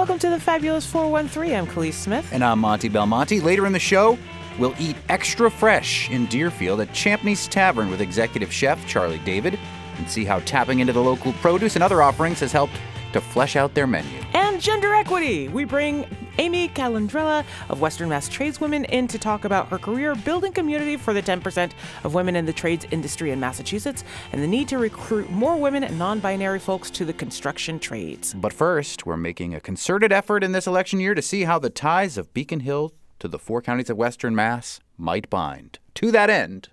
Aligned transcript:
Welcome 0.00 0.18
to 0.20 0.30
the 0.30 0.40
Fabulous 0.40 0.86
413. 0.86 1.54
I'm 1.54 1.66
Kaliis 1.66 1.92
Smith. 1.92 2.26
And 2.32 2.42
I'm 2.42 2.58
Monty 2.60 2.88
Belmonte. 2.88 3.38
Later 3.38 3.66
in 3.66 3.74
the 3.74 3.78
show, 3.78 4.16
we'll 4.58 4.74
eat 4.78 4.96
extra 5.10 5.50
fresh 5.50 6.08
in 6.08 6.24
Deerfield 6.24 6.80
at 6.80 6.88
Champney's 6.94 7.46
Tavern 7.46 7.90
with 7.90 8.00
executive 8.00 8.50
chef 8.50 8.84
Charlie 8.86 9.18
David 9.26 9.58
and 9.98 10.08
see 10.08 10.24
how 10.24 10.38
tapping 10.40 10.78
into 10.78 10.94
the 10.94 11.02
local 11.02 11.34
produce 11.34 11.74
and 11.74 11.84
other 11.84 12.00
offerings 12.00 12.40
has 12.40 12.50
helped 12.50 12.72
to 13.12 13.20
flesh 13.20 13.56
out 13.56 13.74
their 13.74 13.86
menu. 13.86 14.22
And 14.32 14.58
gender 14.58 14.94
equity. 14.94 15.48
We 15.48 15.66
bring 15.66 16.06
Amy 16.38 16.68
Calandrella 16.68 17.44
of 17.68 17.80
Western 17.80 18.08
Mass 18.08 18.28
Tradeswomen 18.28 18.84
in 18.86 19.06
to 19.08 19.18
talk 19.18 19.44
about 19.44 19.68
her 19.68 19.78
career 19.78 20.14
building 20.14 20.52
community 20.52 20.96
for 20.96 21.12
the 21.12 21.22
10% 21.22 21.72
of 22.04 22.14
women 22.14 22.36
in 22.36 22.46
the 22.46 22.52
trades 22.52 22.86
industry 22.90 23.30
in 23.30 23.40
Massachusetts 23.40 24.04
and 24.32 24.42
the 24.42 24.46
need 24.46 24.68
to 24.68 24.78
recruit 24.78 25.30
more 25.30 25.56
women 25.56 25.84
and 25.84 25.98
non 25.98 26.20
binary 26.20 26.58
folks 26.58 26.90
to 26.90 27.04
the 27.04 27.12
construction 27.12 27.78
trades. 27.78 28.34
But 28.34 28.52
first, 28.52 29.06
we're 29.06 29.16
making 29.16 29.54
a 29.54 29.60
concerted 29.60 30.12
effort 30.12 30.44
in 30.44 30.52
this 30.52 30.66
election 30.66 31.00
year 31.00 31.14
to 31.14 31.22
see 31.22 31.44
how 31.44 31.58
the 31.58 31.70
ties 31.70 32.16
of 32.16 32.32
Beacon 32.34 32.60
Hill 32.60 32.92
to 33.18 33.28
the 33.28 33.38
four 33.38 33.62
counties 33.62 33.90
of 33.90 33.96
Western 33.96 34.34
Mass 34.34 34.80
might 34.96 35.30
bind. 35.30 35.78
To 35.94 36.10
that 36.10 36.30
end, 36.30 36.68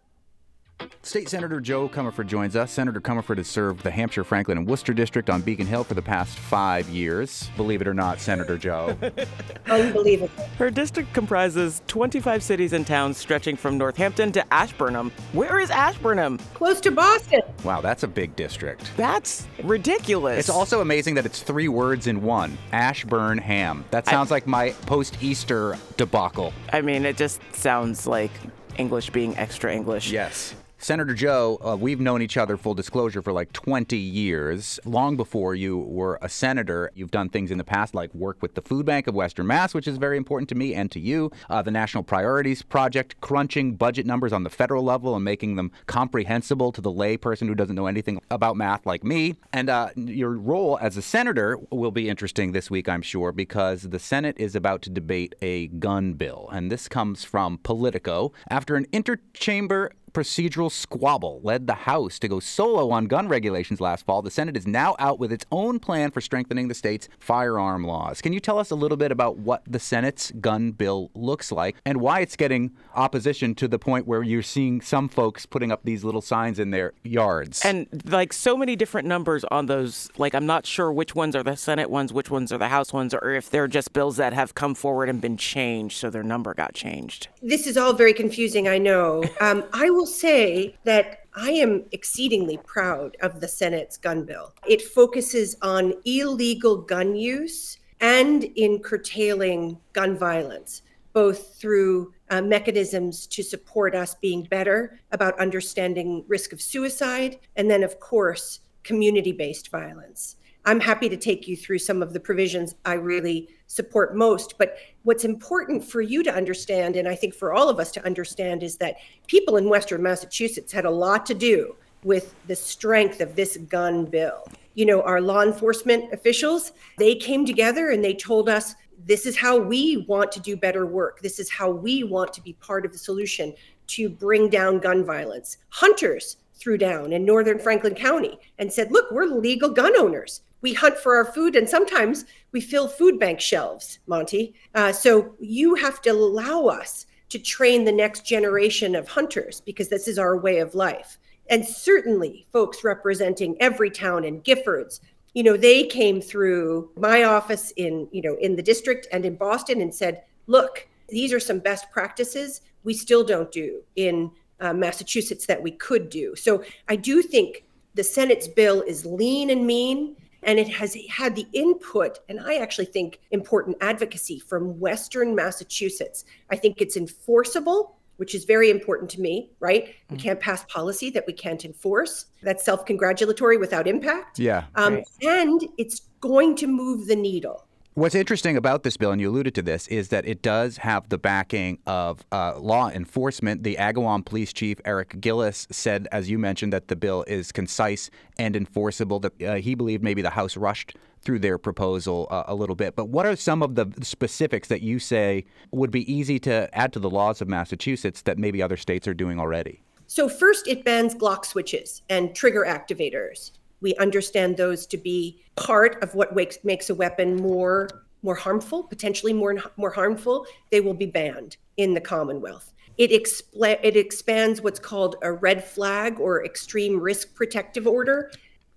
State 1.08 1.30
Senator 1.30 1.62
Jo 1.62 1.88
Comerford 1.88 2.27
joins 2.27 2.58
us. 2.58 2.70
Senator 2.70 2.99
Comerford 2.99 3.38
has 3.38 3.48
served 3.48 3.81
the 3.81 3.90
Hampshire, 3.90 4.26
Franklin, 4.26 4.58
and 4.58 4.67
Worcester 4.67 4.94
district 4.94 5.30
on 5.30 5.41
Beacon 5.41 5.66
Hill 5.66 5.86
for 5.86 5.94
the 5.94 6.02
past 6.02 6.38
five 6.38 6.90
years. 6.90 7.50
Believe 7.55 7.80
it 7.80 7.88
or 7.88 7.94
not, 7.94 8.20
Senator 8.20 8.58
Jo. 8.58 8.98
Unbelievable. 9.67 10.44
Her 10.58 10.70
district 10.70 11.13
comprises 11.13 11.81
25 11.88 12.44
cities 12.44 12.73
and 12.73 12.86
towns 12.86 13.17
stretching 13.17 13.55
from 13.55 13.77
Northampton 13.77 14.34
to 14.34 14.53
Ashburnham. 14.53 15.12
Where 15.31 15.59
is 15.62 15.72
Ashburnham? 15.72 16.40
Close 16.53 16.81
to 16.81 16.91
Boston. 16.91 17.41
Wow, 17.64 17.80
that's 17.80 18.03
a 18.03 18.08
big 18.08 18.36
district. 18.36 18.91
That's 18.98 19.48
ridiculous. 19.64 20.38
It's 20.38 20.50
also 20.50 20.81
amazing 20.81 21.16
that 21.16 21.25
it's 21.25 21.41
three 21.41 21.70
words 21.70 22.08
in 22.08 22.22
one 22.22 22.58
Ashburn 22.73 23.38
Ham. 23.38 23.86
That 23.91 24.08
sounds 24.08 24.30
like 24.30 24.45
my 24.45 24.72
post 24.86 25.23
Easter 25.23 25.78
debacle. 25.95 26.52
I 26.73 26.81
mean, 26.81 27.06
it 27.06 27.16
just 27.16 27.39
sounds 27.56 28.08
like 28.08 28.31
English 28.78 29.12
being 29.12 29.38
extra 29.38 29.73
English. 29.73 30.12
Yes. 30.12 30.53
Senator 30.80 31.16
Jo, 31.16 31.58
uh, 31.66 31.75
we've 31.75 32.00
known 32.00 32.22
each 32.22 32.38
other, 32.38 32.56
full 32.56 32.75
disclosure, 32.75 33.23
for 33.23 33.33
like 33.33 33.52
20 33.52 33.97
years. 33.97 34.80
Long 34.86 35.17
before 35.17 35.56
you 35.56 35.80
were 35.80 36.19
a 36.22 36.30
senator, 36.30 36.92
you've 36.94 37.09
done 37.09 37.30
things 37.30 37.50
in 37.50 37.58
the 37.58 37.64
past 37.64 37.95
like 37.95 38.14
work 38.14 38.38
with 38.42 38.53
the 38.53 38.61
Food 38.61 38.86
Bank 38.86 39.08
of 39.08 39.16
Western 39.16 39.47
Mass, 39.47 39.73
which 39.73 39.88
is 39.88 39.97
very 39.97 40.17
important 40.17 40.47
to 40.50 40.56
me 40.56 40.75
and 40.75 40.92
to 40.92 41.00
you. 41.00 41.31
Uh, 41.50 41.64
the 41.64 41.72
National 41.72 42.03
Priorities 42.03 42.61
Project, 42.61 43.19
crunching 43.22 43.75
budget 43.75 44.06
numbers 44.06 44.31
on 44.31 44.44
the 44.44 44.52
federal 44.52 44.84
level 44.84 45.16
and 45.16 45.25
making 45.25 45.56
them 45.56 45.72
comprehensible 45.88 46.72
to 46.72 46.80
the 46.80 46.91
lay 46.91 47.17
person 47.17 47.47
who 47.47 47.56
doesn't 47.56 47.75
know 47.75 47.88
anything 47.88 48.22
about 48.30 48.56
math 48.56 48.86
like 48.86 49.03
me. 49.03 49.36
And 49.52 49.72
uh, 49.72 49.89
your 49.95 50.31
role 50.31 50.78
as 50.80 50.95
a 50.95 51.02
senator 51.02 51.58
will 51.72 51.91
be 51.91 52.08
interesting 52.08 52.52
this 52.52 52.69
week, 52.69 52.88
I'm 52.88 53.02
sure, 53.02 53.31
because 53.31 53.81
the 53.81 54.00
Senate 54.00 54.36
is 54.38 54.56
about 54.56 54.84
to 54.84 54.91
debate 54.91 55.34
a 55.41 55.67
gun 55.67 56.14
bill. 56.14 56.50
And 56.52 56.72
this 56.72 56.88
comes 56.88 57.23
from 57.23 57.58
Politico 57.58 58.31
after 58.47 58.75
an 58.75 58.86
interchamber 58.94 59.89
procedural 60.17 60.71
squabble 60.71 61.39
led 61.43 61.67
the 61.67 61.75
House 61.75 62.17
to 62.17 62.27
go 62.27 62.39
solo 62.39 62.89
on 62.89 63.05
gun 63.05 63.27
regulations 63.27 63.79
last 63.79 64.03
fall, 64.03 64.23
the 64.23 64.31
Senate 64.31 64.57
is 64.57 64.65
now 64.65 64.95
out 64.97 65.19
with 65.19 65.31
its 65.31 65.45
own 65.51 65.77
plan 65.77 66.09
for 66.09 66.21
strengthening 66.21 66.69
the 66.69 66.73
state's 66.73 67.07
firearm 67.19 67.83
laws. 67.85 68.19
Can 68.19 68.33
you 68.33 68.39
tell 68.39 68.57
us 68.57 68.71
a 68.71 68.75
little 68.75 68.97
bit 68.97 69.11
about 69.11 69.38
what 69.38 69.61
the 69.67 69.77
Senate's 69.77 70.31
gun 70.31 70.71
bill 70.71 71.11
looks 71.13 71.51
like 71.51 71.75
and 71.85 72.01
why 72.01 72.21
it's 72.21 72.35
getting 72.35 72.71
opposition 72.95 73.53
to 73.53 73.67
the 73.67 73.77
point 73.77 74.07
where 74.07 74.23
you're 74.23 74.41
seeing 74.41 74.81
some 74.81 75.07
folks 75.07 75.45
putting 75.45 75.71
up 75.71 75.81
these 75.83 76.03
little 76.03 76.21
signs 76.21 76.57
in 76.57 76.71
their 76.71 76.93
yards? 77.03 77.63
And 77.63 77.85
like 78.05 78.33
so 78.33 78.57
many 78.57 78.75
different 78.75 79.07
numbers 79.07 79.45
on 79.51 79.67
those, 79.67 80.09
like 80.17 80.33
I'm 80.33 80.47
not 80.47 80.65
sure 80.65 80.91
which 80.91 81.13
ones 81.13 81.35
are 81.35 81.43
the 81.43 81.55
Senate 81.55 81.91
ones, 81.91 82.11
which 82.11 82.31
ones 82.31 82.51
are 82.51 82.57
the 82.57 82.69
House 82.69 82.91
ones, 82.91 83.13
or 83.13 83.35
if 83.35 83.51
they're 83.51 83.67
just 83.67 83.93
bills 83.93 84.17
that 84.17 84.33
have 84.33 84.55
come 84.55 84.73
forward 84.73 85.09
and 85.09 85.21
been 85.21 85.38
changed, 85.38 85.95
so 85.99 86.09
their 86.09 86.23
number 86.23 86.55
got 86.55 86.73
changed. 86.73 87.27
This 87.43 87.67
is 87.67 87.77
all 87.77 87.93
very 87.93 88.15
confusing, 88.15 88.67
I 88.67 88.79
know. 88.79 89.23
Um, 89.39 89.63
I 89.72 89.91
will 89.91 90.06
say 90.07 90.75
that 90.84 91.25
I 91.35 91.51
am 91.51 91.85
exceedingly 91.91 92.57
proud 92.66 93.16
of 93.22 93.40
the 93.40 93.47
Senate's 93.47 93.97
gun 93.97 94.23
bill. 94.23 94.53
It 94.68 94.81
focuses 94.81 95.56
on 95.62 95.94
illegal 96.06 96.78
gun 96.78 97.16
use 97.16 97.78
and 98.00 98.44
in 98.44 98.79
curtailing 98.79 99.78
gun 99.94 100.18
violence, 100.18 100.81
both 101.13 101.56
through 101.56 102.13
uh, 102.29 102.41
mechanisms 102.41 103.28
to 103.28 103.44
support 103.44 103.95
us 103.95 104.16
being 104.16 104.44
better 104.44 105.00
about 105.12 105.40
understanding 105.40 106.24
risk 106.28 106.53
of 106.53 106.62
suicide, 106.62 107.39
and 107.56 107.69
then, 107.69 107.84
of 107.84 108.00
course, 108.00 108.59
community 108.84 109.31
based 109.31 109.69
violence. 109.69 110.38
I'm 110.66 110.79
happy 110.79 111.07
to 111.09 111.18
take 111.18 111.47
you 111.47 111.56
through 111.56 111.79
some 111.79 112.01
of 112.01 112.13
the 112.13 112.19
provisions 112.19 112.75
I 112.84 112.94
really 112.94 113.47
support 113.67 114.16
most. 114.16 114.57
But 114.57 114.78
what's 115.03 115.25
important 115.25 115.83
for 115.83 116.01
you 116.01 116.23
to 116.23 116.33
understand, 116.33 116.95
and 116.95 117.07
I 117.07 117.16
think 117.16 117.35
for 117.35 117.53
all 117.53 117.69
of 117.69 117.79
us 117.79 117.91
to 117.91 118.05
understand, 118.05 118.63
is 118.63 118.78
that 118.78 118.95
people 119.28 119.57
in 119.57 119.69
Western 119.69 120.01
Massachusetts 120.01 120.72
had 120.72 120.85
a 120.85 120.89
lot 120.89 121.25
to 121.28 121.33
do 121.33 121.75
with 122.03 122.33
the 122.47 122.56
strength 122.56 123.22
of 123.22 123.35
this 123.35 123.57
gun 123.69 124.06
bill. 124.06 124.47
You 124.75 124.85
know, 124.85 125.01
our 125.01 125.22
law 125.22 125.41
enforcement 125.41 126.13
officials, 126.13 126.72
they 126.97 127.16
came 127.16 127.45
together 127.45 127.89
and 127.89 128.03
they 128.03 128.13
told 128.13 128.50
us 128.50 128.75
this 129.06 129.25
is 129.25 129.38
how 129.38 129.57
we 129.57 130.06
want 130.07 130.31
to 130.33 130.39
do 130.39 130.56
better 130.57 130.85
work. 130.85 131.19
This 131.22 131.39
is 131.39 131.50
how 131.50 131.69
we 131.69 132.03
want 132.03 132.33
to 132.33 132.41
be 132.41 132.53
part 132.53 132.85
of 132.85 132.91
the 132.91 132.97
solution 132.97 133.53
to 133.88 134.09
bring 134.09 134.50
down 134.50 134.79
gun 134.79 135.06
violence. 135.06 135.57
Hunters 135.69 136.38
threw 136.53 136.77
down 136.77 137.13
in 137.13 137.25
northern 137.25 137.59
Franklin 137.59 137.95
County 137.95 138.38
and 138.59 138.72
said, 138.72 138.91
look, 138.91 139.11
we're 139.11 139.25
legal 139.25 139.69
gun 139.69 139.95
owners 139.97 140.41
we 140.61 140.73
hunt 140.73 140.97
for 140.97 141.16
our 141.16 141.25
food 141.25 141.56
and 141.56 141.69
sometimes 141.69 142.25
we 142.57 142.62
fill 142.62 142.88
food 142.88 143.19
bank 143.19 143.40
shelves 143.40 144.00
Monty. 144.07 144.56
uh, 144.73 144.91
so 144.91 145.35
you 145.40 145.75
have 145.75 146.01
to 146.01 146.09
allow 146.09 146.66
us 146.66 147.06
to 147.29 147.38
train 147.38 147.85
the 147.85 147.91
next 147.91 148.25
generation 148.25 148.95
of 148.95 149.07
hunters 149.07 149.62
because 149.62 149.90
this 149.90 150.07
is 150.07 150.18
our 150.18 150.35
way 150.35 150.57
of 150.57 150.73
life. 150.73 151.19
And 151.51 151.63
certainly 151.63 152.47
folks 152.51 152.84
representing 152.84 153.57
Everytown 153.57 154.25
in 154.25 154.41
giffords 154.41 155.01
you 155.35 155.44
know 155.44 155.56
they 155.56 155.84
came 155.84 156.19
through 156.19 156.90
my 156.97 157.25
office 157.25 157.72
in 157.78 158.07
you 158.12 158.23
know 158.23 158.35
in 158.41 158.56
the 158.56 158.63
district 158.63 159.06
and 159.12 159.24
in 159.24 159.35
boston 159.35 159.81
and 159.81 159.94
said 159.94 160.24
look 160.47 160.88
these 161.09 161.31
are 161.31 161.39
some 161.39 161.59
best 161.59 161.91
practices 161.91 162.62
we 162.84 162.94
still 162.95 163.24
don't 163.24 163.51
do 163.51 163.84
in 163.97 164.31
uh, 164.62 164.74
massachusetts 164.74 165.45
that 165.45 165.62
we 165.62 165.72
could 165.72 166.09
do. 166.09 166.35
So 166.35 166.63
i 166.88 166.95
do 166.95 167.22
think 167.22 167.66
the 167.94 168.03
senate's 168.03 168.47
bill 168.47 168.81
is 168.81 169.06
lean 169.06 169.51
and 169.51 169.68
mean 169.68 170.16
and 170.47 170.58
it 170.58 170.68
has 170.69 170.97
had 171.09 171.35
the 171.35 171.46
input 171.53 172.19
and 172.30 172.40
i 172.40 172.56
actually 172.56 172.85
think 172.85 173.19
important 173.31 173.78
advocacy 173.81 174.40
from 174.40 174.80
western 174.80 175.35
massachusetts. 175.35 176.25
I 176.50 176.56
think 176.56 176.81
it's 176.81 176.97
enforceable 176.97 177.97
which 178.16 178.34
is 178.34 178.46
very 178.46 178.72
important 178.72 179.12
to 179.12 179.22
me 179.22 179.52
right? 179.59 179.94
We 180.09 180.18
can't 180.18 180.40
pass 180.40 180.66
policy 180.66 181.12
that 181.12 181.25
we 181.28 181.34
can't 181.34 181.63
enforce. 181.63 182.25
That's 182.41 182.66
self-congratulatory 182.66 183.57
without 183.57 183.88
impact. 183.88 184.40
Yeah 184.40 184.63
um, 184.75 184.96
right. 184.96 185.06
and 185.22 185.68
it's 185.78 186.02
going 186.19 186.56
to 186.56 186.68
move 186.68 187.06
the 187.06 187.16
needle 187.16 187.66
What's 187.97 188.13
interesting 188.13 188.58
about 188.58 188.84
this 188.84 188.96
bill, 188.96 189.09
and 189.09 189.19
you 189.19 189.31
alluded 189.31 189.56
to 189.56 189.63
this, 189.63 189.88
is 189.88 190.09
that 190.09 190.28
it 190.28 190.44
does 190.44 190.78
have 190.78 191.09
the 191.09 191.18
backing 191.18 191.80
of 191.88 192.24
uh, 192.31 192.59
law 192.59 192.91
enforcement. 192.91 193.63
The 193.63 193.75
Agawam 193.78 194.24
Police 194.24 194.53
Chief 194.53 194.80
Eric 194.85 195.19
Gillis 195.19 195.66
said, 195.72 196.07
as 196.12 196.30
you 196.30 196.38
mentioned, 196.38 196.72
that 196.74 196.90
the 196.90 196.96
bill 196.96 197.24
is 197.28 197.52
concise 197.52 198.12
and 198.38 198.56
enforceable. 198.56 199.19
That 199.22 199.41
uh, 199.41 199.56
he 199.56 199.74
believed 199.74 200.03
maybe 200.03 200.22
the 200.22 200.30
House 200.30 200.56
rushed 200.56 200.96
through 201.22 201.40
their 201.40 201.57
proposal 201.57 202.28
uh, 202.30 202.44
a 202.46 202.53
little 202.53 202.75
bit. 202.75 202.96
But 202.96 203.06
what 203.06 203.25
are 203.25 203.36
some 203.36 203.63
of 203.63 203.74
the 203.74 203.91
specifics 204.03 204.68
that 204.68 204.84
you 204.84 205.00
say 205.00 205.46
would 205.72 205.90
be 205.90 206.13
easy 206.13 206.38
to 206.41 206.69
add 206.78 206.94
to 206.94 207.00
the 207.00 207.09
laws 207.09 207.41
of 207.41 207.47
Massachusetts 207.47 208.22
that 208.22 208.38
maybe 208.38 208.62
other 208.62 208.78
states 208.78 209.07
are 209.07 209.16
doing 209.16 209.40
already? 209.40 209.81
So, 210.06 210.30
first, 210.30 210.68
it 210.68 210.86
bans 210.86 211.16
Glock 211.16 211.46
switches 211.46 212.03
and 212.12 212.36
trigger 212.36 212.63
activators. 212.63 213.53
We 213.81 213.95
understand 213.95 214.57
those 214.57 214.85
to 214.88 214.97
be 214.97 215.43
part 215.55 216.01
of 216.03 216.15
what 216.15 216.35
makes, 216.35 216.57
makes 216.63 216.89
a 216.89 216.95
weapon 216.95 217.35
more 217.35 217.89
more 218.24 218.35
harmful, 218.35 218.83
potentially 218.83 219.31
more 219.31 219.56
more 219.77 219.91
harmful. 219.91 220.45
They 220.71 220.81
will 220.81 220.95
be 220.95 221.06
banned 221.06 221.57
in 221.77 221.94
the 221.94 222.01
Commonwealth. 222.01 222.74
It, 222.97 223.12
expl- 223.12 223.79
it 223.83 223.95
expands 223.95 224.62
what's 224.62 224.79
called 224.79 225.18
a 225.21 225.31
red 225.31 225.63
flag 225.63 226.19
or 226.19 226.44
extreme 226.44 227.00
risk 227.00 227.35
protective 227.35 227.85
order 227.85 228.31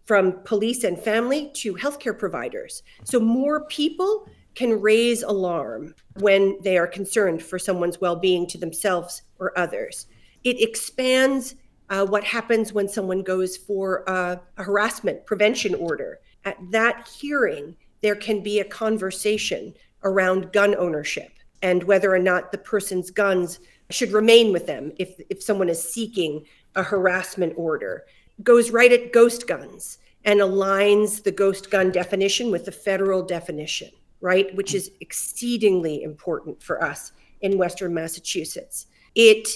from 0.04 0.42
police 0.44 0.84
and 0.84 0.98
family 0.98 1.50
to 1.54 1.74
healthcare 1.74 2.18
providers. 2.18 2.82
So 3.04 3.18
more 3.18 3.64
people 3.66 4.28
can 4.54 4.80
raise 4.80 5.22
alarm 5.22 5.94
when 6.18 6.58
they 6.62 6.76
are 6.76 6.86
concerned 6.86 7.42
for 7.42 7.58
someone's 7.58 8.00
well-being 8.00 8.46
to 8.48 8.58
themselves 8.58 9.22
or 9.38 9.56
others. 9.58 10.06
It 10.44 10.60
expands 10.60 11.54
uh, 11.90 12.06
what 12.06 12.24
happens 12.24 12.72
when 12.72 12.88
someone 12.88 13.22
goes 13.22 13.56
for 13.56 14.04
a, 14.06 14.40
a 14.56 14.62
harassment 14.62 15.26
prevention 15.26 15.74
order. 15.74 16.20
At 16.44 16.56
that 16.70 17.08
hearing, 17.08 17.76
there 18.00 18.16
can 18.16 18.42
be 18.42 18.60
a 18.60 18.64
conversation 18.64 19.74
around 20.04 20.52
gun 20.52 20.74
ownership 20.76 21.32
and 21.62 21.82
whether 21.84 22.14
or 22.14 22.18
not 22.18 22.52
the 22.52 22.58
person's 22.58 23.10
guns 23.10 23.60
should 23.90 24.12
remain 24.12 24.52
with 24.52 24.66
them 24.66 24.92
if, 24.98 25.20
if 25.28 25.42
someone 25.42 25.68
is 25.68 25.82
seeking 25.82 26.46
a 26.76 26.82
harassment 26.82 27.52
order. 27.56 28.04
Goes 28.42 28.70
right 28.70 28.92
at 28.92 29.12
ghost 29.12 29.46
guns 29.46 29.98
and 30.24 30.40
aligns 30.40 31.22
the 31.22 31.32
ghost 31.32 31.70
gun 31.70 31.90
definition 31.90 32.50
with 32.50 32.64
the 32.64 32.72
federal 32.72 33.22
definition. 33.22 33.90
right? 34.20 34.54
Which 34.54 34.74
is 34.74 34.90
exceedingly 35.00 36.02
important 36.02 36.62
for 36.62 36.82
us 36.82 37.12
in 37.40 37.58
Western 37.58 37.94
Massachusetts. 37.94 38.86
It 39.14 39.48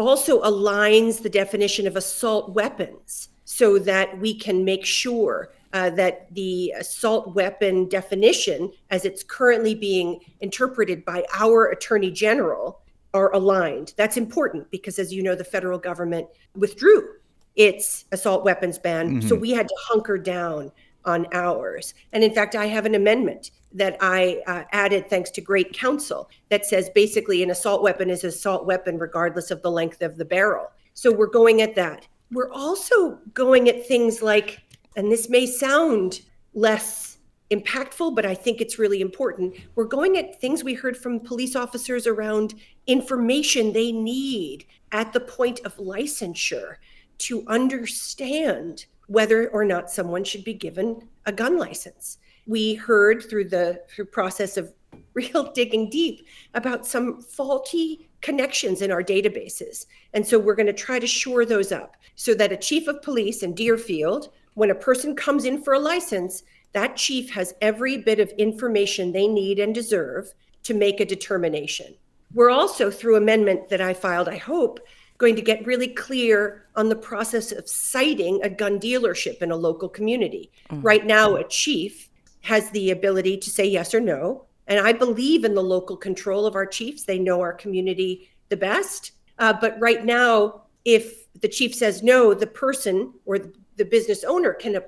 also 0.00 0.42
aligns 0.42 1.22
the 1.22 1.30
definition 1.30 1.86
of 1.86 1.96
assault 1.96 2.54
weapons 2.54 3.28
so 3.44 3.78
that 3.78 4.18
we 4.18 4.34
can 4.34 4.64
make 4.64 4.84
sure 4.84 5.50
uh, 5.72 5.90
that 5.90 6.32
the 6.34 6.72
assault 6.78 7.34
weapon 7.34 7.88
definition, 7.88 8.72
as 8.90 9.04
it's 9.04 9.22
currently 9.22 9.74
being 9.74 10.20
interpreted 10.40 11.04
by 11.04 11.24
our 11.34 11.66
Attorney 11.66 12.10
General, 12.10 12.80
are 13.14 13.32
aligned. 13.32 13.94
That's 13.96 14.16
important 14.16 14.70
because, 14.70 14.98
as 14.98 15.12
you 15.12 15.22
know, 15.22 15.34
the 15.34 15.44
federal 15.44 15.78
government 15.78 16.28
withdrew 16.54 17.08
its 17.56 18.04
assault 18.12 18.44
weapons 18.44 18.78
ban. 18.78 19.10
Mm-hmm. 19.10 19.28
So 19.28 19.34
we 19.34 19.50
had 19.50 19.68
to 19.68 19.74
hunker 19.78 20.18
down 20.18 20.70
on 21.04 21.26
ours. 21.32 21.94
And 22.12 22.22
in 22.22 22.34
fact, 22.34 22.54
I 22.54 22.66
have 22.66 22.86
an 22.86 22.94
amendment 22.94 23.50
that 23.72 23.96
I 24.00 24.42
uh, 24.46 24.64
added 24.72 25.08
thanks 25.08 25.30
to 25.30 25.40
great 25.40 25.72
counsel 25.72 26.28
that 26.48 26.66
says 26.66 26.90
basically 26.90 27.42
an 27.42 27.50
assault 27.50 27.82
weapon 27.82 28.10
is 28.10 28.24
an 28.24 28.30
assault 28.30 28.66
weapon 28.66 28.98
regardless 28.98 29.50
of 29.50 29.62
the 29.62 29.70
length 29.70 30.02
of 30.02 30.16
the 30.16 30.24
barrel. 30.24 30.66
So 30.94 31.12
we're 31.12 31.28
going 31.28 31.62
at 31.62 31.74
that. 31.76 32.06
We're 32.32 32.52
also 32.52 33.18
going 33.34 33.68
at 33.68 33.86
things 33.86 34.22
like, 34.22 34.60
and 34.96 35.10
this 35.10 35.28
may 35.28 35.46
sound 35.46 36.20
less 36.54 37.18
impactful, 37.50 38.14
but 38.14 38.24
I 38.24 38.34
think 38.34 38.60
it's 38.60 38.78
really 38.78 39.00
important. 39.00 39.56
We're 39.74 39.84
going 39.84 40.16
at 40.18 40.40
things 40.40 40.62
we 40.62 40.74
heard 40.74 40.96
from 40.96 41.20
police 41.20 41.56
officers 41.56 42.06
around 42.06 42.54
information 42.86 43.72
they 43.72 43.92
need 43.92 44.66
at 44.92 45.12
the 45.12 45.20
point 45.20 45.60
of 45.64 45.76
licensure 45.76 46.76
to 47.18 47.44
understand 47.48 48.86
whether 49.10 49.48
or 49.48 49.64
not 49.64 49.90
someone 49.90 50.22
should 50.22 50.44
be 50.44 50.54
given 50.54 51.02
a 51.26 51.32
gun 51.32 51.58
license. 51.58 52.18
We 52.46 52.74
heard 52.74 53.28
through 53.28 53.48
the 53.48 53.82
through 53.88 54.04
process 54.04 54.56
of 54.56 54.72
real 55.14 55.50
digging 55.50 55.90
deep 55.90 56.24
about 56.54 56.86
some 56.86 57.20
faulty 57.20 58.08
connections 58.20 58.82
in 58.82 58.92
our 58.92 59.02
databases. 59.02 59.86
And 60.14 60.24
so 60.24 60.38
we're 60.38 60.54
going 60.54 60.66
to 60.66 60.72
try 60.72 61.00
to 61.00 61.08
shore 61.08 61.44
those 61.44 61.72
up 61.72 61.96
so 62.14 62.34
that 62.34 62.52
a 62.52 62.56
chief 62.56 62.86
of 62.86 63.02
police 63.02 63.42
in 63.42 63.52
Deerfield, 63.52 64.28
when 64.54 64.70
a 64.70 64.76
person 64.76 65.16
comes 65.16 65.44
in 65.44 65.60
for 65.60 65.74
a 65.74 65.80
license, 65.80 66.44
that 66.72 66.96
chief 66.96 67.30
has 67.30 67.52
every 67.60 67.98
bit 67.98 68.20
of 68.20 68.28
information 68.38 69.10
they 69.10 69.26
need 69.26 69.58
and 69.58 69.74
deserve 69.74 70.32
to 70.62 70.72
make 70.72 71.00
a 71.00 71.04
determination. 71.04 71.96
We're 72.32 72.50
also, 72.50 72.92
through 72.92 73.16
amendment 73.16 73.70
that 73.70 73.80
I 73.80 73.92
filed, 73.92 74.28
I 74.28 74.36
hope, 74.36 74.78
going 75.20 75.36
to 75.36 75.42
get 75.42 75.64
really 75.66 75.86
clear 75.86 76.64
on 76.76 76.88
the 76.88 76.96
process 76.96 77.52
of 77.52 77.68
siting 77.68 78.40
a 78.42 78.48
gun 78.48 78.80
dealership 78.80 79.42
in 79.42 79.50
a 79.50 79.56
local 79.56 79.88
community. 79.88 80.50
Mm-hmm. 80.70 80.82
Right 80.82 81.06
now, 81.06 81.36
a 81.36 81.46
chief 81.46 82.08
has 82.40 82.70
the 82.70 82.90
ability 82.90 83.36
to 83.36 83.50
say 83.50 83.66
yes 83.66 83.94
or 83.94 84.00
no. 84.00 84.46
And 84.66 84.80
I 84.80 84.94
believe 84.94 85.44
in 85.44 85.54
the 85.54 85.62
local 85.62 85.96
control 85.96 86.46
of 86.46 86.54
our 86.54 86.64
chiefs. 86.64 87.04
They 87.04 87.18
know 87.18 87.40
our 87.40 87.52
community 87.52 88.30
the 88.48 88.56
best. 88.56 89.12
Uh, 89.38 89.52
but 89.52 89.78
right 89.78 90.06
now, 90.06 90.62
if 90.86 91.30
the 91.40 91.48
chief 91.48 91.74
says 91.74 92.02
no, 92.02 92.32
the 92.32 92.46
person 92.46 93.12
or 93.26 93.38
the 93.76 93.84
business 93.84 94.24
owner 94.24 94.54
can 94.54 94.80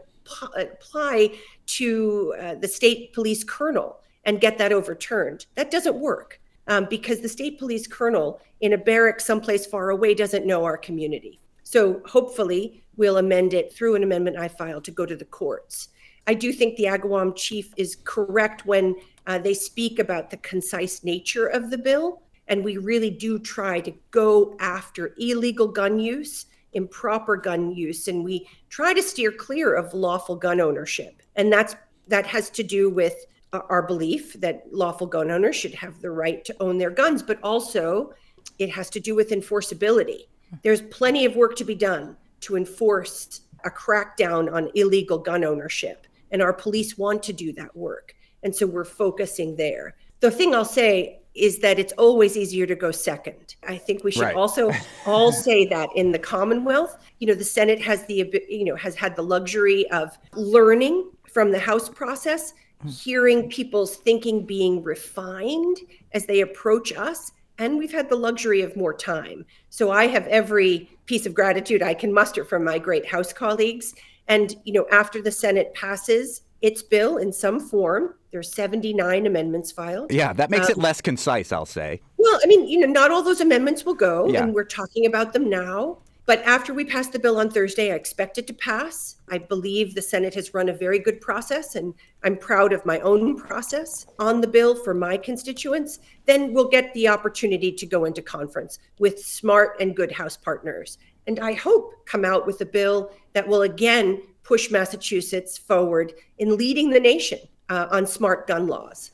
apply 0.57 1.35
to 1.67 2.35
uh, 2.41 2.55
the 2.55 2.69
state 2.69 3.13
police 3.13 3.45
colonel 3.45 4.01
and 4.25 4.41
get 4.41 4.57
that 4.57 4.73
overturned. 4.73 5.45
That 5.57 5.71
doesn't 5.71 5.97
work 5.97 6.41
um, 6.69 6.87
because 6.89 7.21
the 7.21 7.29
state 7.29 7.59
police 7.59 7.87
colonel 7.87 8.41
in 8.61 8.73
a 8.73 8.79
barrack 8.79 9.21
someplace 9.21 9.67
far 9.67 9.91
away 9.91 10.15
doesn't 10.15 10.47
know 10.47 10.65
our 10.65 10.77
community. 10.77 11.41
So 11.63 12.03
hopefully 12.07 12.83
we'll 12.97 13.19
amend 13.19 13.55
it 13.55 13.73
through 13.73 13.95
an 13.95 14.03
amendment 14.03 14.37
I 14.37 14.49
filed 14.49 14.85
to 14.85 14.91
go 14.91 15.07
to 15.07 15.17
the 15.17 15.25
courts. 15.25 15.89
I 16.27 16.35
do 16.35 16.53
think 16.53 16.77
the 16.77 16.85
Agawam 16.85 17.35
chief 17.35 17.73
is 17.77 17.99
correct 18.05 18.65
when 18.65 18.95
uh, 19.27 19.39
they 19.39 19.55
speak 19.55 19.99
about 19.99 20.31
the 20.31 20.37
concise 20.39 21.03
nature 21.03 21.47
of 21.47 21.71
the 21.71 21.79
bill. 21.79 22.23
And 22.49 22.63
we 22.63 22.77
really 22.77 23.11
do 23.11 23.39
try 23.39 23.81
to 23.81 23.93
go 24.11 24.57
after 24.61 25.15
illegal 25.19 25.67
gun 25.67 25.99
use 25.99 26.47
improper 26.75 27.37
gun 27.37 27.71
use 27.71 28.09
and 28.09 28.25
we 28.25 28.49
try 28.71 28.95
to 28.95 29.03
steer 29.03 29.31
clear 29.31 29.75
of 29.75 29.93
lawful 29.93 30.37
gun 30.37 30.61
ownership 30.61 31.23
and 31.37 31.53
that's 31.53 31.77
that 32.09 32.27
has 32.27 32.51
to 32.51 32.63
do 32.63 32.91
with 32.91 33.27
our 33.53 33.83
belief 33.83 34.33
that 34.35 34.65
lawful 34.73 35.07
gun 35.07 35.31
owners 35.31 35.57
should 35.57 35.75
have 35.75 36.01
the 36.01 36.11
right 36.11 36.45
to 36.45 36.57
own 36.61 36.79
their 36.79 36.91
guns 36.91 37.23
but 37.23 37.39
also 37.43 38.13
it 38.59 38.71
has 38.71 38.89
to 38.91 39.01
do 39.01 39.15
with 39.15 39.31
enforceability 39.31 40.27
there's 40.63 40.83
plenty 40.83 41.25
of 41.25 41.37
work 41.37 41.55
to 41.57 41.65
be 41.65 41.75
done 41.75 42.17
to 42.41 42.57
enforce 42.57 43.43
a 43.65 43.71
crackdown 43.71 44.53
on 44.53 44.71
illegal 44.75 45.19
gun 45.19 45.45
ownership 45.45 46.07
and 46.31 46.43
our 46.43 46.53
police 46.53 46.97
want 46.97 47.23
to 47.23 47.33
do 47.33 47.53
that 47.53 47.75
work 47.77 48.15
and 48.43 48.55
so 48.55 48.67
we're 48.67 48.85
focusing 48.85 49.55
there 49.57 49.95
the 50.21 50.31
thing 50.31 50.55
i'll 50.55 50.65
say 50.65 51.19
is 51.35 51.61
that 51.61 51.79
it's 51.79 51.93
always 51.95 52.37
easier 52.37 52.67
to 52.67 52.75
go 52.75 52.91
second. 52.91 53.57
I 53.67 53.79
think 53.79 54.05
we 54.05 54.11
should 54.11 54.23
right. 54.23 54.37
also 54.37 54.71
all 55.07 55.33
say 55.47 55.67
that 55.67 55.89
in 55.95 56.13
the 56.13 56.19
Commonwealth, 56.19 56.99
you 57.21 57.27
know, 57.27 57.35
the 57.35 57.45
Senate 57.45 57.81
has 57.81 58.05
the 58.07 58.31
you 58.49 58.65
know 58.65 58.77
has 58.77 58.95
had 58.95 59.17
the 59.17 59.23
luxury 59.23 59.91
of 59.91 60.19
learning 60.35 61.11
from 61.29 61.51
the 61.51 61.59
House 61.59 61.89
process, 61.89 62.53
hearing 62.87 63.49
people's 63.49 63.97
thinking 63.97 64.45
being 64.45 64.83
refined 64.83 65.79
as 66.13 66.27
they 66.27 66.41
approach 66.41 66.93
us, 66.93 67.33
and 67.59 67.79
we've 67.79 67.93
had 67.93 68.09
the 68.09 68.17
luxury 68.17 68.63
of 68.63 68.77
more 68.77 68.95
time. 68.95 69.45
So 69.71 69.91
I 69.91 70.07
have 70.07 70.27
every 70.27 70.91
piece 71.07 71.27
of 71.27 71.35
gratitude 71.35 71.83
I 71.83 71.95
can 71.95 72.13
muster 72.13 72.45
from 72.45 72.65
my 72.65 72.79
great 72.79 73.07
House 73.07 73.33
colleagues. 73.33 73.95
And 74.29 74.55
you 74.65 74.73
know, 74.73 74.87
after 74.91 75.21
the 75.21 75.33
Senate 75.33 75.75
passes 75.75 76.43
its 76.63 76.81
bill 76.81 77.19
in 77.19 77.33
some 77.33 77.61
form. 77.61 78.15
There's 78.31 78.55
79 78.55 79.27
amendments 79.27 79.71
filed. 79.71 80.11
Yeah, 80.11 80.33
that 80.33 80.49
makes 80.49 80.67
um, 80.67 80.73
it 80.73 80.79
less 80.79 81.01
concise, 81.01 81.53
I'll 81.53 81.67
say. 81.67 82.01
Well, 82.17 82.41
I 82.43 82.47
mean, 82.47 82.67
you 82.67 82.81
know, 82.81 82.87
not 82.87 83.11
all 83.11 83.23
those 83.23 83.41
amendments 83.41 83.85
will 83.85 83.95
go, 83.95 84.29
yeah. 84.29 84.45
and 84.45 84.55
we're 84.55 84.65
talking 84.65 85.05
about 85.05 85.33
them 85.33 85.51
now. 85.51 85.99
But 86.25 86.41
after 86.45 86.73
we 86.73 86.85
pass 86.85 87.09
the 87.09 87.19
bill 87.19 87.39
on 87.39 87.51
Thursday, 87.51 87.91
I 87.91 87.97
expect 87.97 88.39
it 88.39 88.47
to 88.47 88.55
pass. 88.55 89.17
I 89.29 89.39
believe 89.39 89.95
the 89.95 90.03
Senate 90.03 90.35
has 90.35 90.55
run 90.55 90.69
a 90.69 90.73
very 90.73 91.01
good 91.01 91.21
process, 91.21 91.75
and 91.75 91.95
I'm 92.23 92.37
proud 92.37 92.73
of 92.73 92.87
my 92.87 93.01
own 93.01 93.37
process 93.37 94.07
on 94.21 94.41
the 94.41 94.47
bill 94.47 94.77
for 94.77 94.95
my 94.95 95.17
constituents. 95.17 95.99
Then 96.27 96.53
we'll 96.53 96.69
get 96.69 96.95
the 96.95 97.09
opportunity 97.09 97.73
to 97.73 97.87
go 97.87 98.05
into 98.05 98.23
conference 98.23 98.79
with 99.01 99.19
smart 99.19 99.77
and 99.81 99.97
good 99.97 100.13
House 100.13 100.37
partners. 100.37 100.99
And 101.27 101.41
I 101.41 101.55
hope 101.55 102.07
come 102.07 102.25
out 102.25 102.47
with 102.47 102.61
a 102.61 102.67
bill 102.67 103.11
that 103.33 103.47
will 103.47 103.63
again 103.63 104.23
push 104.45 104.71
Massachusetts 104.71 105.59
forward 105.59 106.13
in 106.39 106.57
leading 106.57 106.91
the 106.91 107.01
nation 107.01 107.41
uh, 107.69 107.89
on 107.91 108.07
smart 108.07 108.47
gun 108.47 108.69
laws. 108.69 109.11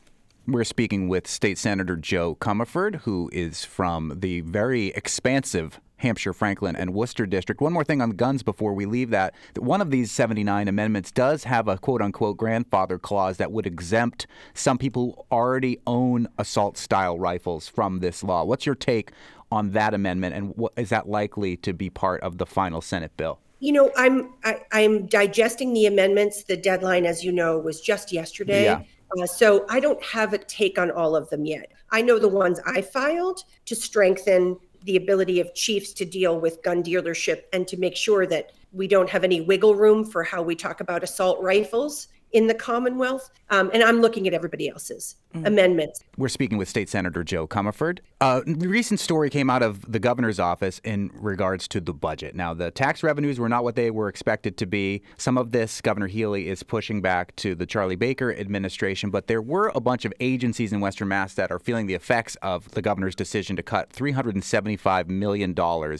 We're 0.46 0.64
speaking 0.64 1.08
with 1.08 1.26
State 1.26 1.58
Senator 1.58 1.96
Jo 1.96 2.34
Comerford, 2.34 2.96
who 3.02 3.30
is 3.32 3.64
from 3.64 4.14
the 4.20 4.40
very 4.40 4.88
expansive 4.88 5.78
Hampshire, 5.98 6.32
Franklin, 6.32 6.74
and 6.76 6.94
Worcester 6.94 7.26
district. 7.26 7.60
One 7.60 7.72
more 7.72 7.84
thing 7.84 8.00
on 8.00 8.10
guns 8.10 8.42
before 8.42 8.72
we 8.72 8.86
leave 8.86 9.10
that. 9.10 9.34
One 9.58 9.80
of 9.80 9.90
these 9.90 10.10
79 10.10 10.68
amendments 10.68 11.12
does 11.12 11.44
have 11.44 11.68
a 11.68 11.78
quote 11.78 12.00
unquote 12.00 12.36
grandfather 12.36 12.98
clause 12.98 13.36
that 13.36 13.52
would 13.52 13.66
exempt 13.66 14.26
some 14.54 14.78
people 14.78 15.26
who 15.30 15.36
already 15.36 15.78
own 15.86 16.28
assault 16.38 16.78
style 16.78 17.18
rifles 17.18 17.68
from 17.68 18.00
this 18.00 18.22
law. 18.22 18.44
What's 18.44 18.66
your 18.66 18.74
take 18.74 19.12
on 19.50 19.72
that 19.72 19.94
amendment, 19.94 20.34
and 20.34 20.56
what, 20.56 20.72
is 20.76 20.90
that 20.90 21.08
likely 21.08 21.56
to 21.56 21.72
be 21.72 21.88
part 21.88 22.20
of 22.22 22.38
the 22.38 22.46
final 22.46 22.80
Senate 22.80 23.16
bill? 23.16 23.40
You 23.60 23.72
know, 23.72 23.90
I'm 23.96 24.34
I, 24.44 24.60
I'm 24.72 25.06
digesting 25.06 25.72
the 25.72 25.86
amendments. 25.86 26.44
The 26.44 26.56
deadline, 26.56 27.06
as 27.06 27.24
you 27.24 27.32
know, 27.32 27.58
was 27.58 27.80
just 27.80 28.12
yesterday. 28.12 28.64
Yeah. 28.64 28.82
Uh, 29.18 29.26
so 29.26 29.64
I 29.70 29.80
don't 29.80 30.02
have 30.04 30.34
a 30.34 30.38
take 30.38 30.78
on 30.78 30.90
all 30.90 31.16
of 31.16 31.30
them 31.30 31.46
yet. 31.46 31.72
I 31.90 32.02
know 32.02 32.18
the 32.18 32.28
ones 32.28 32.60
I 32.66 32.82
filed 32.82 33.42
to 33.64 33.74
strengthen 33.74 34.58
the 34.84 34.96
ability 34.96 35.40
of 35.40 35.54
chiefs 35.54 35.92
to 35.94 36.04
deal 36.04 36.40
with 36.40 36.62
gun 36.62 36.82
dealership 36.82 37.42
and 37.52 37.66
to 37.68 37.76
make 37.76 37.96
sure 37.96 38.26
that 38.26 38.52
we 38.72 38.86
don't 38.86 39.08
have 39.10 39.24
any 39.24 39.40
wiggle 39.40 39.74
room 39.74 40.04
for 40.04 40.22
how 40.22 40.42
we 40.42 40.54
talk 40.54 40.80
about 40.80 41.02
assault 41.02 41.42
rifles 41.42 42.08
in 42.32 42.46
the 42.46 42.54
Commonwealth. 42.54 43.30
Um, 43.50 43.70
and 43.72 43.82
I'm 43.82 44.00
looking 44.00 44.26
at 44.26 44.34
everybody 44.34 44.68
else's. 44.68 45.16
Amendments. 45.34 46.02
We're 46.16 46.28
speaking 46.28 46.58
with 46.58 46.68
State 46.68 46.88
Senator 46.88 47.22
Jo 47.22 47.46
Comerford. 47.46 47.98
Uh, 48.20 48.40
a 48.46 48.52
recent 48.52 48.98
story 48.98 49.30
came 49.30 49.50
out 49.50 49.62
of 49.62 49.90
the 49.90 50.00
governor's 50.00 50.40
office 50.40 50.80
in 50.82 51.10
regards 51.14 51.68
to 51.68 51.80
the 51.80 51.92
budget. 51.92 52.34
Now, 52.34 52.54
the 52.54 52.70
tax 52.70 53.02
revenues 53.02 53.38
were 53.38 53.48
not 53.48 53.62
what 53.62 53.76
they 53.76 53.90
were 53.90 54.08
expected 54.08 54.56
to 54.56 54.66
be. 54.66 55.02
Some 55.18 55.38
of 55.38 55.52
this, 55.52 55.80
Governor 55.80 56.08
Healey 56.08 56.48
is 56.48 56.62
pushing 56.62 57.00
back 57.00 57.36
to 57.36 57.54
the 57.54 57.66
Charlie 57.66 57.94
Baker 57.94 58.34
administration, 58.34 59.10
but 59.10 59.26
there 59.28 59.42
were 59.42 59.70
a 59.74 59.80
bunch 59.80 60.04
of 60.04 60.12
agencies 60.18 60.72
in 60.72 60.80
Western 60.80 61.08
Mass 61.08 61.34
that 61.34 61.52
are 61.52 61.58
feeling 61.58 61.86
the 61.86 61.94
effects 61.94 62.36
of 62.42 62.70
the 62.72 62.82
governor's 62.82 63.14
decision 63.14 63.54
to 63.56 63.62
cut 63.62 63.90
$375 63.90 65.08
million 65.08 65.54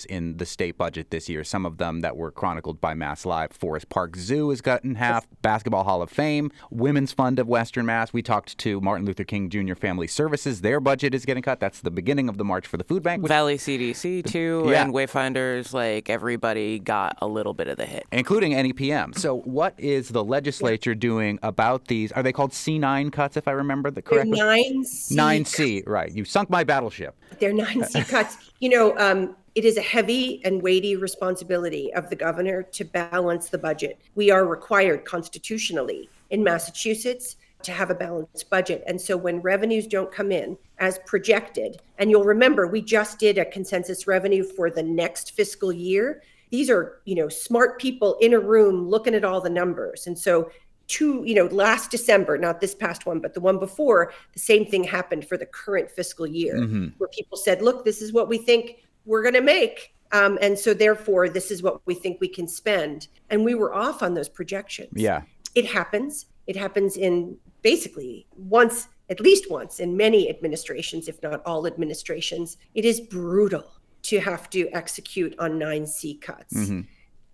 in 0.09 0.37
the 0.39 0.47
state 0.47 0.79
budget 0.79 1.11
this 1.11 1.29
year. 1.29 1.45
Some 1.45 1.67
of 1.67 1.77
them 1.77 2.01
that 2.01 2.17
were 2.17 2.33
chronicled 2.33 2.81
by 2.81 2.95
Mass 2.95 3.25
Live. 3.25 3.53
Forest 3.53 3.89
Park 3.91 4.17
Zoo 4.17 4.51
is 4.51 4.61
cut 4.61 4.83
in 4.83 4.97
half, 4.97 5.27
Basketball 5.43 5.85
Hall 5.85 6.03
of 6.03 6.11
Fame, 6.11 6.51
Women's 6.71 7.13
Fund 7.13 7.39
of 7.39 7.47
Western 7.47 7.87
Mass. 7.87 8.13
We 8.13 8.23
talked 8.23 8.59
to 8.59 8.81
Martin 8.81 9.07
Luther 9.07 9.18
Luther 9.19 9.27
King 9.27 9.51
Jr. 9.51 9.75
Family 9.75 10.07
Services, 10.07 10.61
their 10.61 10.79
budget 10.81 11.13
is 11.13 11.25
getting 11.25 11.43
cut. 11.43 11.59
That's 11.59 11.81
the 11.81 11.91
beginning 11.91 12.29
of 12.29 12.39
the 12.39 12.45
March 12.45 12.67
for 12.69 12.77
the 12.77 12.85
Food 12.85 13.03
Bank. 13.03 13.23
Which, 13.23 13.29
Valley 13.31 13.57
CDC 13.59 14.23
too, 14.25 14.67
Yeah. 14.71 14.85
and 14.85 14.95
Wayfinders. 14.95 15.73
Like 15.75 16.09
everybody 16.09 16.79
got 16.79 17.19
a 17.21 17.27
little 17.27 17.53
bit 17.53 17.67
of 17.67 17.77
the 17.77 17.85
hit. 17.87 18.07
including 18.13 18.53
NEPM. 18.53 19.19
So, 19.19 19.39
what 19.41 19.75
is 19.77 20.11
the 20.11 20.23
legislature 20.23 20.95
doing 20.95 21.39
about 21.43 21.87
these? 21.87 22.13
Are 22.13 22.23
they 22.23 22.33
called 22.33 22.53
C9 22.53 23.11
cuts, 23.13 23.37
if 23.37 23.49
I 23.49 23.53
remember 23.53 23.91
the 23.91 23.95
They're 24.03 24.23
correctly? 24.25 24.39
nine 24.39 24.85
C 24.85 25.17
9C, 25.17 25.83
right. 25.87 26.13
You 26.13 26.25
sunk 26.25 26.49
my 26.49 26.63
battleship. 26.63 27.17
They're 27.41 27.53
nine 27.53 27.83
C 27.85 28.03
cuts. 28.05 28.37
You 28.61 28.69
know, 28.69 28.97
um, 28.99 29.35
it 29.57 29.65
is 29.65 29.77
a 29.77 29.83
heavy 29.83 30.41
and 30.45 30.63
weighty 30.63 30.95
responsibility 30.95 31.93
of 31.95 32.09
the 32.11 32.17
governor 32.17 32.63
to 32.63 32.85
balance 32.85 33.49
the 33.49 33.59
budget. 33.59 33.99
We 34.15 34.31
are 34.31 34.47
required 34.47 35.05
constitutionally 35.05 36.09
in 36.31 36.45
Massachusetts 36.45 37.37
to 37.63 37.73
have 37.73 37.91
a 37.91 37.95
balanced 37.95 38.49
budget. 38.51 38.85
And 38.87 39.01
so 39.01 39.17
when 39.17 39.41
revenues 39.41 39.87
don't 39.87 40.13
come 40.13 40.31
in 40.31 40.57
as 40.79 40.99
projected, 41.07 41.81
and 41.99 42.11
you'll 42.11 42.25
remember 42.25 42.67
we 42.67 42.81
just 42.81 43.19
did 43.19 43.39
a 43.39 43.45
consensus 43.45 44.07
revenue 44.07 44.45
for 44.45 44.71
the 44.71 44.83
next 44.83 45.33
fiscal 45.33 45.73
year. 45.73 46.23
These 46.51 46.71
are, 46.71 47.01
you 47.05 47.15
know, 47.15 47.29
smart 47.29 47.81
people 47.81 48.17
in 48.21 48.33
a 48.33 48.41
room 48.41 48.89
looking 48.89 49.15
at 49.15 49.25
all 49.25 49.41
the 49.41 49.51
numbers. 49.51 50.07
And 50.07 50.19
so 50.19 50.51
two, 50.87 51.23
you 51.27 51.35
know, 51.35 51.45
last 51.47 51.91
December, 51.91 52.39
not 52.39 52.61
this 52.61 52.75
past 52.75 53.05
one, 53.05 53.21
but 53.21 53.35
the 53.35 53.41
one 53.41 53.59
before, 53.59 54.13
the 54.33 54.39
same 54.39 54.65
thing 54.65 54.85
happened 54.85 55.29
for 55.29 55.37
the 55.37 55.45
current 55.45 55.91
fiscal 55.91 56.27
year, 56.27 56.65
where 56.97 57.09
people 57.09 57.37
said, 57.37 57.61
look, 57.61 57.85
this 57.85 58.01
is 58.01 58.13
what 58.13 58.29
we 58.29 58.39
think 58.39 58.77
we're 59.05 59.23
going 59.23 59.35
to 59.35 59.43
make. 59.43 59.95
Um, 60.13 60.39
and 60.41 60.59
so 60.59 60.73
therefore, 60.73 61.29
this 61.29 61.51
is 61.51 61.63
what 61.63 61.83
we 61.85 61.95
think 61.95 62.19
we 62.21 62.29
can 62.29 62.49
spend. 62.49 63.09
And 63.29 63.45
we 63.45 63.55
were 63.55 63.75
off 63.75 64.03
on 64.03 64.15
those 64.15 64.29
projections. 64.29 64.93
Yeah. 64.95 65.23
It 65.55 65.67
happens. 65.67 66.27
It 66.47 66.57
happens 66.57 66.97
in 66.97 67.37
basically 67.63 68.27
once, 68.37 68.89
at 69.11 69.21
least 69.21 69.51
once 69.51 69.81
in 69.81 69.97
many 69.97 70.29
administrations, 70.29 71.09
if 71.09 71.23
not 71.23 71.43
all 71.45 71.67
administrations. 71.67 72.57
It 72.75 72.85
is 72.85 73.01
brutal 73.01 73.65
to 74.03 74.21
have 74.21 74.49
to 74.51 74.69
execute 74.73 75.35
on 75.39 75.53
9C 75.53 76.21
cuts. 76.21 76.55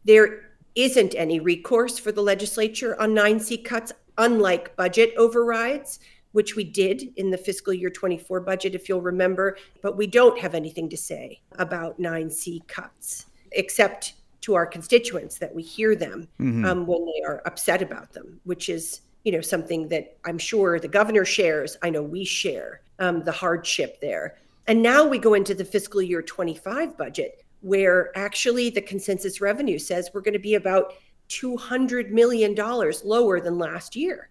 There 0.05 0.51
isn't 0.75 1.15
any 1.17 1.41
recourse 1.41 1.99
for 1.99 2.13
the 2.13 2.23
legislature 2.23 3.01
on 3.01 3.15
9C 3.15 3.65
cuts, 3.65 3.93
unlike 4.19 4.75
budget 4.77 5.15
overrides, 5.17 6.01
which 6.33 6.57
we 6.57 6.65
did 6.65 7.13
in 7.17 7.31
the 7.31 7.39
fiscal 7.39 7.73
year 7.73 7.91
24 7.91 8.41
budget, 8.41 8.75
if 8.75 8.89
you'll 8.89 9.01
remember. 9.01 9.57
But 9.83 9.97
we 9.97 10.07
don't 10.07 10.39
have 10.39 10.55
anything 10.55 10.89
to 10.89 10.97
say 10.97 11.41
about 11.59 12.01
9C 12.01 12.67
cuts, 12.67 13.27
except 13.53 14.15
to 14.41 14.55
our 14.55 14.67
constituents 14.67 15.39
that 15.39 15.55
we 15.55 15.63
hear 15.63 15.95
them 15.97 16.29
um, 16.67 16.87
when 16.87 17.07
they 17.07 17.23
are 17.27 17.41
upset 17.47 17.81
about 17.81 18.13
them, 18.13 18.41
which 18.45 18.69
is 18.69 19.01
you 19.25 19.33
know 19.33 19.41
something 19.41 19.89
that 19.89 20.17
I'm 20.25 20.39
sure 20.39 20.79
the 20.79 20.89
governor 20.89 21.25
shares. 21.25 21.77
I 21.83 21.91
know 21.91 22.03
we 22.03 22.25
share 22.25 22.83
um, 22.99 23.25
the 23.25 23.33
hardship 23.33 24.01
there. 24.01 24.37
And 24.67 24.83
now 24.83 25.07
we 25.07 25.19
go 25.19 25.35
into 25.35 25.55
the 25.55 25.65
fiscal 25.65 26.01
year 26.01 26.23
25 26.23 26.97
budget, 26.97 27.45
where 27.61 28.17
actually 28.17 28.71
the 28.71 28.81
consensus 28.81 29.41
revenue 29.41 29.79
says 29.79 30.11
we're 30.15 30.21
going 30.21 30.35
to 30.35 30.39
be 30.39 30.55
about 30.55 30.95
200 31.29 32.13
million 32.13 32.55
dollars 32.55 33.03
lower 33.05 33.41
than 33.41 33.59
last 33.59 33.97
year. 33.97 34.29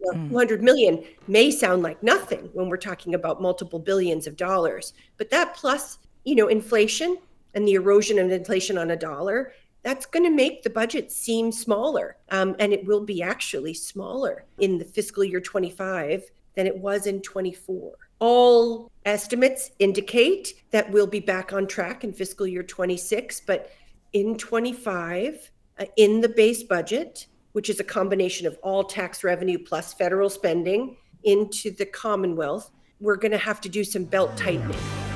Now, 0.00 0.28
200 0.28 0.62
million 0.62 1.04
may 1.26 1.50
sound 1.50 1.82
like 1.82 2.02
nothing 2.02 2.48
when 2.52 2.68
we're 2.68 2.76
talking 2.76 3.14
about 3.14 3.42
multiple 3.42 3.78
billions 3.78 4.26
of 4.26 4.36
dollars, 4.36 4.94
but 5.16 5.30
that 5.30 5.54
plus, 5.54 5.98
you 6.24 6.36
know, 6.36 6.46
inflation 6.46 7.18
and 7.54 7.66
the 7.66 7.74
erosion 7.74 8.18
of 8.18 8.30
inflation 8.30 8.78
on 8.78 8.92
a 8.92 8.96
dollar, 8.96 9.52
that's 9.88 10.04
going 10.04 10.24
to 10.24 10.30
make 10.30 10.62
the 10.62 10.68
budget 10.68 11.10
seem 11.10 11.50
smaller. 11.50 12.18
Um, 12.30 12.54
and 12.58 12.74
it 12.74 12.84
will 12.84 13.00
be 13.00 13.22
actually 13.22 13.72
smaller 13.72 14.44
in 14.58 14.76
the 14.76 14.84
fiscal 14.84 15.24
year 15.24 15.40
25 15.40 16.30
than 16.56 16.66
it 16.66 16.76
was 16.76 17.06
in 17.06 17.22
24. 17.22 17.94
All 18.18 18.92
estimates 19.06 19.70
indicate 19.78 20.62
that 20.72 20.90
we'll 20.90 21.06
be 21.06 21.20
back 21.20 21.54
on 21.54 21.66
track 21.66 22.04
in 22.04 22.12
fiscal 22.12 22.46
year 22.46 22.62
26, 22.62 23.40
but 23.46 23.72
in 24.12 24.36
25, 24.36 25.50
uh, 25.78 25.86
in 25.96 26.20
the 26.20 26.28
base 26.28 26.62
budget, 26.62 27.26
which 27.52 27.70
is 27.70 27.80
a 27.80 27.84
combination 27.84 28.46
of 28.46 28.58
all 28.62 28.84
tax 28.84 29.24
revenue 29.24 29.58
plus 29.58 29.94
federal 29.94 30.28
spending 30.28 30.98
into 31.24 31.70
the 31.70 31.86
Commonwealth, 31.86 32.70
we're 33.00 33.16
going 33.16 33.32
to 33.32 33.38
have 33.38 33.58
to 33.62 33.70
do 33.70 33.82
some 33.82 34.04
belt 34.04 34.36
tightening. 34.36 35.07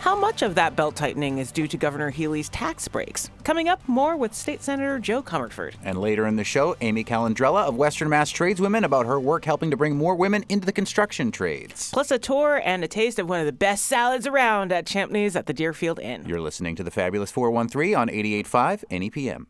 How 0.00 0.16
much 0.16 0.40
of 0.40 0.54
that 0.54 0.76
belt 0.76 0.96
tightening 0.96 1.36
is 1.36 1.52
due 1.52 1.66
to 1.66 1.76
Governor 1.76 2.08
Healey's 2.08 2.48
tax 2.48 2.88
breaks? 2.88 3.28
Coming 3.44 3.68
up, 3.68 3.86
more 3.86 4.16
with 4.16 4.32
State 4.32 4.62
Senator 4.62 4.98
Jo 4.98 5.22
Comerford. 5.22 5.74
And 5.84 6.00
later 6.00 6.26
in 6.26 6.36
the 6.36 6.42
show, 6.42 6.74
Amy 6.80 7.04
Calandrella 7.04 7.66
of 7.66 7.76
Western 7.76 8.08
Mass 8.08 8.32
Tradeswomen 8.32 8.84
about 8.84 9.04
her 9.04 9.20
work 9.20 9.44
helping 9.44 9.70
to 9.70 9.76
bring 9.76 9.94
more 9.94 10.14
women 10.14 10.46
into 10.48 10.64
the 10.64 10.72
construction 10.72 11.30
trades. 11.30 11.90
Plus 11.90 12.10
a 12.10 12.18
tour 12.18 12.62
and 12.64 12.82
a 12.82 12.88
taste 12.88 13.18
of 13.18 13.28
one 13.28 13.40
of 13.40 13.46
the 13.46 13.52
best 13.52 13.84
salads 13.84 14.26
around 14.26 14.72
at 14.72 14.86
Champney's 14.86 15.36
at 15.36 15.44
the 15.44 15.52
Deerfield 15.52 15.98
Inn. 15.98 16.24
You're 16.26 16.40
listening 16.40 16.76
to 16.76 16.82
the 16.82 16.90
Fabulous 16.90 17.30
413 17.30 17.94
on 17.94 18.08
88.5 18.08 18.84
NEPM. 18.90 19.44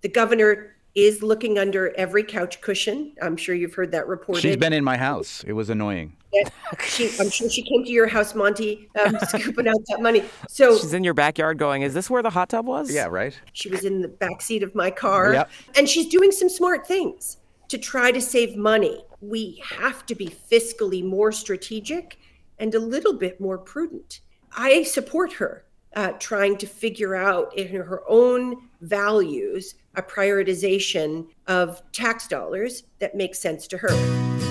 The 0.00 0.08
governor 0.08 0.74
is 0.94 1.22
looking 1.22 1.58
under 1.58 1.94
every 1.96 2.24
couch 2.24 2.60
cushion. 2.60 3.12
I'm 3.22 3.36
sure 3.36 3.54
you've 3.54 3.74
heard 3.74 3.92
that 3.92 4.08
reported. 4.08 4.40
She's 4.40 4.56
been 4.56 4.72
in 4.72 4.82
my 4.84 4.96
house. 4.96 5.44
It 5.46 5.52
was 5.52 5.70
annoying. 5.70 6.16
That 6.32 6.52
she, 6.84 7.10
I'm 7.20 7.30
sure 7.30 7.48
she 7.48 7.62
came 7.62 7.84
to 7.84 7.90
your 7.90 8.06
house, 8.06 8.34
Monty, 8.34 8.88
um, 9.04 9.16
scooping 9.28 9.68
out 9.68 9.76
that 9.88 10.02
money. 10.02 10.24
So 10.48 10.76
She's 10.76 10.92
in 10.92 11.04
your 11.04 11.14
backyard 11.14 11.58
going, 11.58 11.82
Is 11.82 11.94
this 11.94 12.10
where 12.10 12.22
the 12.22 12.30
hot 12.30 12.48
tub 12.50 12.66
was? 12.66 12.92
Yeah, 12.92 13.06
right? 13.06 13.38
she 13.52 13.68
was 13.70 13.84
in 13.84 14.02
the 14.02 14.08
back 14.08 14.42
seat 14.42 14.62
of 14.62 14.74
my 14.74 14.90
car, 14.90 15.32
Yep. 15.32 15.50
and 15.76 15.88
she's 15.88 16.06
doing 16.08 16.32
some 16.32 16.48
smart 16.48 16.86
things 16.86 17.38
to 17.68 17.78
try 17.78 18.10
to 18.10 18.20
save 18.20 18.56
money. 18.56 19.04
We 19.20 19.62
have 19.64 20.04
to 20.06 20.14
be 20.14 20.28
fiscally 20.50 21.04
more 21.04 21.32
strategic 21.32 22.18
and 22.58 22.74
a 22.74 22.80
little 22.80 23.14
bit 23.14 23.40
more 23.40 23.58
prudent. 23.58 24.20
I 24.56 24.82
support 24.82 25.32
her 25.34 25.64
uh, 25.96 26.12
trying 26.18 26.56
to 26.58 26.66
figure 26.66 27.14
out 27.14 27.56
in 27.56 27.68
her 27.68 28.02
own 28.08 28.68
values 28.80 29.74
a 29.96 30.02
prioritization 30.02 31.26
of 31.46 31.82
tax 31.92 32.28
dollars 32.28 32.84
that 33.00 33.14
makes 33.14 33.38
sense 33.38 33.66
to 33.66 33.78
her. 33.78 33.88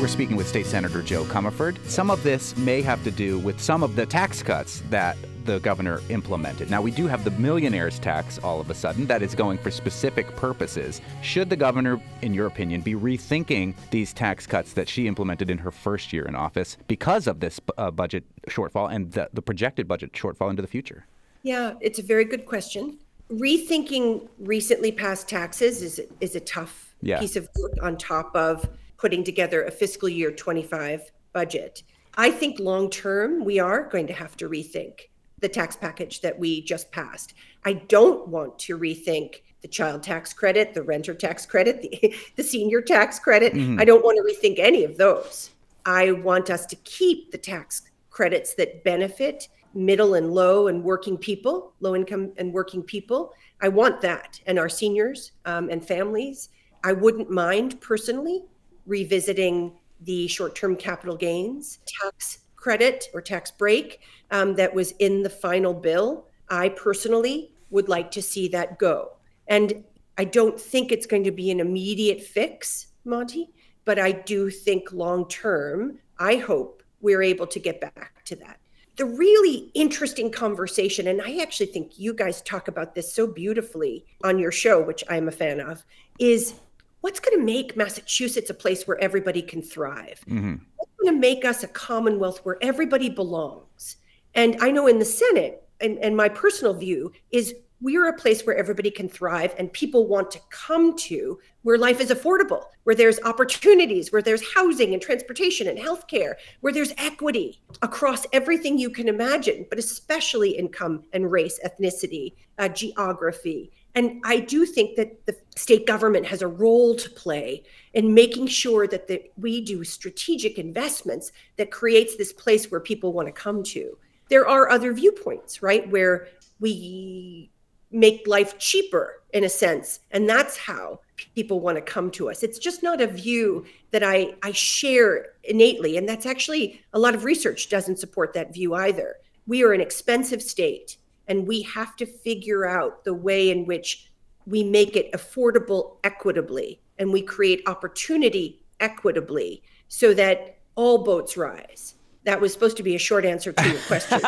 We're 0.02 0.08
speaking 0.08 0.36
with 0.36 0.48
State 0.48 0.68
Senator 0.68 1.02
Jo 1.02 1.24
Comerford. 1.24 1.84
Some 1.88 2.12
of 2.12 2.22
this 2.22 2.56
may 2.58 2.82
have 2.82 3.04
to 3.04 3.12
do 3.12 3.40
with 3.40 3.60
some 3.60 3.82
of 3.82 3.96
the 3.96 4.06
tax 4.06 4.44
cuts 4.44 4.84
that 4.90 5.18
the 5.46 5.60
governor 5.62 6.02
implemented. 6.10 6.70
Now, 6.70 6.82
we 6.82 6.92
do 6.92 7.08
have 7.08 7.24
the 7.24 7.32
millionaires 7.32 7.98
tax 7.98 8.38
all 8.40 8.60
of 8.60 8.70
a 8.70 8.76
sudden 8.76 9.08
that 9.08 9.24
is 9.24 9.34
going 9.34 9.58
for 9.58 9.72
specific 9.72 10.28
purposes. 10.36 11.02
Should 11.24 11.50
the 11.50 11.56
governor, 11.56 12.00
in 12.22 12.34
your 12.34 12.46
opinion, 12.46 12.82
be 12.82 12.94
rethinking 12.94 13.74
these 13.90 14.14
tax 14.14 14.46
cuts 14.46 14.74
that 14.74 14.88
she 14.88 15.08
implemented 15.08 15.50
in 15.50 15.58
her 15.58 15.72
first 15.72 16.14
year 16.14 16.26
in 16.26 16.36
office 16.36 16.78
because 16.88 17.26
of 17.26 17.40
this 17.40 17.60
uh, 17.78 17.90
budget 17.90 18.26
shortfall 18.48 18.94
and 18.94 19.14
the, 19.14 19.30
the 19.34 19.42
projected 19.42 19.88
budget 19.88 20.12
shortfall 20.12 20.50
into 20.50 20.62
the 20.62 20.68
future? 20.68 21.06
Yeah, 21.48 21.76
it's 21.80 21.98
a 21.98 22.04
very 22.04 22.26
good 22.26 22.46
question. 22.46 22.98
Rethinking 23.32 24.28
recently 24.38 24.92
passed 24.92 25.30
taxes 25.30 25.82
is 25.82 26.02
is 26.20 26.36
a 26.36 26.42
tough 26.42 26.94
Yeah. 27.02 27.20
piece 27.22 27.38
of 27.38 27.48
work 27.58 27.72
on 27.82 27.98
top 27.98 28.36
of 28.36 28.68
putting 28.98 29.24
together 29.24 29.64
a 29.64 29.72
fiscal 29.72 30.10
year 30.10 30.30
25 30.30 31.10
budget. 31.32 31.84
I 32.18 32.32
think 32.32 32.60
long 32.60 32.90
term 32.90 33.46
we 33.46 33.60
are 33.60 33.88
going 33.88 34.08
to 34.08 34.14
have 34.14 34.36
to 34.38 34.50
rethink 34.50 34.94
the 35.40 35.48
tax 35.48 35.78
package 35.78 36.20
that 36.20 36.38
we 36.38 36.62
just 36.64 36.92
passed. 36.92 37.34
I 37.64 37.74
don't 37.74 38.28
want 38.28 38.60
to 38.66 38.78
rethink 38.78 39.44
the 39.62 39.70
child 39.70 40.04
tax 40.04 40.34
credit, 40.34 40.74
the 40.74 40.84
renter 40.84 41.14
tax 41.14 41.46
credit, 41.46 41.82
the, 42.02 42.14
the 42.36 42.44
senior 42.44 42.82
tax 42.82 43.20
credit. 43.20 43.54
Mm-hmm. 43.54 43.80
I 43.80 43.86
don't 43.86 44.04
want 44.04 44.18
to 44.18 44.24
rethink 44.30 44.60
any 44.60 44.84
of 44.84 44.98
those. 44.98 45.52
I 45.86 46.12
want 46.12 46.50
us 46.50 46.66
to 46.66 46.76
keep 46.84 47.32
the 47.32 47.38
tax 47.38 47.84
credits 48.10 48.56
that 48.56 48.84
benefit 48.84 49.48
middle 49.74 50.16
and 50.16 50.32
low 50.32 50.68
and 50.68 50.84
working 50.84 51.18
people, 51.18 51.74
low 51.80 51.96
income 51.96 52.32
and 52.38 52.54
working 52.54 52.84
people. 52.84 53.34
I 53.62 53.70
want 53.70 54.02
that, 54.02 54.40
and 54.46 54.60
our 54.60 54.70
seniors 54.70 55.32
um, 55.46 55.70
and 55.70 55.86
families. 55.86 56.50
I 56.84 56.94
wouldn't 56.94 57.30
mind 57.30 57.80
personally 57.82 58.44
revisiting 58.86 59.74
the 60.02 60.28
short 60.28 60.56
term 60.56 60.76
capital 60.76 61.16
gains 61.16 61.80
tax 61.86 62.40
credit 62.56 63.10
or 63.14 63.22
tax 63.22 63.52
break 63.52 64.02
um, 64.32 64.56
that 64.56 64.74
was 64.74 64.92
in 65.00 65.24
the 65.24 65.30
final 65.30 65.74
bill. 65.74 66.28
I 66.50 66.70
personally 66.70 67.54
would 67.70 67.90
like 67.90 68.12
to 68.12 68.22
see 68.22 68.48
that 68.50 68.80
go. 68.80 69.14
And 69.48 69.84
I 70.18 70.26
don't 70.26 70.60
think 70.60 70.92
it's 70.92 71.06
going 71.06 71.24
to 71.24 71.32
be 71.32 71.52
an 71.52 71.60
immediate 71.60 72.22
fix, 72.22 72.88
Monty, 73.06 73.50
but 73.86 74.00
I 74.00 74.12
do 74.12 74.50
think 74.50 74.92
long 74.92 75.28
term, 75.30 76.00
I 76.20 76.36
hope 76.36 76.84
we're 77.02 77.22
able 77.22 77.48
to 77.48 77.60
get 77.60 77.80
back 77.80 78.24
to 78.26 78.36
that. 78.38 78.60
The 78.98 79.06
really 79.06 79.72
interesting 79.74 80.32
conversation, 80.32 81.08
and 81.08 81.22
I 81.22 81.38
actually 81.38 81.68
think 81.68 81.98
you 81.98 82.14
guys 82.14 82.42
talk 82.42 82.68
about 82.68 82.96
this 82.96 83.14
so 83.14 83.28
beautifully 83.28 84.06
on 84.24 84.40
your 84.40 84.52
show, 84.52 84.82
which 84.82 85.04
I'm 85.08 85.28
a 85.28 85.32
fan 85.32 85.60
of, 85.60 85.86
is 86.20 86.56
what's 87.02 87.20
going 87.20 87.38
to 87.38 87.44
make 87.46 87.78
Massachusetts 87.78 88.50
a 88.50 88.56
place 88.56 88.88
where 88.88 88.98
everybody 89.00 89.42
can 89.42 89.62
thrive? 89.62 90.20
Mm-hmm. 90.28 90.56
What's 90.78 90.92
going 91.02 91.14
to 91.14 91.20
make 91.20 91.46
us 91.46 91.64
a 91.64 91.68
commonwealth 91.68 92.40
where 92.44 92.58
everybody 92.62 93.10
belongs? 93.10 93.98
And 94.34 94.58
I 94.62 94.72
know 94.72 94.88
in 94.88 95.00
the 95.00 95.06
Senate, 95.06 95.64
and, 95.80 96.00
and 96.00 96.18
my 96.18 96.28
personal 96.28 96.74
view 96.74 97.12
is 97.32 97.54
we 97.80 97.96
are 97.96 98.08
a 98.08 98.14
place 98.14 98.44
where 98.44 98.56
everybody 98.56 98.90
can 98.90 99.08
thrive 99.08 99.54
and 99.58 99.72
people 99.72 100.08
want 100.08 100.32
to 100.32 100.40
come 100.50 100.98
to 100.98 101.40
where 101.62 101.78
life 101.78 102.00
is 102.00 102.10
affordable 102.10 102.64
where 102.84 102.96
there's 102.96 103.20
opportunities 103.24 104.12
where 104.12 104.22
there's 104.22 104.54
housing 104.54 104.94
and 104.94 105.02
transportation 105.02 105.68
and 105.68 105.78
healthcare 105.78 106.34
where 106.62 106.74
there's 106.74 106.94
equity 106.98 107.62
across 107.82 108.26
everything 108.34 108.78
you 108.78 108.90
can 108.90 109.08
imagine 109.08 109.66
but 109.70 109.78
especially 109.78 110.52
income 110.52 111.04
and 111.14 111.32
race 111.32 111.60
ethnicity 111.66 112.34
uh, 112.58 112.68
geography. 112.70 113.72
And 113.96 114.22
i 114.26 114.40
do 114.40 114.66
think 114.66 114.96
that 114.96 115.26
the 115.26 115.36
state 115.56 115.86
government 115.86 116.26
has 116.26 116.42
a 116.42 116.48
role 116.48 116.96
to 116.96 117.10
play 117.12 117.64
in 117.94 118.14
making 118.14 118.48
sure 118.48 118.88
that 118.88 119.08
the, 119.08 119.24
we 119.38 119.62
do 119.62 119.84
strategic 119.84 120.58
investments 120.58 121.32
that 121.58 121.72
creates 121.72 122.16
this 122.16 122.34
place 122.34 122.72
where 122.72 122.80
people 122.80 123.14
want 123.14 123.28
to 123.28 123.32
come 123.32 123.64
to. 123.64 123.98
There 124.30 124.48
are 124.48 124.70
other 124.70 124.94
viewpoints 124.94 125.64
right 125.64 125.90
where 125.90 126.28
we 126.60 127.52
make 127.98 128.28
life 128.28 128.58
cheaper 128.58 129.24
in 129.34 129.44
a 129.44 129.50
sense. 129.50 130.00
And 130.12 130.30
that's 130.30 130.56
how 130.56 131.00
people 131.36 131.60
want 131.60 131.78
to 131.78 131.82
come 131.82 132.12
to 132.12 132.30
us. 132.30 132.44
It's 132.44 132.60
just 132.60 132.84
not 132.84 133.02
a 133.02 133.08
view 133.08 133.66
that 133.92 134.04
i 134.04 134.34
i 134.44 134.52
share 134.52 135.34
innately. 135.44 135.98
And 135.98 136.08
that's 136.08 136.26
actually 136.26 136.82
a 136.94 137.00
lot 137.00 137.16
of 137.16 137.24
research 137.24 137.70
doesn't 137.70 138.00
support 138.00 138.34
that 138.34 138.54
view 138.54 138.76
either. 138.76 139.16
We 139.48 139.64
are 139.64 139.74
an 139.74 139.82
expensive 139.82 140.42
state 140.42 140.98
and 141.28 141.48
we 141.48 141.64
have 141.64 141.96
to 141.98 142.06
figure 142.06 142.68
out 142.68 143.04
the 143.04 143.14
way 143.14 143.50
in 143.50 143.66
which 143.66 144.12
we 144.46 144.64
make 144.64 144.96
it 144.96 145.12
affordable 145.12 145.98
equitably 146.04 146.80
and 147.00 147.12
we 147.12 147.22
create 147.22 147.62
opportunity 147.68 148.62
equitably 148.80 149.64
so 149.88 150.14
that 150.14 150.60
all 150.76 151.04
boats 151.04 151.36
rise. 151.36 151.96
That 152.24 152.40
was 152.40 152.54
supposed 152.54 152.78
to 152.78 152.84
be 152.84 152.96
a 152.96 153.00
short 153.00 153.26
answer 153.26 153.54
to 153.54 153.70
your 153.70 153.80
question. 153.82 154.22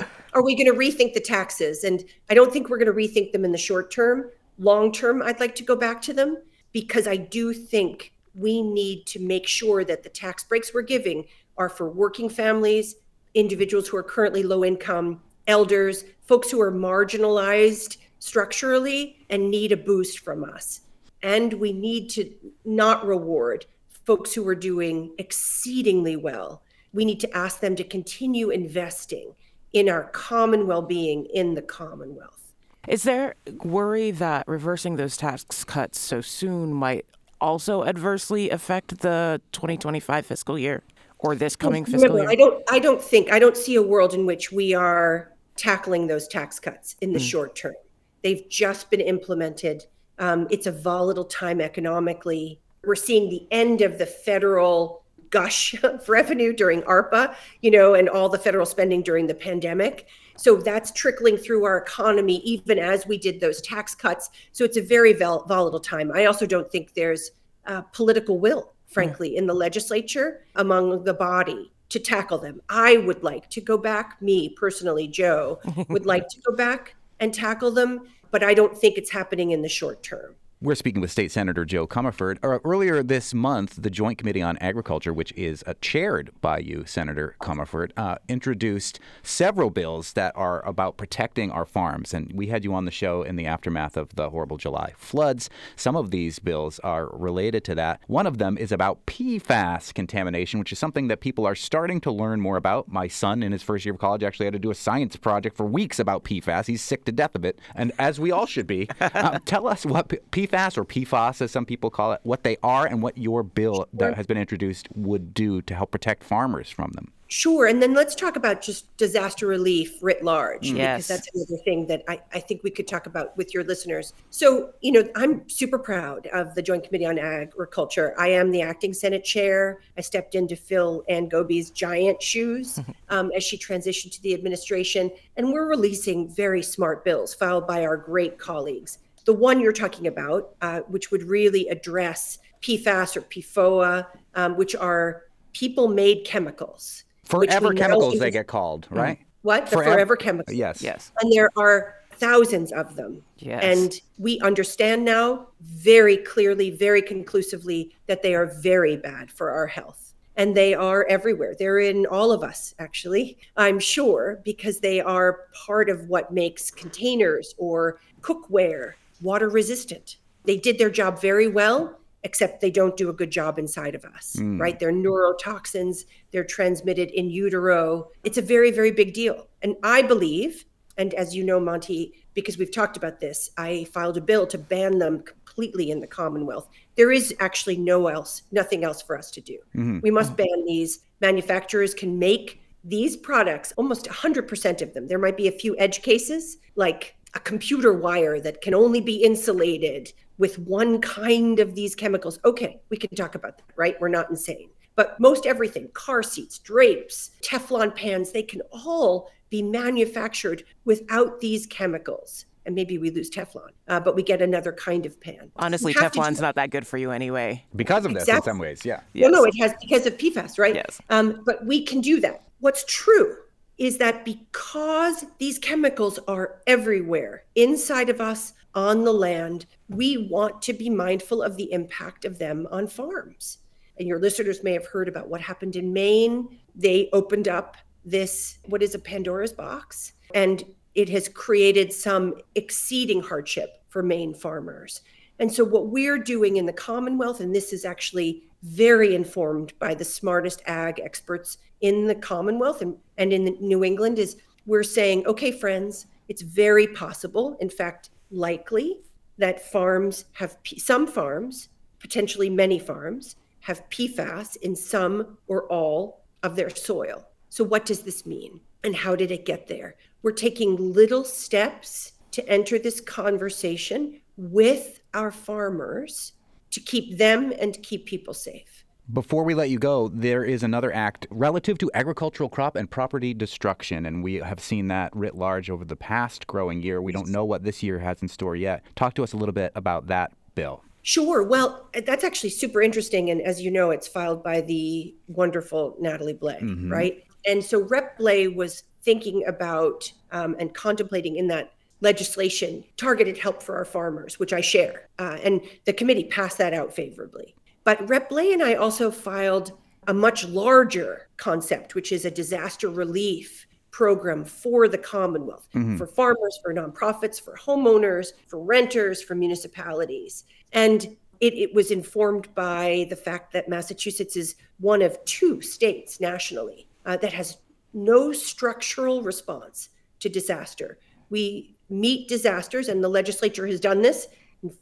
are 0.32 0.42
we 0.42 0.54
going 0.54 0.66
to 0.66 0.78
rethink 0.78 1.14
the 1.14 1.20
taxes? 1.20 1.84
And 1.84 2.04
I 2.30 2.34
don't 2.34 2.52
think 2.52 2.68
we're 2.68 2.78
going 2.78 2.86
to 2.86 2.92
rethink 2.92 3.32
them 3.32 3.44
in 3.44 3.52
the 3.52 3.58
short 3.58 3.90
term. 3.90 4.30
Long 4.58 4.92
term, 4.92 5.22
I'd 5.22 5.40
like 5.40 5.54
to 5.56 5.62
go 5.62 5.76
back 5.76 6.02
to 6.02 6.12
them 6.12 6.38
because 6.72 7.06
I 7.06 7.16
do 7.16 7.52
think 7.52 8.12
we 8.34 8.62
need 8.62 9.06
to 9.06 9.20
make 9.20 9.46
sure 9.46 9.84
that 9.84 10.02
the 10.02 10.08
tax 10.08 10.44
breaks 10.44 10.72
we're 10.72 10.82
giving 10.82 11.24
are 11.56 11.68
for 11.68 11.88
working 11.88 12.28
families, 12.28 12.96
individuals 13.34 13.88
who 13.88 13.96
are 13.96 14.02
currently 14.02 14.42
low 14.42 14.64
income, 14.64 15.20
elders, 15.46 16.04
folks 16.26 16.50
who 16.50 16.60
are 16.60 16.72
marginalized 16.72 17.96
structurally 18.20 19.16
and 19.30 19.50
need 19.50 19.72
a 19.72 19.76
boost 19.76 20.20
from 20.20 20.44
us. 20.44 20.82
And 21.22 21.52
we 21.54 21.72
need 21.72 22.10
to 22.10 22.30
not 22.64 23.06
reward 23.06 23.66
folks 24.06 24.32
who 24.32 24.46
are 24.48 24.54
doing 24.54 25.12
exceedingly 25.18 26.16
well, 26.16 26.62
we 26.92 27.04
need 27.04 27.20
to 27.20 27.36
ask 27.36 27.60
them 27.60 27.76
to 27.76 27.84
continue 27.84 28.50
investing 28.50 29.34
in 29.72 29.88
our 29.88 30.04
common 30.04 30.66
well 30.66 30.82
being 30.82 31.26
in 31.26 31.54
the 31.54 31.62
Commonwealth. 31.62 32.52
Is 32.86 33.02
there 33.02 33.34
worry 33.62 34.10
that 34.12 34.46
reversing 34.48 34.96
those 34.96 35.16
tax 35.16 35.64
cuts 35.64 35.98
so 35.98 36.20
soon 36.20 36.72
might 36.72 37.04
also 37.40 37.84
adversely 37.84 38.50
affect 38.50 39.00
the 39.00 39.40
2025 39.52 40.26
fiscal 40.26 40.58
year 40.58 40.82
or 41.18 41.34
this 41.34 41.54
coming 41.54 41.84
fiscal 41.84 42.18
year? 42.18 42.28
I 42.28 42.34
don't 42.34 42.62
I 42.70 42.78
don't 42.78 43.02
think 43.02 43.30
I 43.30 43.38
don't 43.38 43.56
see 43.56 43.74
a 43.74 43.82
world 43.82 44.14
in 44.14 44.26
which 44.26 44.50
we 44.50 44.74
are 44.74 45.32
tackling 45.56 46.06
those 46.06 46.28
tax 46.28 46.58
cuts 46.58 46.96
in 47.00 47.12
the 47.12 47.18
mm. 47.18 47.30
short 47.30 47.56
term. 47.56 47.74
They've 48.22 48.48
just 48.48 48.90
been 48.90 49.00
implemented. 49.00 49.84
Um, 50.18 50.46
it's 50.50 50.66
a 50.66 50.72
volatile 50.72 51.24
time 51.24 51.60
economically 51.60 52.60
we're 52.84 52.94
seeing 52.94 53.28
the 53.28 53.46
end 53.50 53.80
of 53.80 53.98
the 53.98 54.06
federal 54.06 55.02
gush 55.30 55.74
of 55.82 56.08
revenue 56.08 56.52
during 56.52 56.82
ARPA, 56.82 57.34
you 57.62 57.70
know, 57.70 57.94
and 57.94 58.08
all 58.08 58.28
the 58.28 58.38
federal 58.38 58.66
spending 58.66 59.02
during 59.02 59.26
the 59.26 59.34
pandemic. 59.34 60.08
So 60.36 60.56
that's 60.56 60.92
trickling 60.92 61.36
through 61.36 61.64
our 61.64 61.78
economy 61.78 62.36
even 62.38 62.78
as 62.78 63.06
we 63.06 63.18
did 63.18 63.40
those 63.40 63.60
tax 63.60 63.94
cuts. 63.94 64.30
So 64.52 64.64
it's 64.64 64.76
a 64.76 64.82
very 64.82 65.12
vol- 65.12 65.44
volatile 65.46 65.80
time. 65.80 66.12
I 66.14 66.26
also 66.26 66.46
don't 66.46 66.70
think 66.70 66.94
there's 66.94 67.32
uh, 67.66 67.82
political 67.92 68.38
will, 68.38 68.72
frankly, 68.86 69.36
in 69.36 69.46
the 69.46 69.54
legislature 69.54 70.44
among 70.54 71.04
the 71.04 71.14
body 71.14 71.72
to 71.88 71.98
tackle 71.98 72.38
them. 72.38 72.60
I 72.68 72.98
would 72.98 73.22
like 73.22 73.48
to 73.50 73.60
go 73.60 73.78
back, 73.78 74.20
me 74.20 74.50
personally, 74.50 75.08
Jo, 75.08 75.60
would 75.88 76.06
like 76.06 76.28
to 76.28 76.40
go 76.42 76.54
back 76.54 76.94
and 77.20 77.32
tackle 77.32 77.70
them, 77.70 78.02
but 78.30 78.42
I 78.42 78.54
don't 78.54 78.76
think 78.76 78.98
it's 78.98 79.10
happening 79.10 79.50
in 79.50 79.62
the 79.62 79.68
short 79.68 80.02
term. 80.02 80.34
We're 80.60 80.74
speaking 80.74 81.00
with 81.00 81.12
State 81.12 81.30
Senator 81.30 81.64
Jo 81.64 81.86
Comerford. 81.86 82.38
Uh, 82.42 82.58
earlier 82.64 83.00
this 83.00 83.32
month, 83.32 83.80
the 83.80 83.90
Joint 83.90 84.18
Committee 84.18 84.42
on 84.42 84.56
Agriculture, 84.56 85.12
which 85.12 85.32
is 85.36 85.62
uh, 85.68 85.74
chaired 85.80 86.32
by 86.40 86.58
you, 86.58 86.84
Senator 86.84 87.36
Comerford, 87.40 87.92
uh, 87.96 88.16
introduced 88.28 88.98
several 89.22 89.70
bills 89.70 90.14
that 90.14 90.36
are 90.36 90.66
about 90.66 90.96
protecting 90.96 91.52
our 91.52 91.64
farms. 91.64 92.12
And 92.12 92.32
we 92.32 92.48
had 92.48 92.64
you 92.64 92.74
on 92.74 92.86
the 92.86 92.90
show 92.90 93.22
in 93.22 93.36
the 93.36 93.46
aftermath 93.46 93.96
of 93.96 94.16
the 94.16 94.30
horrible 94.30 94.56
July 94.56 94.94
floods. 94.96 95.48
Some 95.76 95.94
of 95.94 96.10
these 96.10 96.40
bills 96.40 96.80
are 96.80 97.08
related 97.12 97.62
to 97.66 97.76
that. 97.76 98.00
One 98.08 98.26
of 98.26 98.38
them 98.38 98.58
is 98.58 98.72
about 98.72 99.06
PFAS 99.06 99.94
contamination, 99.94 100.58
which 100.58 100.72
is 100.72 100.78
something 100.80 101.06
that 101.06 101.20
people 101.20 101.46
are 101.46 101.54
starting 101.54 102.00
to 102.00 102.10
learn 102.10 102.40
more 102.40 102.56
about. 102.56 102.88
My 102.88 103.06
son, 103.06 103.44
in 103.44 103.52
his 103.52 103.62
first 103.62 103.84
year 103.84 103.94
of 103.94 104.00
college, 104.00 104.24
actually 104.24 104.46
had 104.46 104.54
to 104.54 104.58
do 104.58 104.72
a 104.72 104.74
science 104.74 105.14
project 105.14 105.56
for 105.56 105.66
weeks 105.66 106.00
about 106.00 106.24
PFAS. 106.24 106.66
He's 106.66 106.82
sick 106.82 107.04
to 107.04 107.12
death 107.12 107.36
of 107.36 107.44
it, 107.44 107.60
and 107.76 107.92
as 107.96 108.18
we 108.18 108.32
all 108.32 108.46
should 108.46 108.66
be. 108.66 108.88
Uh, 109.00 109.38
tell 109.44 109.68
us 109.68 109.86
what 109.86 110.08
P- 110.08 110.18
PFAS 110.48 110.78
or 110.78 110.84
PFAS, 110.84 111.42
as 111.42 111.50
some 111.50 111.66
people 111.66 111.90
call 111.90 112.12
it, 112.12 112.20
what 112.22 112.42
they 112.42 112.56
are 112.62 112.86
and 112.86 113.02
what 113.02 113.18
your 113.18 113.42
bill 113.42 113.86
that 113.92 114.14
has 114.14 114.26
been 114.26 114.38
introduced 114.38 114.88
would 114.94 115.34
do 115.34 115.62
to 115.62 115.74
help 115.74 115.90
protect 115.90 116.24
farmers 116.24 116.70
from 116.70 116.90
them. 116.92 117.12
Sure. 117.30 117.66
And 117.66 117.82
then 117.82 117.92
let's 117.92 118.14
talk 118.14 118.36
about 118.36 118.62
just 118.62 118.94
disaster 118.96 119.46
relief 119.46 120.02
writ 120.02 120.24
large, 120.24 120.70
yes. 120.70 120.96
because 120.96 121.08
that's 121.08 121.28
another 121.34 121.62
thing 121.62 121.86
that 121.86 122.02
I, 122.08 122.22
I 122.32 122.40
think 122.40 122.62
we 122.62 122.70
could 122.70 122.88
talk 122.88 123.04
about 123.04 123.36
with 123.36 123.52
your 123.52 123.64
listeners. 123.64 124.14
So, 124.30 124.72
you 124.80 124.92
know, 124.92 125.06
I'm 125.14 125.46
super 125.46 125.78
proud 125.78 126.26
of 126.28 126.54
the 126.54 126.62
Joint 126.62 126.84
Committee 126.84 127.04
on 127.04 127.18
Agriculture. 127.18 128.14
I 128.18 128.28
am 128.28 128.50
the 128.50 128.62
acting 128.62 128.94
Senate 128.94 129.24
chair. 129.24 129.80
I 129.98 130.00
stepped 130.00 130.36
in 130.36 130.48
to 130.48 130.56
fill 130.56 131.04
Anne 131.10 131.28
Gobi's 131.28 131.70
giant 131.70 132.22
shoes 132.22 132.80
um, 133.10 133.30
as 133.36 133.44
she 133.44 133.58
transitioned 133.58 134.12
to 134.12 134.22
the 134.22 134.32
administration. 134.32 135.10
And 135.36 135.52
we're 135.52 135.68
releasing 135.68 136.30
very 136.30 136.62
smart 136.62 137.04
bills 137.04 137.34
filed 137.34 137.66
by 137.66 137.84
our 137.84 137.98
great 137.98 138.38
colleagues 138.38 138.98
the 139.28 139.34
one 139.34 139.60
you're 139.60 139.74
talking 139.74 140.06
about, 140.06 140.54
uh, 140.62 140.80
which 140.88 141.10
would 141.10 141.22
really 141.22 141.68
address 141.68 142.38
PFAS 142.62 143.14
or 143.14 143.20
PFOA, 143.20 144.06
um, 144.34 144.56
which 144.56 144.74
are 144.74 145.24
people 145.52 145.86
made 145.86 146.24
chemicals. 146.24 147.04
Forever 147.24 147.74
chemicals, 147.74 148.18
they 148.18 148.30
get 148.30 148.46
called, 148.46 148.88
mm. 148.88 148.96
right? 148.96 149.18
What? 149.42 149.66
The 149.66 149.72
forever, 149.72 149.92
forever 149.92 150.16
chemicals. 150.16 150.56
Yes. 150.56 150.80
Yes. 150.80 151.12
And 151.20 151.30
there 151.30 151.50
are 151.58 151.96
thousands 152.12 152.72
of 152.72 152.96
them. 152.96 153.22
Yes. 153.36 153.62
And 153.62 154.00
we 154.16 154.40
understand 154.40 155.04
now 155.04 155.48
very 155.60 156.16
clearly, 156.16 156.70
very 156.70 157.02
conclusively 157.02 157.94
that 158.06 158.22
they 158.22 158.34
are 158.34 158.46
very 158.46 158.96
bad 158.96 159.30
for 159.30 159.50
our 159.50 159.66
health. 159.66 160.14
And 160.36 160.56
they 160.56 160.72
are 160.72 161.04
everywhere. 161.10 161.54
They're 161.58 161.80
in 161.80 162.06
all 162.06 162.32
of 162.32 162.42
us, 162.42 162.74
actually, 162.78 163.36
I'm 163.58 163.78
sure, 163.78 164.40
because 164.42 164.80
they 164.80 165.02
are 165.02 165.40
part 165.66 165.90
of 165.90 166.08
what 166.08 166.32
makes 166.32 166.70
containers 166.70 167.54
or 167.58 168.00
cookware 168.22 168.94
water 169.20 169.48
resistant. 169.48 170.16
They 170.44 170.56
did 170.56 170.78
their 170.78 170.90
job 170.90 171.20
very 171.20 171.48
well, 171.48 171.98
except 172.24 172.60
they 172.60 172.70
don't 172.70 172.96
do 172.96 173.10
a 173.10 173.12
good 173.12 173.30
job 173.30 173.58
inside 173.58 173.94
of 173.94 174.04
us, 174.04 174.36
mm. 174.38 174.60
right? 174.60 174.78
They're 174.78 174.92
neurotoxins, 174.92 176.04
they're 176.32 176.44
transmitted 176.44 177.10
in 177.10 177.30
utero. 177.30 178.08
It's 178.24 178.38
a 178.38 178.42
very, 178.42 178.70
very 178.70 178.90
big 178.90 179.14
deal. 179.14 179.48
And 179.62 179.76
I 179.82 180.02
believe, 180.02 180.64
and 180.96 181.14
as 181.14 181.34
you 181.34 181.44
know, 181.44 181.60
Monty, 181.60 182.14
because 182.34 182.58
we've 182.58 182.72
talked 182.72 182.96
about 182.96 183.20
this, 183.20 183.50
I 183.56 183.84
filed 183.92 184.16
a 184.16 184.20
bill 184.20 184.46
to 184.48 184.58
ban 184.58 184.98
them 184.98 185.22
completely 185.22 185.90
in 185.90 186.00
the 186.00 186.06
Commonwealth. 186.06 186.68
There 186.96 187.12
is 187.12 187.34
actually 187.40 187.76
no 187.76 188.08
else, 188.08 188.42
nothing 188.52 188.84
else 188.84 189.02
for 189.02 189.16
us 189.16 189.30
to 189.32 189.40
do. 189.40 189.58
Mm-hmm. 189.76 190.00
We 190.02 190.10
must 190.10 190.36
ban 190.36 190.64
these. 190.66 191.00
Manufacturers 191.20 191.94
can 191.94 192.18
make 192.18 192.60
these 192.84 193.16
products, 193.16 193.72
almost 193.76 194.06
100% 194.06 194.82
of 194.82 194.94
them. 194.94 195.08
There 195.08 195.18
might 195.18 195.36
be 195.36 195.48
a 195.48 195.52
few 195.52 195.76
edge 195.78 196.02
cases, 196.02 196.58
like 196.76 197.16
a 197.34 197.40
computer 197.40 197.92
wire 197.92 198.40
that 198.40 198.60
can 198.60 198.74
only 198.74 199.00
be 199.00 199.16
insulated 199.16 200.12
with 200.38 200.58
one 200.60 201.00
kind 201.00 201.58
of 201.58 201.74
these 201.74 201.94
chemicals. 201.94 202.38
Okay, 202.44 202.80
we 202.90 202.96
can 202.96 203.10
talk 203.14 203.34
about 203.34 203.58
that, 203.58 203.66
right? 203.76 204.00
We're 204.00 204.08
not 204.08 204.30
insane. 204.30 204.70
But 204.94 205.18
most 205.20 205.46
everything, 205.46 205.88
car 205.92 206.22
seats, 206.22 206.58
drapes, 206.58 207.30
Teflon 207.42 207.94
pans, 207.94 208.32
they 208.32 208.42
can 208.42 208.62
all 208.72 209.30
be 209.50 209.62
manufactured 209.62 210.64
without 210.84 211.40
these 211.40 211.66
chemicals. 211.66 212.46
And 212.66 212.74
maybe 212.74 212.98
we 212.98 213.10
lose 213.10 213.30
Teflon, 213.30 213.70
uh, 213.88 214.00
but 214.00 214.14
we 214.14 214.22
get 214.22 214.42
another 214.42 214.72
kind 214.72 215.06
of 215.06 215.18
pan. 215.20 215.50
Honestly, 215.56 215.94
Teflon's 215.94 216.40
not 216.40 216.54
that 216.56 216.70
good 216.70 216.86
for 216.86 216.98
you 216.98 217.12
anyway. 217.12 217.64
Because 217.74 218.04
of 218.04 218.10
exactly. 218.10 218.32
this, 218.32 218.38
in 218.38 218.42
some 218.42 218.58
ways, 218.58 218.84
yeah. 218.84 219.00
Yes. 219.14 219.30
Well, 219.30 219.42
no, 219.42 219.44
it 219.44 219.56
has 219.58 219.72
because 219.80 220.04
of 220.04 220.18
PFAS, 220.18 220.58
right? 220.58 220.74
Yes. 220.74 221.00
Um, 221.08 221.42
but 221.46 221.64
we 221.64 221.82
can 221.82 222.00
do 222.00 222.20
that. 222.20 222.42
What's 222.60 222.84
true 222.86 223.36
is 223.78 223.98
that 223.98 224.24
because 224.24 225.24
these 225.38 225.58
chemicals 225.58 226.18
are 226.26 226.60
everywhere 226.66 227.44
inside 227.54 228.10
of 228.10 228.20
us 228.20 228.52
on 228.74 229.04
the 229.04 229.12
land, 229.12 229.66
we 229.88 230.28
want 230.30 230.60
to 230.62 230.72
be 230.72 230.90
mindful 230.90 231.42
of 231.42 231.56
the 231.56 231.72
impact 231.72 232.24
of 232.24 232.38
them 232.38 232.66
on 232.70 232.86
farms. 232.86 233.58
And 233.98 234.06
your 234.06 234.18
listeners 234.18 234.62
may 234.62 234.72
have 234.72 234.86
heard 234.86 235.08
about 235.08 235.28
what 235.28 235.40
happened 235.40 235.76
in 235.76 235.92
Maine. 235.92 236.58
They 236.74 237.08
opened 237.12 237.48
up 237.48 237.76
this, 238.04 238.58
what 238.66 238.82
is 238.82 238.94
a 238.94 238.98
Pandora's 238.98 239.52
box? 239.52 240.12
And 240.34 240.64
it 240.94 241.08
has 241.08 241.28
created 241.28 241.92
some 241.92 242.34
exceeding 242.54 243.20
hardship 243.20 243.82
for 243.88 244.02
Maine 244.02 244.34
farmers. 244.34 245.02
And 245.38 245.52
so, 245.52 245.64
what 245.64 245.88
we're 245.88 246.18
doing 246.18 246.56
in 246.56 246.66
the 246.66 246.72
Commonwealth, 246.72 247.40
and 247.40 247.54
this 247.54 247.72
is 247.72 247.84
actually 247.84 248.47
very 248.62 249.14
informed 249.14 249.72
by 249.78 249.94
the 249.94 250.04
smartest 250.04 250.62
ag 250.66 251.00
experts 251.00 251.58
in 251.80 252.06
the 252.06 252.14
Commonwealth 252.14 252.82
and, 252.82 252.96
and 253.16 253.32
in 253.32 253.56
New 253.60 253.84
England, 253.84 254.18
is 254.18 254.36
we're 254.66 254.82
saying, 254.82 255.26
okay, 255.26 255.52
friends, 255.52 256.06
it's 256.28 256.42
very 256.42 256.86
possible, 256.86 257.56
in 257.60 257.70
fact, 257.70 258.10
likely, 258.30 259.00
that 259.38 259.70
farms 259.70 260.26
have 260.32 260.58
some 260.76 261.06
farms, 261.06 261.68
potentially 262.00 262.50
many 262.50 262.78
farms, 262.78 263.36
have 263.60 263.88
PFAS 263.90 264.56
in 264.56 264.74
some 264.74 265.38
or 265.46 265.66
all 265.72 266.24
of 266.42 266.56
their 266.56 266.70
soil. 266.70 267.26
So, 267.48 267.64
what 267.64 267.86
does 267.86 268.02
this 268.02 268.26
mean? 268.26 268.60
And 268.84 268.94
how 268.94 269.16
did 269.16 269.30
it 269.30 269.46
get 269.46 269.68
there? 269.68 269.96
We're 270.22 270.32
taking 270.32 270.92
little 270.92 271.24
steps 271.24 272.12
to 272.32 272.46
enter 272.48 272.78
this 272.78 273.00
conversation 273.00 274.20
with 274.36 275.00
our 275.14 275.30
farmers 275.30 276.32
to 276.70 276.80
keep 276.80 277.18
them 277.18 277.52
and 277.60 277.82
keep 277.82 278.06
people 278.06 278.34
safe. 278.34 278.84
Before 279.10 279.42
we 279.42 279.54
let 279.54 279.70
you 279.70 279.78
go, 279.78 280.08
there 280.08 280.44
is 280.44 280.62
another 280.62 280.94
act 280.94 281.26
relative 281.30 281.78
to 281.78 281.90
agricultural 281.94 282.50
crop 282.50 282.76
and 282.76 282.90
property 282.90 283.32
destruction, 283.32 284.04
and 284.04 284.22
we 284.22 284.34
have 284.34 284.60
seen 284.60 284.88
that 284.88 285.16
writ 285.16 285.34
large 285.34 285.70
over 285.70 285.82
the 285.82 285.96
past 285.96 286.46
growing 286.46 286.82
year. 286.82 287.00
We 287.00 287.12
don't 287.12 287.28
know 287.28 287.46
what 287.46 287.64
this 287.64 287.82
year 287.82 287.98
has 288.00 288.20
in 288.20 288.28
store 288.28 288.54
yet. 288.54 288.82
Talk 288.96 289.14
to 289.14 289.22
us 289.22 289.32
a 289.32 289.38
little 289.38 289.54
bit 289.54 289.72
about 289.74 290.08
that 290.08 290.32
bill. 290.54 290.84
Sure. 291.02 291.42
Well, 291.42 291.88
that's 292.04 292.22
actually 292.22 292.50
super 292.50 292.82
interesting. 292.82 293.30
And 293.30 293.40
as 293.40 293.62
you 293.62 293.70
know, 293.70 293.92
it's 293.92 294.06
filed 294.06 294.44
by 294.44 294.60
the 294.60 295.14
wonderful 295.26 295.96
Natalie 295.98 296.34
Blais, 296.34 296.60
mm-hmm. 296.60 296.92
right? 296.92 297.24
And 297.46 297.64
so 297.64 297.80
Rep 297.84 298.18
Blais 298.18 298.54
was 298.54 298.82
thinking 299.04 299.42
about 299.46 300.12
um, 300.32 300.54
and 300.60 300.74
contemplating 300.74 301.36
in 301.36 301.46
that 301.48 301.72
legislation 302.00 302.84
targeted 302.96 303.38
help 303.38 303.62
for 303.62 303.76
our 303.76 303.84
farmers, 303.84 304.38
which 304.38 304.52
I 304.52 304.60
share. 304.60 305.08
Uh, 305.18 305.38
and 305.42 305.60
the 305.84 305.92
committee 305.92 306.24
passed 306.24 306.58
that 306.58 306.74
out 306.74 306.94
favorably. 306.94 307.54
But 307.84 308.08
Rep 308.08 308.30
Blais 308.30 308.52
and 308.52 308.62
I 308.62 308.74
also 308.74 309.10
filed 309.10 309.72
a 310.06 310.14
much 310.14 310.46
larger 310.46 311.28
concept, 311.36 311.94
which 311.94 312.12
is 312.12 312.24
a 312.24 312.30
disaster 312.30 312.88
relief 312.88 313.66
program 313.90 314.44
for 314.44 314.88
the 314.88 314.98
Commonwealth, 314.98 315.68
mm-hmm. 315.74 315.96
for 315.96 316.06
farmers, 316.06 316.58
for 316.62 316.72
nonprofits, 316.72 317.40
for 317.40 317.56
homeowners, 317.56 318.28
for 318.46 318.60
renters, 318.60 319.22
for 319.22 319.34
municipalities. 319.34 320.44
And 320.72 321.16
it, 321.40 321.54
it, 321.54 321.74
was 321.74 321.90
informed 321.90 322.52
by 322.54 323.06
the 323.10 323.16
fact 323.16 323.52
that 323.52 323.68
Massachusetts 323.68 324.36
is 324.36 324.56
one 324.80 325.02
of 325.02 325.22
two 325.24 325.60
states 325.60 326.20
nationally 326.20 326.88
uh, 327.06 327.16
that 327.18 327.32
has 327.32 327.58
no 327.94 328.32
structural 328.32 329.22
response 329.22 329.90
to 330.20 330.28
disaster. 330.28 330.98
We 331.30 331.76
meet 331.90 332.28
disasters, 332.28 332.88
and 332.88 333.02
the 333.02 333.08
legislature 333.08 333.66
has 333.66 333.80
done 333.80 334.02
this 334.02 334.28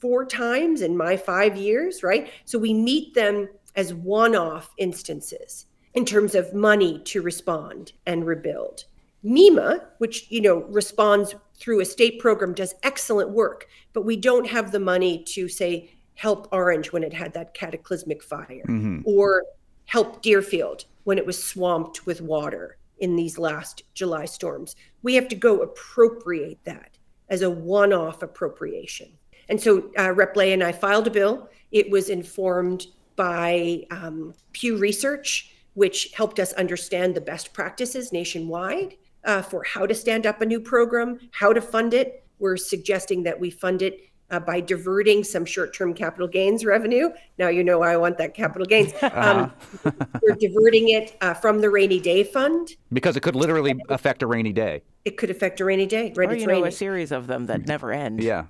four 0.01 0.25
times 0.25 0.81
in 0.81 0.97
my 0.97 1.16
five 1.16 1.57
years, 1.57 2.03
right? 2.03 2.31
So 2.45 2.59
we 2.59 2.73
meet 2.73 3.14
them 3.14 3.49
as 3.75 3.92
one 3.92 4.35
off 4.35 4.73
instances 4.79 5.66
in 5.95 6.05
terms 6.05 6.35
of 6.35 6.55
money 6.55 7.01
to 7.05 7.23
respond 7.23 7.92
and 8.07 8.27
rebuild. 8.27 8.85
MEMA, 9.25 9.85
which 9.99 10.31
you 10.31 10.40
know 10.40 10.62
responds 10.64 11.35
through 11.59 11.81
a 11.81 11.85
state 11.85 12.21
program, 12.21 12.55
does 12.55 12.75
excellent 12.83 13.31
work, 13.31 13.66
but 13.92 14.05
we 14.05 14.16
don't 14.16 14.47
have 14.47 14.73
the 14.73 14.81
money 14.81 15.25
to 15.25 15.49
say 15.49 15.90
help 16.14 16.49
Orange 16.53 16.92
when 16.92 17.03
it 17.03 17.12
had 17.12 17.33
that 17.35 17.55
cataclysmic 17.55 18.23
fire, 18.23 18.64
mm-hmm. 18.69 19.01
or 19.05 19.42
help 19.87 20.23
Deerfield 20.23 20.85
when 21.05 21.19
it 21.19 21.27
was 21.27 21.42
swamped 21.42 22.07
with 22.07 22.21
water 22.21 22.79
in 22.99 23.16
these 23.16 23.38
last 23.38 23.83
July 23.95 24.25
storms. 24.25 24.77
We 25.03 25.14
have 25.14 25.29
to 25.29 25.37
go 25.37 25.61
appropriate 25.61 26.59
that 26.64 26.95
as 27.29 27.43
a 27.43 27.51
one 27.51 27.93
off 27.93 28.23
appropriation. 28.23 29.09
And 29.49 29.61
so 29.61 29.91
uh, 29.99 30.12
Rep 30.12 30.35
Blais 30.35 30.53
and 30.53 30.62
I 30.62 30.73
filed 30.73 31.07
a 31.07 31.11
bill. 31.11 31.49
It 31.71 31.91
was 31.91 32.09
informed 32.09 32.87
by 33.15 33.85
um, 33.91 34.35
Pew 34.53 34.77
Research, 34.77 35.53
which 35.75 36.12
helped 36.15 36.39
us 36.39 36.53
understand 36.55 37.15
the 37.15 37.21
best 37.21 37.53
practices 37.53 38.12
nationwide 38.12 38.97
uh, 39.25 39.43
for 39.43 39.62
how 39.65 39.87
to 39.87 39.95
stand 39.95 40.27
up 40.27 40.41
a 40.41 40.47
new 40.47 40.61
program, 40.61 41.19
how 41.33 41.53
to 41.53 41.61
fund 41.61 41.95
it. 41.95 42.25
We're 42.39 42.57
suggesting 42.57 43.23
that 43.25 43.39
we 43.39 43.51
fund 43.51 43.83
it 43.83 44.01
uh, 44.31 44.41
by 44.41 44.61
diverting 44.61 45.25
some 45.25 45.45
short-term 45.45 45.95
capital 45.95 46.27
gains 46.27 46.65
revenue. 46.65 47.11
Now 47.39 47.49
you 47.49 47.62
know 47.62 47.79
why 47.79 47.93
I 47.93 47.97
want 47.97 48.19
that 48.19 48.35
capital 48.35 48.67
gains. 48.67 48.93
Um, 49.17 49.53
uh-huh. 49.85 49.93
we're 50.23 50.35
diverting 50.35 50.91
it 50.91 51.17
uh, 51.21 51.33
from 51.33 51.61
the 51.61 51.71
rainy 51.71 52.01
day 52.01 52.23
fund 52.23 52.75
because 52.93 53.17
it 53.17 53.21
could 53.21 53.37
literally 53.37 53.75
affect 53.89 54.23
a 54.23 54.27
rainy 54.27 54.53
day. 54.53 54.83
It 55.05 55.17
could 55.17 55.31
affect 55.31 55.61
a 55.61 55.65
rainy 55.65 55.87
day, 55.87 56.12
right? 56.17 56.29
Or 56.29 56.33
it's 56.33 56.43
you 56.43 56.47
know, 56.49 56.65
a 56.65 56.73
series 56.73 57.12
of 57.12 57.29
them 57.29 57.47
that 57.47 57.67
never 57.67 57.93
end. 57.93 58.23
Yeah, 58.23 58.47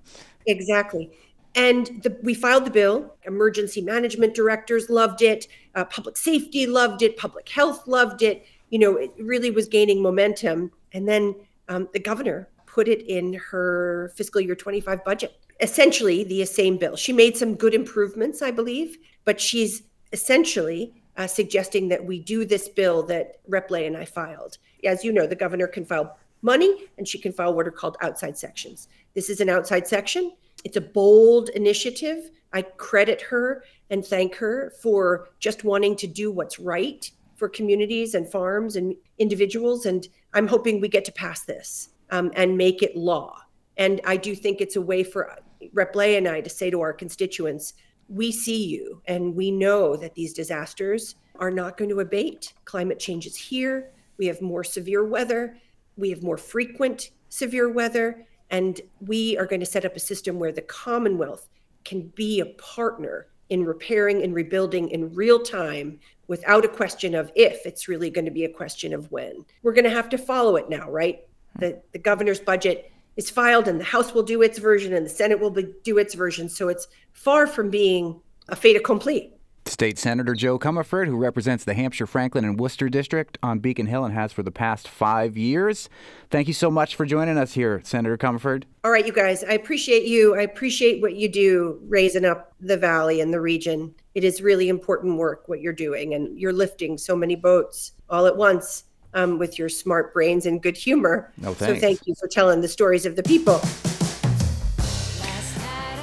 exactly. 0.46 1.12
And 1.54 1.86
the, 2.02 2.18
we 2.22 2.34
filed 2.34 2.64
the 2.64 2.70
bill. 2.70 3.14
Emergency 3.24 3.80
management 3.80 4.34
directors 4.34 4.90
loved 4.90 5.22
it. 5.22 5.46
Uh, 5.74 5.84
public 5.84 6.16
safety 6.16 6.66
loved 6.66 7.02
it. 7.02 7.16
Public 7.16 7.48
health 7.48 7.86
loved 7.86 8.22
it. 8.22 8.44
You 8.70 8.78
know, 8.78 8.96
it 8.96 9.12
really 9.18 9.50
was 9.50 9.68
gaining 9.68 10.02
momentum. 10.02 10.72
And 10.92 11.06
then 11.06 11.34
um, 11.68 11.88
the 11.92 12.00
governor 12.00 12.48
put 12.66 12.88
it 12.88 13.02
in 13.06 13.34
her 13.34 14.12
fiscal 14.16 14.40
year 14.40 14.54
25 14.54 15.04
budget 15.04 15.38
essentially 15.60 16.24
the 16.24 16.44
same 16.44 16.76
bill. 16.76 16.96
She 16.96 17.12
made 17.12 17.36
some 17.36 17.54
good 17.54 17.74
improvements, 17.74 18.42
I 18.42 18.50
believe, 18.50 18.98
but 19.24 19.40
she's 19.40 19.82
essentially 20.12 20.94
uh, 21.16 21.26
suggesting 21.26 21.88
that 21.88 22.04
we 22.04 22.18
do 22.20 22.44
this 22.44 22.68
bill 22.68 23.02
that 23.04 23.40
Rep 23.48 23.68
Blais 23.68 23.86
and 23.86 23.96
I 23.96 24.04
filed. 24.04 24.58
As 24.84 25.04
you 25.04 25.12
know, 25.12 25.26
the 25.26 25.34
governor 25.34 25.66
can 25.66 25.84
file 25.84 26.18
money 26.42 26.86
and 26.98 27.08
she 27.08 27.18
can 27.18 27.32
file 27.32 27.54
what 27.54 27.66
are 27.66 27.72
called 27.72 27.96
outside 28.02 28.36
sections. 28.36 28.88
This 29.14 29.30
is 29.30 29.40
an 29.40 29.48
outside 29.48 29.86
section. 29.86 30.32
It's 30.64 30.76
a 30.76 30.80
bold 30.80 31.48
initiative. 31.50 32.30
I 32.52 32.62
credit 32.62 33.20
her 33.22 33.64
and 33.90 34.04
thank 34.04 34.34
her 34.36 34.72
for 34.82 35.28
just 35.38 35.64
wanting 35.64 35.96
to 35.96 36.06
do 36.06 36.30
what's 36.30 36.58
right 36.58 37.10
for 37.34 37.48
communities 37.48 38.14
and 38.14 38.30
farms 38.30 38.76
and 38.76 38.94
individuals. 39.18 39.86
And 39.86 40.06
I'm 40.34 40.46
hoping 40.46 40.80
we 40.80 40.88
get 40.88 41.04
to 41.06 41.12
pass 41.12 41.44
this 41.44 41.90
um, 42.10 42.30
and 42.34 42.56
make 42.56 42.82
it 42.82 42.96
law. 42.96 43.42
And 43.76 44.00
I 44.04 44.16
do 44.16 44.34
think 44.34 44.60
it's 44.60 44.76
a 44.76 44.80
way 44.80 45.02
for 45.04 45.30
Rep 45.72 45.94
Blais 45.94 46.18
and 46.18 46.28
I 46.28 46.40
to 46.40 46.50
say 46.50 46.70
to 46.70 46.80
our 46.80 46.92
constituents, 46.92 47.74
we 48.08 48.30
see 48.30 48.66
you 48.66 49.02
and 49.06 49.34
we 49.34 49.50
know 49.50 49.96
that 49.96 50.14
these 50.14 50.32
disasters 50.32 51.16
are 51.38 51.50
not 51.50 51.76
going 51.76 51.90
to 51.90 52.00
abate. 52.00 52.54
Climate 52.64 52.98
change 52.98 53.26
is 53.26 53.36
here. 53.36 53.90
We 54.18 54.26
have 54.26 54.40
more 54.40 54.64
severe 54.64 55.04
weather. 55.04 55.58
We 55.96 56.10
have 56.10 56.22
more 56.22 56.38
frequent 56.38 57.10
severe 57.28 57.70
weather. 57.70 58.26
And 58.50 58.80
we 59.00 59.36
are 59.38 59.46
going 59.46 59.60
to 59.60 59.66
set 59.66 59.84
up 59.84 59.96
a 59.96 60.00
system 60.00 60.38
where 60.38 60.52
the 60.52 60.62
Commonwealth 60.62 61.48
can 61.84 62.08
be 62.14 62.40
a 62.40 62.46
partner 62.46 63.26
in 63.48 63.64
repairing 63.64 64.22
and 64.22 64.34
rebuilding 64.34 64.88
in 64.90 65.12
real 65.14 65.40
time 65.40 65.98
without 66.26 66.64
a 66.64 66.68
question 66.68 67.14
of 67.14 67.30
if 67.36 67.64
it's 67.64 67.88
really 67.88 68.10
going 68.10 68.24
to 68.24 68.30
be 68.30 68.44
a 68.44 68.48
question 68.48 68.92
of 68.92 69.10
when. 69.12 69.44
We're 69.62 69.72
going 69.72 69.84
to 69.84 69.90
have 69.90 70.08
to 70.10 70.18
follow 70.18 70.56
it 70.56 70.68
now, 70.68 70.90
right? 70.90 71.20
Hmm. 71.54 71.60
The, 71.60 71.82
the 71.92 71.98
governor's 71.98 72.40
budget 72.40 72.92
is 73.16 73.30
filed 73.30 73.66
and 73.68 73.80
the 73.80 73.84
House 73.84 74.14
will 74.14 74.22
do 74.22 74.42
its 74.42 74.58
version 74.58 74.92
and 74.92 75.06
the 75.06 75.10
Senate 75.10 75.40
will 75.40 75.50
be, 75.50 75.72
do 75.82 75.98
its 75.98 76.14
version. 76.14 76.48
So 76.48 76.68
it's 76.68 76.86
far 77.12 77.46
from 77.46 77.70
being 77.70 78.20
a 78.48 78.56
fait 78.56 78.76
accompli. 78.76 79.32
State 79.68 79.98
Senator 79.98 80.34
Jo 80.34 80.58
Comerford, 80.58 81.06
who 81.06 81.16
represents 81.16 81.64
the 81.64 81.74
Hampshire, 81.74 82.06
Franklin, 82.06 82.44
and 82.44 82.58
Worcester 82.58 82.88
district 82.88 83.36
on 83.42 83.58
Beacon 83.58 83.86
Hill 83.86 84.04
and 84.04 84.14
has 84.14 84.32
for 84.32 84.44
the 84.44 84.52
past 84.52 84.86
five 84.86 85.36
years. 85.36 85.88
Thank 86.30 86.46
you 86.46 86.54
so 86.54 86.70
much 86.70 86.94
for 86.94 87.04
joining 87.04 87.36
us 87.36 87.52
here, 87.52 87.80
Senator 87.84 88.16
Comerford. 88.16 88.64
All 88.84 88.92
right, 88.92 89.04
you 89.04 89.12
guys, 89.12 89.42
I 89.42 89.52
appreciate 89.52 90.04
you. 90.04 90.36
I 90.36 90.42
appreciate 90.42 91.02
what 91.02 91.16
you 91.16 91.28
do 91.28 91.80
raising 91.88 92.24
up 92.24 92.52
the 92.60 92.76
valley 92.76 93.20
and 93.20 93.32
the 93.32 93.40
region. 93.40 93.92
It 94.14 94.22
is 94.22 94.40
really 94.40 94.68
important 94.68 95.18
work 95.18 95.48
what 95.48 95.60
you're 95.60 95.72
doing, 95.72 96.14
and 96.14 96.38
you're 96.38 96.52
lifting 96.52 96.96
so 96.96 97.16
many 97.16 97.34
boats 97.34 97.92
all 98.08 98.26
at 98.26 98.36
once 98.36 98.84
um, 99.16 99.38
with 99.38 99.58
your 99.58 99.68
smart 99.68 100.12
brains 100.12 100.46
and 100.46 100.62
good 100.62 100.76
humor. 100.76 101.32
No, 101.38 101.54
so 101.54 101.74
thank 101.74 102.06
you 102.06 102.14
for 102.14 102.28
telling 102.28 102.60
the 102.60 102.68
stories 102.68 103.04
of 103.06 103.16
the 103.16 103.22
people. 103.22 103.60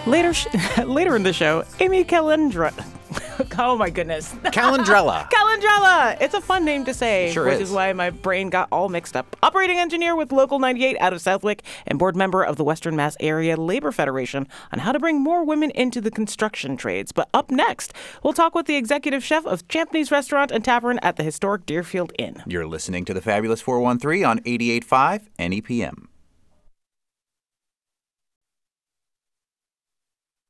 Later, 0.06 0.34
sh- 0.34 0.48
later 0.86 1.16
in 1.16 1.24
the 1.24 1.32
show, 1.32 1.64
Amy 1.80 2.04
Calendra. 2.04 2.74
oh 3.60 3.78
my 3.78 3.90
goodness. 3.90 4.34
Calandrella. 4.46 5.30
Calandrella. 5.32 6.18
It's 6.22 6.34
a 6.34 6.42
fun 6.42 6.66
name 6.66 6.86
to 6.86 6.94
say, 6.94 7.32
sure 7.32 7.46
which 7.46 7.56
is. 7.56 7.70
is 7.70 7.72
why 7.72 7.94
my 7.94 8.10
brain 8.10 8.50
got 8.50 8.68
all 8.72 8.90
mixed 8.90 9.16
up. 9.16 9.36
Operating 9.44 9.80
engineer 9.80 10.16
with 10.16 10.32
Local 10.32 10.60
98 10.60 10.98
out 11.00 11.14
of 11.14 11.22
Southwick 11.22 11.64
and 11.88 12.00
board 12.00 12.16
member 12.16 12.44
of 12.44 12.58
the 12.58 12.64
Western 12.64 12.96
Mass 12.96 13.18
Area 13.20 13.56
Labor 13.58 13.92
Federation 13.92 14.48
on 14.72 14.80
how 14.80 14.92
to 14.92 15.00
bring 15.00 15.20
more 15.22 15.44
women 15.44 15.72
into 15.72 16.02
the 16.02 16.12
construction 16.12 16.78
trades. 16.78 17.12
But 17.12 17.30
up 17.34 17.52
next, 17.52 17.94
we'll 18.24 18.34
talk 18.34 18.56
with 18.56 18.66
the 18.66 18.76
executive 18.76 19.24
chef 19.24 19.46
of 19.46 19.68
Champneys 19.68 20.12
Restaurant 20.12 20.52
and 20.52 20.64
Tavern 20.64 21.00
at 21.00 21.16
the 21.16 21.24
historic 21.24 21.66
Deerfield 21.66 22.12
Inn. 22.20 22.44
You're 22.46 22.68
listening 22.68 23.06
to 23.06 23.14
the 23.14 23.22
Fabulous 23.22 23.62
413 23.62 24.26
on 24.26 24.40
88.5 24.40 25.28
NEPM. 25.40 26.08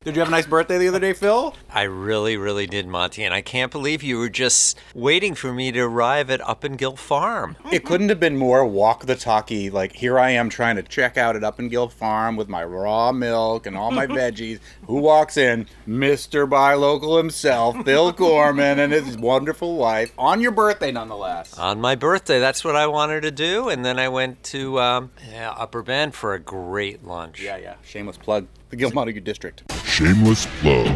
Did 0.04 0.18
you 0.18 0.20
have 0.20 0.28
a 0.28 0.32
nice 0.32 0.46
birthday 0.46 0.78
the 0.78 0.90
other 0.90 1.00
day, 1.00 1.14
Phil? 1.14 1.56
I 1.72 1.84
really, 1.84 2.36
really 2.36 2.68
did, 2.68 2.88
Monty, 2.88 3.24
and 3.24 3.34
I 3.34 3.42
can't 3.42 3.72
believe 3.72 4.04
you 4.04 4.18
were 4.18 4.28
just 4.28 4.78
waiting 4.94 5.34
for 5.34 5.54
me 5.54 5.72
to 5.72 5.80
arrive 5.80 6.30
at 6.30 6.42
Upinngil 6.42 6.98
Farm. 6.98 7.56
It 7.72 7.86
couldn't 7.86 8.10
have 8.10 8.20
been 8.20 8.36
more 8.36 8.66
walk 8.66 9.06
the 9.06 9.16
talkie. 9.16 9.70
Like 9.70 9.94
here 9.94 10.20
I 10.20 10.32
am 10.32 10.50
trying 10.50 10.76
to 10.76 10.84
check 10.84 11.16
out 11.16 11.38
at 11.38 11.42
Upinngil 11.42 11.90
Farm 11.94 12.36
with 12.36 12.50
my 12.50 12.66
raw 12.66 13.14
milk 13.14 13.66
and 13.66 13.78
all 13.78 13.92
my 13.92 14.06
veggies. 14.14 14.60
Who 14.88 14.96
walks 14.98 15.38
in? 15.38 15.68
Mr. 15.88 16.50
Buy 16.50 16.74
Local 16.74 17.16
himself, 17.16 17.78
Phil 17.86 18.12
Korman, 18.24 18.80
and 18.80 18.92
his 18.92 19.18
wonderful 19.18 19.78
wife. 19.78 20.12
On 20.18 20.42
your 20.42 20.52
birthday, 20.52 20.92
nonetheless. 20.92 21.58
On 21.58 21.80
my 21.80 21.96
birthday, 21.96 22.42
that's 22.42 22.66
what 22.66 22.76
I 22.76 22.88
wanted 22.88 23.22
to 23.22 23.32
do, 23.32 23.70
and 23.70 23.86
then 23.86 23.98
I 24.00 24.10
went 24.10 24.44
to 24.44 24.82
um, 24.82 25.12
yeah, 25.32 25.52
Upper 25.52 25.82
Bend 25.82 26.14
for 26.14 26.34
a 26.34 26.40
great 26.40 27.06
lunch. 27.06 27.42
Yeah, 27.42 27.56
yeah. 27.56 27.76
Shameless 27.86 28.18
plug. 28.18 28.48
The 28.70 28.78
Gill 28.78 28.92
Montague 28.92 29.20
District. 29.22 29.62
Shameless 29.94 30.48
plug. 30.60 30.88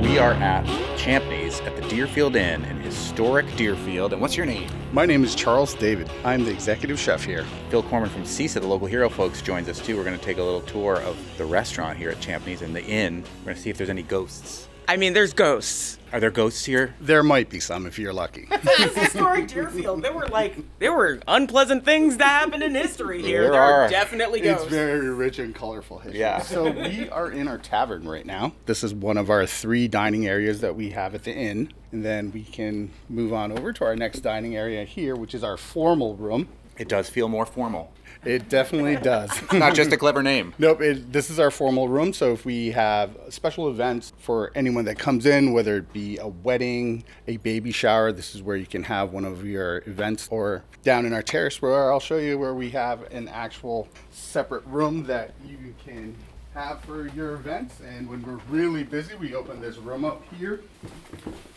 We 0.00 0.16
are 0.16 0.32
at 0.32 0.64
Champneys 0.96 1.60
at 1.66 1.76
the 1.76 1.86
Deerfield 1.90 2.36
Inn 2.36 2.64
in 2.64 2.80
historic 2.80 3.54
Deerfield. 3.54 4.14
And 4.14 4.22
what's 4.22 4.34
your 4.34 4.46
name? 4.46 4.70
My 4.94 5.04
name 5.04 5.24
is 5.24 5.34
Charles 5.34 5.74
David. 5.74 6.10
I'm 6.24 6.42
the 6.42 6.52
executive 6.52 6.98
chef 6.98 7.22
here. 7.22 7.44
Phil 7.68 7.82
Korman 7.82 8.08
from 8.08 8.22
CISA, 8.22 8.62
the 8.62 8.66
local 8.66 8.86
hero 8.86 9.10
folks, 9.10 9.42
joins 9.42 9.68
us 9.68 9.78
too. 9.78 9.94
We're 9.94 10.04
going 10.04 10.18
to 10.18 10.24
take 10.24 10.38
a 10.38 10.42
little 10.42 10.62
tour 10.62 11.02
of 11.02 11.18
the 11.36 11.44
restaurant 11.44 11.98
here 11.98 12.08
at 12.08 12.18
Champneys 12.20 12.62
and 12.62 12.74
the 12.74 12.82
inn. 12.82 13.24
We're 13.40 13.44
going 13.44 13.56
to 13.56 13.62
see 13.62 13.68
if 13.68 13.76
there's 13.76 13.90
any 13.90 14.02
ghosts. 14.02 14.68
I 14.88 14.96
mean, 14.96 15.12
there's 15.12 15.32
ghosts. 15.32 15.98
Are 16.12 16.20
there 16.20 16.30
ghosts 16.30 16.64
here? 16.64 16.94
There 17.00 17.22
might 17.24 17.50
be 17.50 17.58
some 17.60 17.86
if 17.86 17.98
you're 17.98 18.12
lucky. 18.12 18.48
It's 18.78 18.94
historic 18.96 19.48
Deerfield. 19.48 20.02
There 20.02 20.12
were 20.12 20.28
like 20.28 20.56
there 20.78 20.92
were 20.92 21.20
unpleasant 21.26 21.84
things 21.84 22.16
that 22.18 22.24
happened 22.28 22.62
in 22.62 22.74
history 22.74 23.20
here. 23.22 23.42
There 23.42 23.52
There, 23.52 23.60
are. 23.60 23.82
are. 23.82 23.88
definitely 23.88 24.40
it's 24.42 24.64
very 24.64 25.10
rich 25.10 25.38
and 25.38 25.54
colorful 25.54 25.98
history. 25.98 26.20
Yeah. 26.20 26.40
So 26.40 26.70
we 26.70 27.08
are 27.10 27.30
in 27.30 27.48
our 27.48 27.58
tavern 27.58 28.06
right 28.08 28.24
now. 28.24 28.52
This 28.66 28.84
is 28.84 28.94
one 28.94 29.16
of 29.18 29.28
our 29.30 29.44
three 29.46 29.88
dining 29.88 30.26
areas 30.26 30.60
that 30.60 30.76
we 30.76 30.90
have 30.90 31.14
at 31.14 31.24
the 31.24 31.32
inn. 31.34 31.72
And 31.90 32.04
then 32.04 32.30
we 32.32 32.44
can 32.44 32.90
move 33.08 33.32
on 33.32 33.50
over 33.52 33.72
to 33.72 33.84
our 33.84 33.96
next 33.96 34.20
dining 34.20 34.56
area 34.56 34.84
here, 34.84 35.16
which 35.16 35.34
is 35.34 35.42
our 35.42 35.56
formal 35.56 36.14
room. 36.16 36.48
It 36.78 36.88
does 36.88 37.08
feel 37.08 37.28
more 37.28 37.46
formal. 37.46 37.92
It 38.26 38.48
definitely 38.48 38.96
does. 38.96 39.30
It's 39.42 39.52
not 39.52 39.74
just 39.74 39.92
a 39.92 39.96
clever 39.96 40.22
name. 40.22 40.52
Nope, 40.58 40.80
it, 40.80 41.12
this 41.12 41.30
is 41.30 41.38
our 41.38 41.50
formal 41.50 41.88
room. 41.88 42.12
So 42.12 42.32
if 42.32 42.44
we 42.44 42.72
have 42.72 43.16
special 43.28 43.68
events 43.68 44.12
for 44.18 44.50
anyone 44.54 44.84
that 44.86 44.98
comes 44.98 45.26
in, 45.26 45.52
whether 45.52 45.76
it 45.76 45.92
be 45.92 46.18
a 46.18 46.26
wedding, 46.26 47.04
a 47.28 47.36
baby 47.38 47.70
shower, 47.70 48.12
this 48.12 48.34
is 48.34 48.42
where 48.42 48.56
you 48.56 48.66
can 48.66 48.82
have 48.84 49.12
one 49.12 49.24
of 49.24 49.46
your 49.46 49.78
events. 49.86 50.28
Or 50.30 50.64
down 50.82 51.06
in 51.06 51.12
our 51.12 51.22
terrace, 51.22 51.62
where 51.62 51.92
I'll 51.92 52.00
show 52.00 52.18
you 52.18 52.38
where 52.38 52.54
we 52.54 52.70
have 52.70 53.02
an 53.12 53.28
actual 53.28 53.88
separate 54.10 54.64
room 54.66 55.04
that 55.04 55.34
you 55.44 55.74
can 55.84 56.16
have 56.54 56.80
for 56.84 57.06
your 57.08 57.34
events. 57.34 57.80
And 57.80 58.08
when 58.08 58.22
we're 58.22 58.40
really 58.48 58.82
busy, 58.82 59.14
we 59.14 59.34
open 59.34 59.60
this 59.60 59.76
room 59.76 60.04
up 60.04 60.22
here. 60.34 60.62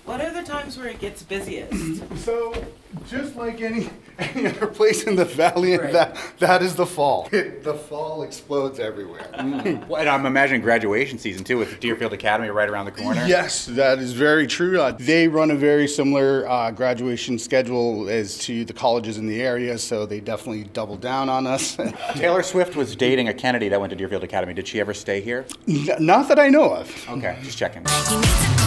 What 0.09 0.21
are 0.21 0.31
the 0.31 0.41
times 0.41 0.75
where 0.75 0.87
it 0.87 0.99
gets 0.99 1.21
busiest? 1.21 2.03
So, 2.17 2.51
just 3.07 3.35
like 3.35 3.61
any 3.61 3.89
any 4.19 4.47
other 4.47 4.65
place 4.65 5.03
in 5.03 5.15
the 5.15 5.23
valley, 5.23 5.77
Right. 5.77 5.93
that 5.93 6.17
that 6.39 6.63
is 6.63 6.75
the 6.75 6.85
fall. 6.87 7.29
the 7.31 7.79
fall 7.87 8.23
explodes 8.23 8.79
everywhere. 8.79 9.29
Well, 9.87 9.97
and 10.01 10.09
I'm 10.09 10.25
imagining 10.25 10.61
graduation 10.61 11.19
season 11.19 11.43
too 11.43 11.59
with 11.59 11.79
Deerfield 11.79 12.13
Academy 12.13 12.49
right 12.49 12.67
around 12.67 12.85
the 12.85 12.91
corner. 12.91 13.23
Yes, 13.27 13.67
that 13.67 13.99
is 13.99 14.13
very 14.13 14.47
true. 14.47 14.81
Uh, 14.81 14.93
they 14.99 15.27
run 15.27 15.51
a 15.51 15.55
very 15.55 15.87
similar 15.87 16.49
uh, 16.49 16.71
graduation 16.71 17.37
schedule 17.37 18.09
as 18.09 18.39
to 18.39 18.65
the 18.65 18.73
colleges 18.73 19.19
in 19.19 19.27
the 19.27 19.39
area, 19.43 19.77
so 19.77 20.07
they 20.07 20.19
definitely 20.19 20.63
double 20.73 20.97
down 20.97 21.29
on 21.29 21.45
us. 21.45 21.77
Taylor 22.15 22.41
Swift 22.41 22.75
was 22.75 22.95
dating 22.95 23.27
a 23.27 23.33
Kennedy 23.33 23.69
that 23.69 23.79
went 23.79 23.91
to 23.91 23.95
Deerfield 23.95 24.23
Academy. 24.23 24.55
Did 24.55 24.67
she 24.67 24.79
ever 24.79 24.95
stay 24.95 25.21
here? 25.21 25.45
N- 25.67 25.87
Not 25.99 26.27
that 26.29 26.39
I 26.39 26.49
know 26.49 26.73
of. 26.73 26.89
Okay, 27.09 27.37
just 27.43 27.59
checking. 27.59 27.83
You 27.85 27.91
need 27.91 28.03
to 28.05 28.09
calm 28.09 28.21
down. 28.23 28.58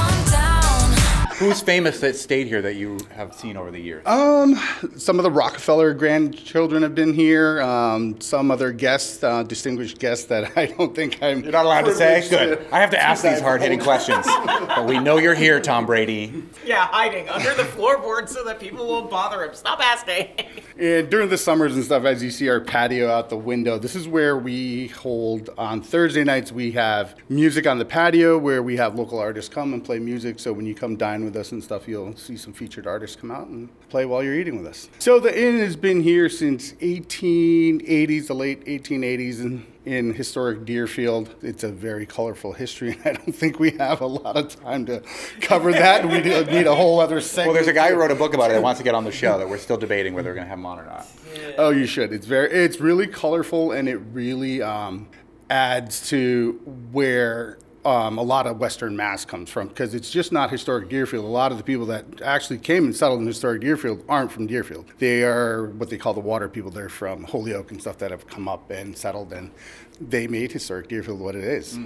Who's 1.42 1.60
famous 1.60 1.98
that 1.98 2.14
stayed 2.14 2.46
here 2.46 2.62
that 2.62 2.76
you 2.76 3.00
have 3.16 3.34
seen 3.34 3.56
over 3.56 3.72
the 3.72 3.80
years? 3.80 4.06
Um, 4.06 4.54
some 4.96 5.18
of 5.18 5.24
the 5.24 5.30
Rockefeller 5.30 5.92
grandchildren 5.92 6.84
have 6.84 6.94
been 6.94 7.12
here. 7.12 7.60
Um, 7.60 8.20
some 8.20 8.52
other 8.52 8.70
guests, 8.70 9.24
uh, 9.24 9.42
distinguished 9.42 9.98
guests 9.98 10.26
that 10.26 10.52
I 10.56 10.66
don't 10.66 10.94
think 10.94 11.20
I'm. 11.20 11.42
You're 11.42 11.50
not 11.50 11.64
allowed 11.64 11.86
to 11.86 11.94
say? 11.96 12.28
privileged 12.28 12.60
Good. 12.60 12.72
I 12.72 12.80
have 12.80 12.90
to 12.90 13.02
ask 13.02 13.24
these 13.24 13.40
hard 13.40 13.60
hitting 13.60 13.80
questions. 13.80 14.24
But 14.24 14.86
we 14.86 15.00
know 15.00 15.18
you're 15.18 15.34
here, 15.34 15.58
Tom 15.58 15.84
Brady. 15.84 16.44
yeah, 16.64 16.86
hiding 16.86 17.28
under 17.28 17.52
the 17.54 17.64
floorboard 17.64 18.28
so 18.28 18.44
that 18.44 18.60
people 18.60 18.86
won't 18.86 19.10
bother 19.10 19.42
him. 19.44 19.52
Stop 19.54 19.80
asking. 19.80 20.28
And 20.78 21.10
during 21.10 21.28
the 21.28 21.38
summers 21.38 21.74
and 21.74 21.84
stuff, 21.84 22.04
as 22.04 22.22
you 22.22 22.30
see 22.30 22.48
our 22.48 22.60
patio 22.60 23.10
out 23.10 23.28
the 23.28 23.36
window, 23.36 23.78
this 23.78 23.94
is 23.94 24.08
where 24.08 24.36
we 24.36 24.88
hold 24.88 25.50
on 25.58 25.82
Thursday 25.82 26.24
nights. 26.24 26.52
We 26.52 26.72
have 26.72 27.14
music 27.28 27.66
on 27.66 27.78
the 27.78 27.84
patio 27.84 28.38
where 28.38 28.62
we 28.62 28.76
have 28.76 28.94
local 28.94 29.18
artists 29.18 29.52
come 29.52 29.74
and 29.74 29.84
play 29.84 29.98
music. 29.98 30.38
So 30.38 30.52
when 30.52 30.66
you 30.66 30.74
come 30.74 30.96
dine 30.96 31.24
with 31.24 31.36
us 31.36 31.52
and 31.52 31.62
stuff, 31.62 31.86
you'll 31.86 32.16
see 32.16 32.36
some 32.36 32.52
featured 32.52 32.86
artists 32.86 33.16
come 33.16 33.30
out 33.30 33.48
and 33.48 33.68
play 33.88 34.06
while 34.06 34.22
you're 34.22 34.34
eating 34.34 34.56
with 34.56 34.66
us. 34.66 34.88
So 34.98 35.20
the 35.20 35.38
inn 35.38 35.58
has 35.58 35.76
been 35.76 36.02
here 36.02 36.28
since 36.28 36.72
1880s, 36.74 38.26
the 38.26 38.34
late 38.34 38.64
1880s, 38.64 39.40
in, 39.40 39.66
in 39.84 40.14
historic 40.14 40.64
Deerfield. 40.64 41.34
It's 41.42 41.64
a 41.64 41.68
very 41.68 42.06
colorful 42.06 42.52
history, 42.52 42.92
and 42.92 43.00
I 43.06 43.12
don't 43.12 43.34
think 43.34 43.58
we 43.58 43.72
have 43.72 44.00
a 44.00 44.06
lot 44.06 44.36
of 44.36 44.54
time 44.60 44.86
to 44.86 45.02
cover 45.40 45.72
that. 45.72 46.04
We 46.04 46.20
need 46.20 46.66
a 46.66 46.74
whole 46.74 47.00
other 47.00 47.20
segment. 47.20 47.48
Well, 47.48 47.54
there's 47.54 47.68
a 47.68 47.72
guy 47.72 47.90
who 47.90 47.96
wrote 47.96 48.10
a 48.10 48.16
book 48.16 48.34
about 48.34 48.50
it 48.50 48.54
that 48.54 48.62
wants 48.62 48.78
to 48.78 48.84
get 48.84 48.94
on 48.94 49.04
the 49.04 49.12
show 49.12 49.38
that 49.38 49.48
we're 49.48 49.58
still 49.58 49.76
debating 49.76 50.14
whether 50.14 50.30
we're 50.30 50.34
going 50.34 50.46
to 50.46 50.50
have 50.50 50.58
him 50.58 50.66
on 50.66 50.78
or 50.78 50.84
not. 50.84 51.06
Oh, 51.58 51.70
you 51.70 51.86
should. 51.86 52.12
It's 52.12 52.26
very, 52.26 52.50
it's 52.50 52.80
really 52.80 53.06
colorful, 53.06 53.72
and 53.72 53.88
it 53.88 53.96
really 54.12 54.62
um, 54.62 55.08
adds 55.50 56.08
to 56.08 56.52
where 56.92 57.58
um, 57.84 58.18
a 58.18 58.22
lot 58.22 58.46
of 58.46 58.58
Western 58.58 58.96
Mass 58.96 59.24
comes 59.24 59.50
from 59.50 59.68
because 59.68 59.94
it's 59.94 60.10
just 60.10 60.32
not 60.32 60.50
historic 60.50 60.88
Deerfield. 60.88 61.24
A 61.24 61.28
lot 61.28 61.52
of 61.52 61.58
the 61.58 61.64
people 61.64 61.86
that 61.86 62.22
actually 62.22 62.58
came 62.58 62.84
and 62.84 62.94
settled 62.94 63.20
in 63.20 63.26
historic 63.26 63.60
Deerfield 63.60 64.04
aren't 64.08 64.30
from 64.30 64.46
Deerfield. 64.46 64.86
They 64.98 65.24
are 65.24 65.66
what 65.66 65.90
they 65.90 65.98
call 65.98 66.14
the 66.14 66.20
water 66.20 66.48
people. 66.48 66.70
They're 66.70 66.88
from 66.88 67.24
Holyoke 67.24 67.72
and 67.72 67.80
stuff 67.80 67.98
that 67.98 68.10
have 68.10 68.26
come 68.26 68.48
up 68.48 68.70
and 68.70 68.96
settled, 68.96 69.32
and 69.32 69.50
they 70.00 70.26
made 70.26 70.52
historic 70.52 70.88
Deerfield 70.88 71.20
what 71.20 71.34
it 71.34 71.44
is. 71.44 71.78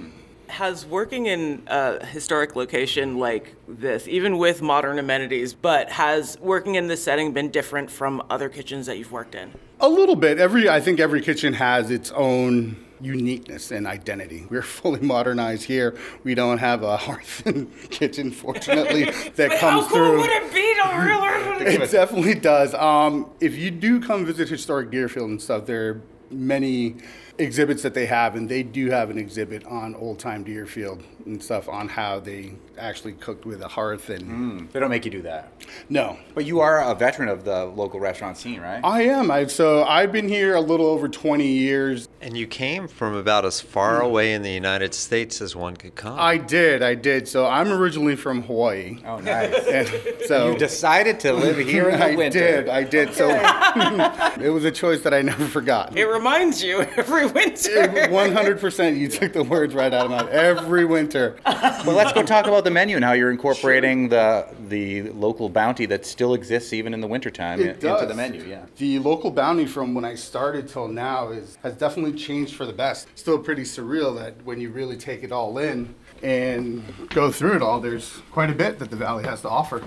Has 0.48 0.86
working 0.86 1.26
in 1.26 1.62
a 1.66 2.04
historic 2.06 2.54
location 2.54 3.18
like 3.18 3.56
this, 3.66 4.06
even 4.06 4.38
with 4.38 4.62
modern 4.62 4.98
amenities, 4.98 5.54
but 5.54 5.90
has 5.90 6.38
working 6.40 6.76
in 6.76 6.86
this 6.86 7.02
setting 7.02 7.32
been 7.32 7.50
different 7.50 7.90
from 7.90 8.22
other 8.30 8.48
kitchens 8.48 8.86
that 8.86 8.96
you've 8.98 9.10
worked 9.10 9.34
in? 9.34 9.52
A 9.80 9.88
little 9.88 10.14
bit. 10.14 10.38
Every 10.38 10.68
I 10.68 10.80
think 10.80 11.00
every 11.00 11.20
kitchen 11.20 11.54
has 11.54 11.90
its 11.90 12.12
own 12.12 12.76
uniqueness 13.00 13.70
and 13.70 13.86
identity. 13.86 14.46
We're 14.48 14.62
fully 14.62 15.00
modernized 15.00 15.64
here. 15.64 15.96
We 16.24 16.34
don't 16.34 16.58
have 16.58 16.82
a 16.82 16.96
hearth 16.96 17.42
and 17.46 17.70
kitchen, 17.90 18.30
fortunately, 18.30 19.04
that 19.36 19.50
But 19.50 19.58
comes 19.58 19.60
how 19.60 19.80
cool 19.80 19.88
through. 19.88 20.18
would 20.20 20.30
it 20.30 20.52
be 20.52 20.74
to 20.74 20.98
really? 20.98 21.74
It 21.74 21.90
definitely 21.90 22.34
does. 22.34 22.74
Um, 22.74 23.30
if 23.40 23.56
you 23.56 23.70
do 23.70 24.00
come 24.00 24.24
visit 24.24 24.48
historic 24.48 24.90
Deerfield 24.90 25.30
and 25.30 25.40
stuff, 25.42 25.66
there 25.66 25.88
are 25.88 26.02
many 26.30 26.96
exhibits 27.38 27.82
that 27.82 27.94
they 27.94 28.06
have, 28.06 28.34
and 28.36 28.48
they 28.48 28.62
do 28.62 28.90
have 28.90 29.10
an 29.10 29.18
exhibit 29.18 29.64
on 29.66 29.94
old 29.94 30.18
time 30.18 30.44
Deerfield 30.44 31.02
and 31.24 31.42
stuff 31.42 31.68
on 31.68 31.88
how 31.88 32.20
they 32.20 32.52
actually 32.78 33.12
cooked 33.14 33.44
with 33.44 33.60
a 33.62 33.68
hearth 33.68 34.10
and 34.10 34.22
hmm. 34.22 34.66
They 34.72 34.80
don't 34.80 34.90
make 34.90 35.04
you 35.04 35.10
do 35.10 35.22
that. 35.22 35.50
no. 35.88 36.18
But 36.34 36.44
you 36.44 36.60
are 36.60 36.82
a 36.82 36.94
veteran 36.94 37.28
of 37.28 37.44
the 37.44 37.64
local 37.64 38.00
restaurant 38.00 38.36
scene, 38.36 38.60
right? 38.60 38.80
I 38.84 39.02
am. 39.02 39.30
I 39.30 39.46
so 39.46 39.82
I've 39.84 40.12
been 40.12 40.28
here 40.28 40.54
a 40.54 40.60
little 40.60 40.86
over 40.86 41.08
20 41.08 41.46
years. 41.46 42.08
And 42.20 42.36
you 42.36 42.46
came 42.46 42.88
from 42.88 43.14
about 43.14 43.44
as 43.44 43.60
far 43.60 44.00
hmm. 44.00 44.06
away 44.06 44.34
in 44.34 44.42
the 44.42 44.50
United 44.50 44.94
States 44.94 45.40
as 45.40 45.56
one 45.56 45.76
could 45.76 45.94
come. 45.94 46.16
I 46.18 46.38
did. 46.38 46.82
I 46.82 46.94
did. 46.94 47.26
So 47.28 47.46
I'm 47.46 47.72
originally 47.72 48.16
from 48.16 48.42
Hawaii. 48.42 48.98
oh, 49.04 49.18
nice. 49.18 49.54
And 49.66 49.88
so 50.26 50.52
you 50.52 50.58
decided 50.58 51.20
to 51.20 51.32
live 51.32 51.58
here 51.58 51.88
in 51.88 51.98
the 51.98 52.06
I 52.12 52.14
winter. 52.14 52.38
did. 52.38 52.68
I 52.68 52.84
did. 52.84 53.14
So 53.14 53.28
it 54.40 54.50
was 54.50 54.64
a 54.64 54.70
choice 54.70 55.02
that 55.02 55.14
I 55.14 55.22
never 55.22 55.46
forgot. 55.46 55.96
It 55.96 56.06
reminds 56.06 56.62
you 56.62 56.80
every 56.80 57.25
winter. 57.32 57.70
100%. 58.08 58.98
You 58.98 59.08
took 59.08 59.32
the 59.32 59.42
words 59.42 59.74
right 59.74 59.92
out 59.92 60.06
of 60.06 60.10
my 60.10 60.22
mouth. 60.22 60.30
Every 60.30 60.84
winter. 60.84 61.36
Well, 61.46 61.94
let's 61.96 62.12
go 62.12 62.22
talk 62.22 62.46
about 62.46 62.64
the 62.64 62.70
menu 62.70 62.96
and 62.96 63.04
how 63.04 63.12
you're 63.12 63.30
incorporating 63.30 64.08
the 64.08 64.46
the 64.68 65.02
local 65.12 65.48
bounty 65.48 65.86
that 65.86 66.04
still 66.06 66.34
exists 66.34 66.72
even 66.72 66.92
in 66.94 67.00
the 67.00 67.06
wintertime 67.06 67.60
It 67.60 67.66
into 67.68 67.80
does. 67.80 68.08
the 68.08 68.14
menu. 68.14 68.42
Yeah. 68.44 68.66
The 68.76 68.98
local 68.98 69.30
bounty 69.30 69.66
from 69.66 69.94
when 69.94 70.04
I 70.04 70.14
started 70.14 70.68
till 70.68 70.88
now 70.88 71.30
is 71.30 71.58
has 71.62 71.74
definitely 71.74 72.18
changed 72.18 72.54
for 72.54 72.66
the 72.66 72.72
best. 72.72 73.08
Still 73.14 73.38
pretty 73.38 73.62
surreal 73.62 74.16
that 74.18 74.34
when 74.44 74.60
you 74.60 74.70
really 74.70 74.96
take 74.96 75.22
it 75.22 75.32
all 75.32 75.58
in 75.58 75.94
and 76.22 76.82
go 77.10 77.30
through 77.30 77.56
it 77.56 77.62
all, 77.62 77.80
there's 77.80 78.20
quite 78.32 78.50
a 78.50 78.54
bit 78.54 78.78
that 78.78 78.90
the 78.90 78.96
valley 78.96 79.24
has 79.24 79.42
to 79.42 79.48
offer. 79.48 79.82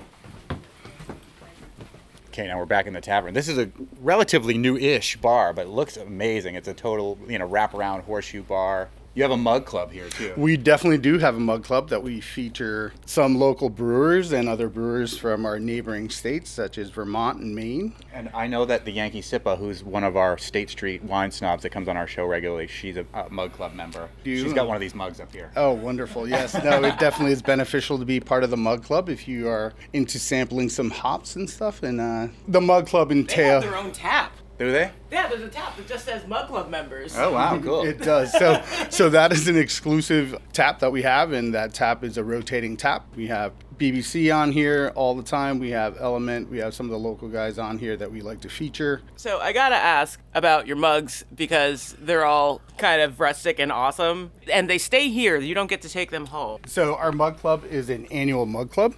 Okay, 2.40 2.48
now 2.48 2.56
we're 2.56 2.64
back 2.64 2.86
in 2.86 2.94
the 2.94 3.02
tavern. 3.02 3.34
This 3.34 3.48
is 3.48 3.58
a 3.58 3.70
relatively 4.00 4.56
new-ish 4.56 5.18
bar, 5.18 5.52
but 5.52 5.66
it 5.66 5.68
looks 5.68 5.98
amazing. 5.98 6.54
It's 6.54 6.68
a 6.68 6.72
total, 6.72 7.18
you 7.28 7.38
know, 7.38 7.46
wraparound 7.46 8.04
horseshoe 8.04 8.42
bar. 8.42 8.88
You 9.12 9.24
have 9.24 9.32
a 9.32 9.36
mug 9.36 9.66
club 9.66 9.90
here 9.90 10.08
too. 10.08 10.32
We 10.36 10.56
definitely 10.56 10.98
do 10.98 11.18
have 11.18 11.34
a 11.34 11.40
mug 11.40 11.64
club 11.64 11.88
that 11.88 12.00
we 12.00 12.20
feature 12.20 12.92
some 13.06 13.40
local 13.40 13.68
brewers 13.68 14.30
and 14.32 14.48
other 14.48 14.68
brewers 14.68 15.18
from 15.18 15.44
our 15.44 15.58
neighboring 15.58 16.10
states, 16.10 16.48
such 16.48 16.78
as 16.78 16.90
Vermont 16.90 17.40
and 17.40 17.52
Maine. 17.52 17.92
And 18.14 18.30
I 18.32 18.46
know 18.46 18.64
that 18.66 18.84
the 18.84 18.92
Yankee 18.92 19.20
Sippa, 19.20 19.58
who's 19.58 19.82
one 19.82 20.04
of 20.04 20.16
our 20.16 20.38
State 20.38 20.70
Street 20.70 21.02
wine 21.02 21.32
snobs 21.32 21.64
that 21.64 21.70
comes 21.70 21.88
on 21.88 21.96
our 21.96 22.06
show 22.06 22.24
regularly, 22.24 22.68
she's 22.68 22.96
a, 22.96 23.04
a 23.12 23.28
mug 23.30 23.52
club 23.52 23.74
member. 23.74 24.08
Do? 24.22 24.36
She's 24.36 24.52
got 24.52 24.68
one 24.68 24.76
of 24.76 24.80
these 24.80 24.94
mugs 24.94 25.18
up 25.18 25.32
here. 25.32 25.50
Oh, 25.56 25.72
wonderful. 25.72 26.28
Yes. 26.28 26.54
No, 26.62 26.82
it 26.84 26.98
definitely 27.00 27.32
is 27.32 27.42
beneficial 27.42 27.98
to 27.98 28.04
be 28.04 28.20
part 28.20 28.44
of 28.44 28.50
the 28.50 28.56
mug 28.56 28.84
club 28.84 29.08
if 29.08 29.26
you 29.26 29.48
are 29.48 29.72
into 29.92 30.20
sampling 30.20 30.68
some 30.68 30.88
hops 30.90 31.34
and 31.34 31.50
stuff. 31.50 31.82
And 31.82 32.00
uh, 32.00 32.28
the 32.46 32.60
mug 32.60 32.86
club 32.86 33.08
They 33.08 33.44
have 33.44 33.62
their 33.62 33.76
own 33.76 33.90
tap. 33.90 34.32
Do 34.60 34.70
they? 34.70 34.92
Yeah, 35.10 35.26
there's 35.26 35.40
a 35.40 35.48
tap 35.48 35.74
that 35.78 35.88
just 35.88 36.04
says 36.04 36.26
Mug 36.26 36.48
Club 36.48 36.68
members. 36.68 37.16
Oh 37.16 37.32
wow, 37.32 37.58
cool. 37.62 37.82
It 37.82 37.98
does. 37.98 38.30
So, 38.30 38.62
so 38.90 39.08
that 39.08 39.32
is 39.32 39.48
an 39.48 39.56
exclusive 39.56 40.36
tap 40.52 40.80
that 40.80 40.92
we 40.92 41.00
have, 41.00 41.32
and 41.32 41.54
that 41.54 41.72
tap 41.72 42.04
is 42.04 42.18
a 42.18 42.24
rotating 42.24 42.76
tap. 42.76 43.06
We 43.16 43.26
have 43.28 43.54
BBC 43.78 44.36
on 44.36 44.52
here 44.52 44.92
all 44.94 45.14
the 45.14 45.22
time. 45.22 45.60
We 45.60 45.70
have 45.70 45.96
Element. 45.98 46.50
We 46.50 46.58
have 46.58 46.74
some 46.74 46.84
of 46.84 46.90
the 46.90 46.98
local 46.98 47.26
guys 47.30 47.58
on 47.58 47.78
here 47.78 47.96
that 47.96 48.12
we 48.12 48.20
like 48.20 48.42
to 48.42 48.50
feature. 48.50 49.00
So 49.16 49.40
I 49.40 49.54
gotta 49.54 49.76
ask 49.76 50.20
about 50.34 50.66
your 50.66 50.76
mugs 50.76 51.24
because 51.34 51.96
they're 51.98 52.26
all 52.26 52.60
kind 52.76 53.00
of 53.00 53.18
rustic 53.18 53.58
and 53.60 53.72
awesome, 53.72 54.30
and 54.52 54.68
they 54.68 54.76
stay 54.76 55.08
here. 55.08 55.38
You 55.38 55.54
don't 55.54 55.70
get 55.70 55.80
to 55.82 55.88
take 55.88 56.10
them 56.10 56.26
home. 56.26 56.60
So 56.66 56.96
our 56.96 57.12
mug 57.12 57.38
club 57.38 57.64
is 57.64 57.88
an 57.88 58.04
annual 58.10 58.44
mug 58.44 58.70
club. 58.70 58.94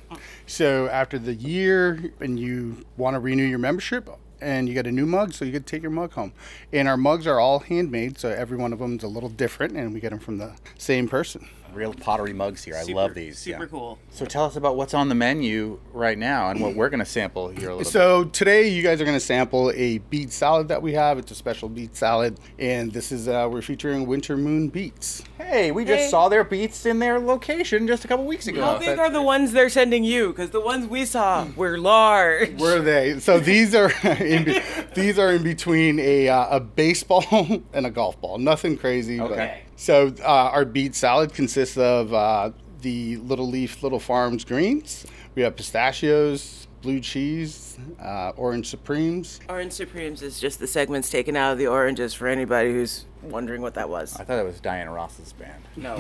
So 0.47 0.89
after 0.89 1.21
the 1.21 1.35
year, 1.35 2.13
and 2.19 2.37
you 2.37 2.85
want 2.97 3.15
to 3.15 3.21
renew 3.21 3.45
your 3.45 3.61
membership. 3.61 4.11
And 4.43 4.69
you 4.69 4.75
get 4.75 4.87
a 4.87 4.93
new 4.93 5.07
mug, 5.07 5.33
so 5.33 5.45
you 5.45 5.53
to 5.53 5.61
take 5.61 5.83
your 5.83 5.91
mug 5.93 6.13
home. 6.13 6.33
And 6.73 6.89
our 6.89 6.97
mugs 6.97 7.27
are 7.27 7.39
all 7.39 7.61
handmade, 7.61 8.19
so 8.19 8.29
every 8.29 8.59
one 8.59 8.73
of 8.73 8.81
them 8.81 8.97
is 8.97 9.05
a 9.05 9.09
little 9.09 9.29
different, 9.29 9.77
and 9.77 9.95
we 9.95 10.01
get 10.01 10.11
them 10.11 10.19
from 10.19 10.39
the 10.39 10.53
same 10.77 11.09
person. 11.09 11.49
Real 11.73 11.95
pottery 11.95 12.33
mugs 12.33 12.63
here. 12.63 12.75
I 12.77 12.83
love 12.93 13.15
these. 13.15 13.39
Super 13.39 13.63
yeah. 13.63 13.69
cool. 13.69 13.99
So 14.11 14.25
tell 14.27 14.45
us 14.45 14.57
about 14.57 14.77
what's 14.77 14.93
on 14.95 15.09
the 15.09 15.15
menu 15.15 15.81
right 15.93 16.19
now 16.19 16.51
and 16.51 16.61
what 16.61 16.75
we're 16.75 16.91
going 16.91 17.01
to 17.01 17.07
sample 17.07 17.49
here 17.49 17.71
a 17.71 17.77
little 17.77 17.91
So 17.91 18.25
today 18.25 18.69
you 18.69 18.83
guys 18.83 19.01
are 19.01 19.05
going 19.05 19.17
to 19.17 19.21
sample 19.25 19.71
a 19.75 19.99
beet 19.99 20.33
salad 20.33 20.69
that 20.69 20.83
we 20.83 20.93
have. 20.93 21.19
It's 21.19 21.31
a 21.31 21.35
special 21.35 21.69
beet 21.69 21.97
salad, 21.97 22.39
and 22.59 22.93
this 22.93 23.11
is 23.11 23.27
uh, 23.29 23.49
we're 23.51 23.63
featuring 23.63 24.07
Winter 24.07 24.37
Moon 24.37 24.69
beets. 24.69 25.23
Hey, 25.39 25.71
we 25.73 25.85
just 25.85 26.05
Hey. 26.05 26.09
saw 26.09 26.29
their 26.29 26.45
beets 26.45 26.85
in 26.87 26.99
their 26.99 27.19
location 27.19 27.87
just 27.87 28.05
a 28.05 28.09
couple 28.09 28.27
weeks 28.27 28.47
ago. 28.47 28.63
How 28.63 28.79
big 28.79 28.99
are 28.99 29.11
the 29.11 29.23
ones 29.23 29.53
they're 29.53 29.69
sending 29.71 30.05
you? 30.05 30.29
Because 30.29 30.51
the 30.51 30.61
ones 30.61 30.87
we 30.87 31.05
saw 31.05 31.47
were 31.57 31.79
large. 31.79 32.61
Were 32.61 32.81
they? 32.81 33.19
So 33.21 33.41
these 33.41 33.75
are 33.75 33.91
in 34.23 34.45
be- 34.45 34.61
these 34.95 35.19
are 35.19 35.33
in 35.33 35.43
between 35.43 35.99
a 35.99 36.29
uh, 36.29 36.57
a 36.57 36.61
baseball 36.61 37.25
and 37.73 37.87
a 37.87 37.91
golf 37.91 38.21
ball. 38.21 38.39
Nothing 38.39 38.77
crazy. 38.77 39.19
but- 39.19 39.33
Okay. 39.33 39.63
So 39.83 40.15
uh, 40.21 40.25
our 40.25 40.65
beet 40.65 40.95
salad 40.95 41.35
consists 41.35 41.77
of 41.77 42.15
uh, 42.15 42.53
the 42.83 43.17
Little 43.17 43.49
Leaf 43.49 43.83
Little 43.83 43.99
Farms 43.99 44.45
greens. 44.45 45.05
We 45.35 45.43
have 45.43 45.57
pistachios, 45.57 46.69
blue 46.83 47.01
cheese, 47.01 47.79
uh, 48.01 48.33
orange 48.37 48.69
supremes. 48.69 49.41
Orange 49.49 49.73
Supremes 49.73 50.23
is 50.23 50.39
just 50.39 50.61
the 50.61 50.69
segments 50.69 51.11
taken 51.11 51.35
out 51.37 51.53
of 51.53 51.59
the 51.59 51.67
oranges 51.67 52.15
for 52.15 52.29
anybody 52.29 52.73
who's 52.73 53.07
wondering 53.23 53.61
what 53.61 53.75
that 53.75 53.89
was. 53.89 54.15
I 54.17 54.25
thought 54.25 54.39
it 54.39 54.45
was 54.45 54.61
Diana 54.61 54.93
Ross's 54.93 55.33
band. 55.33 55.65
No. 55.77 55.97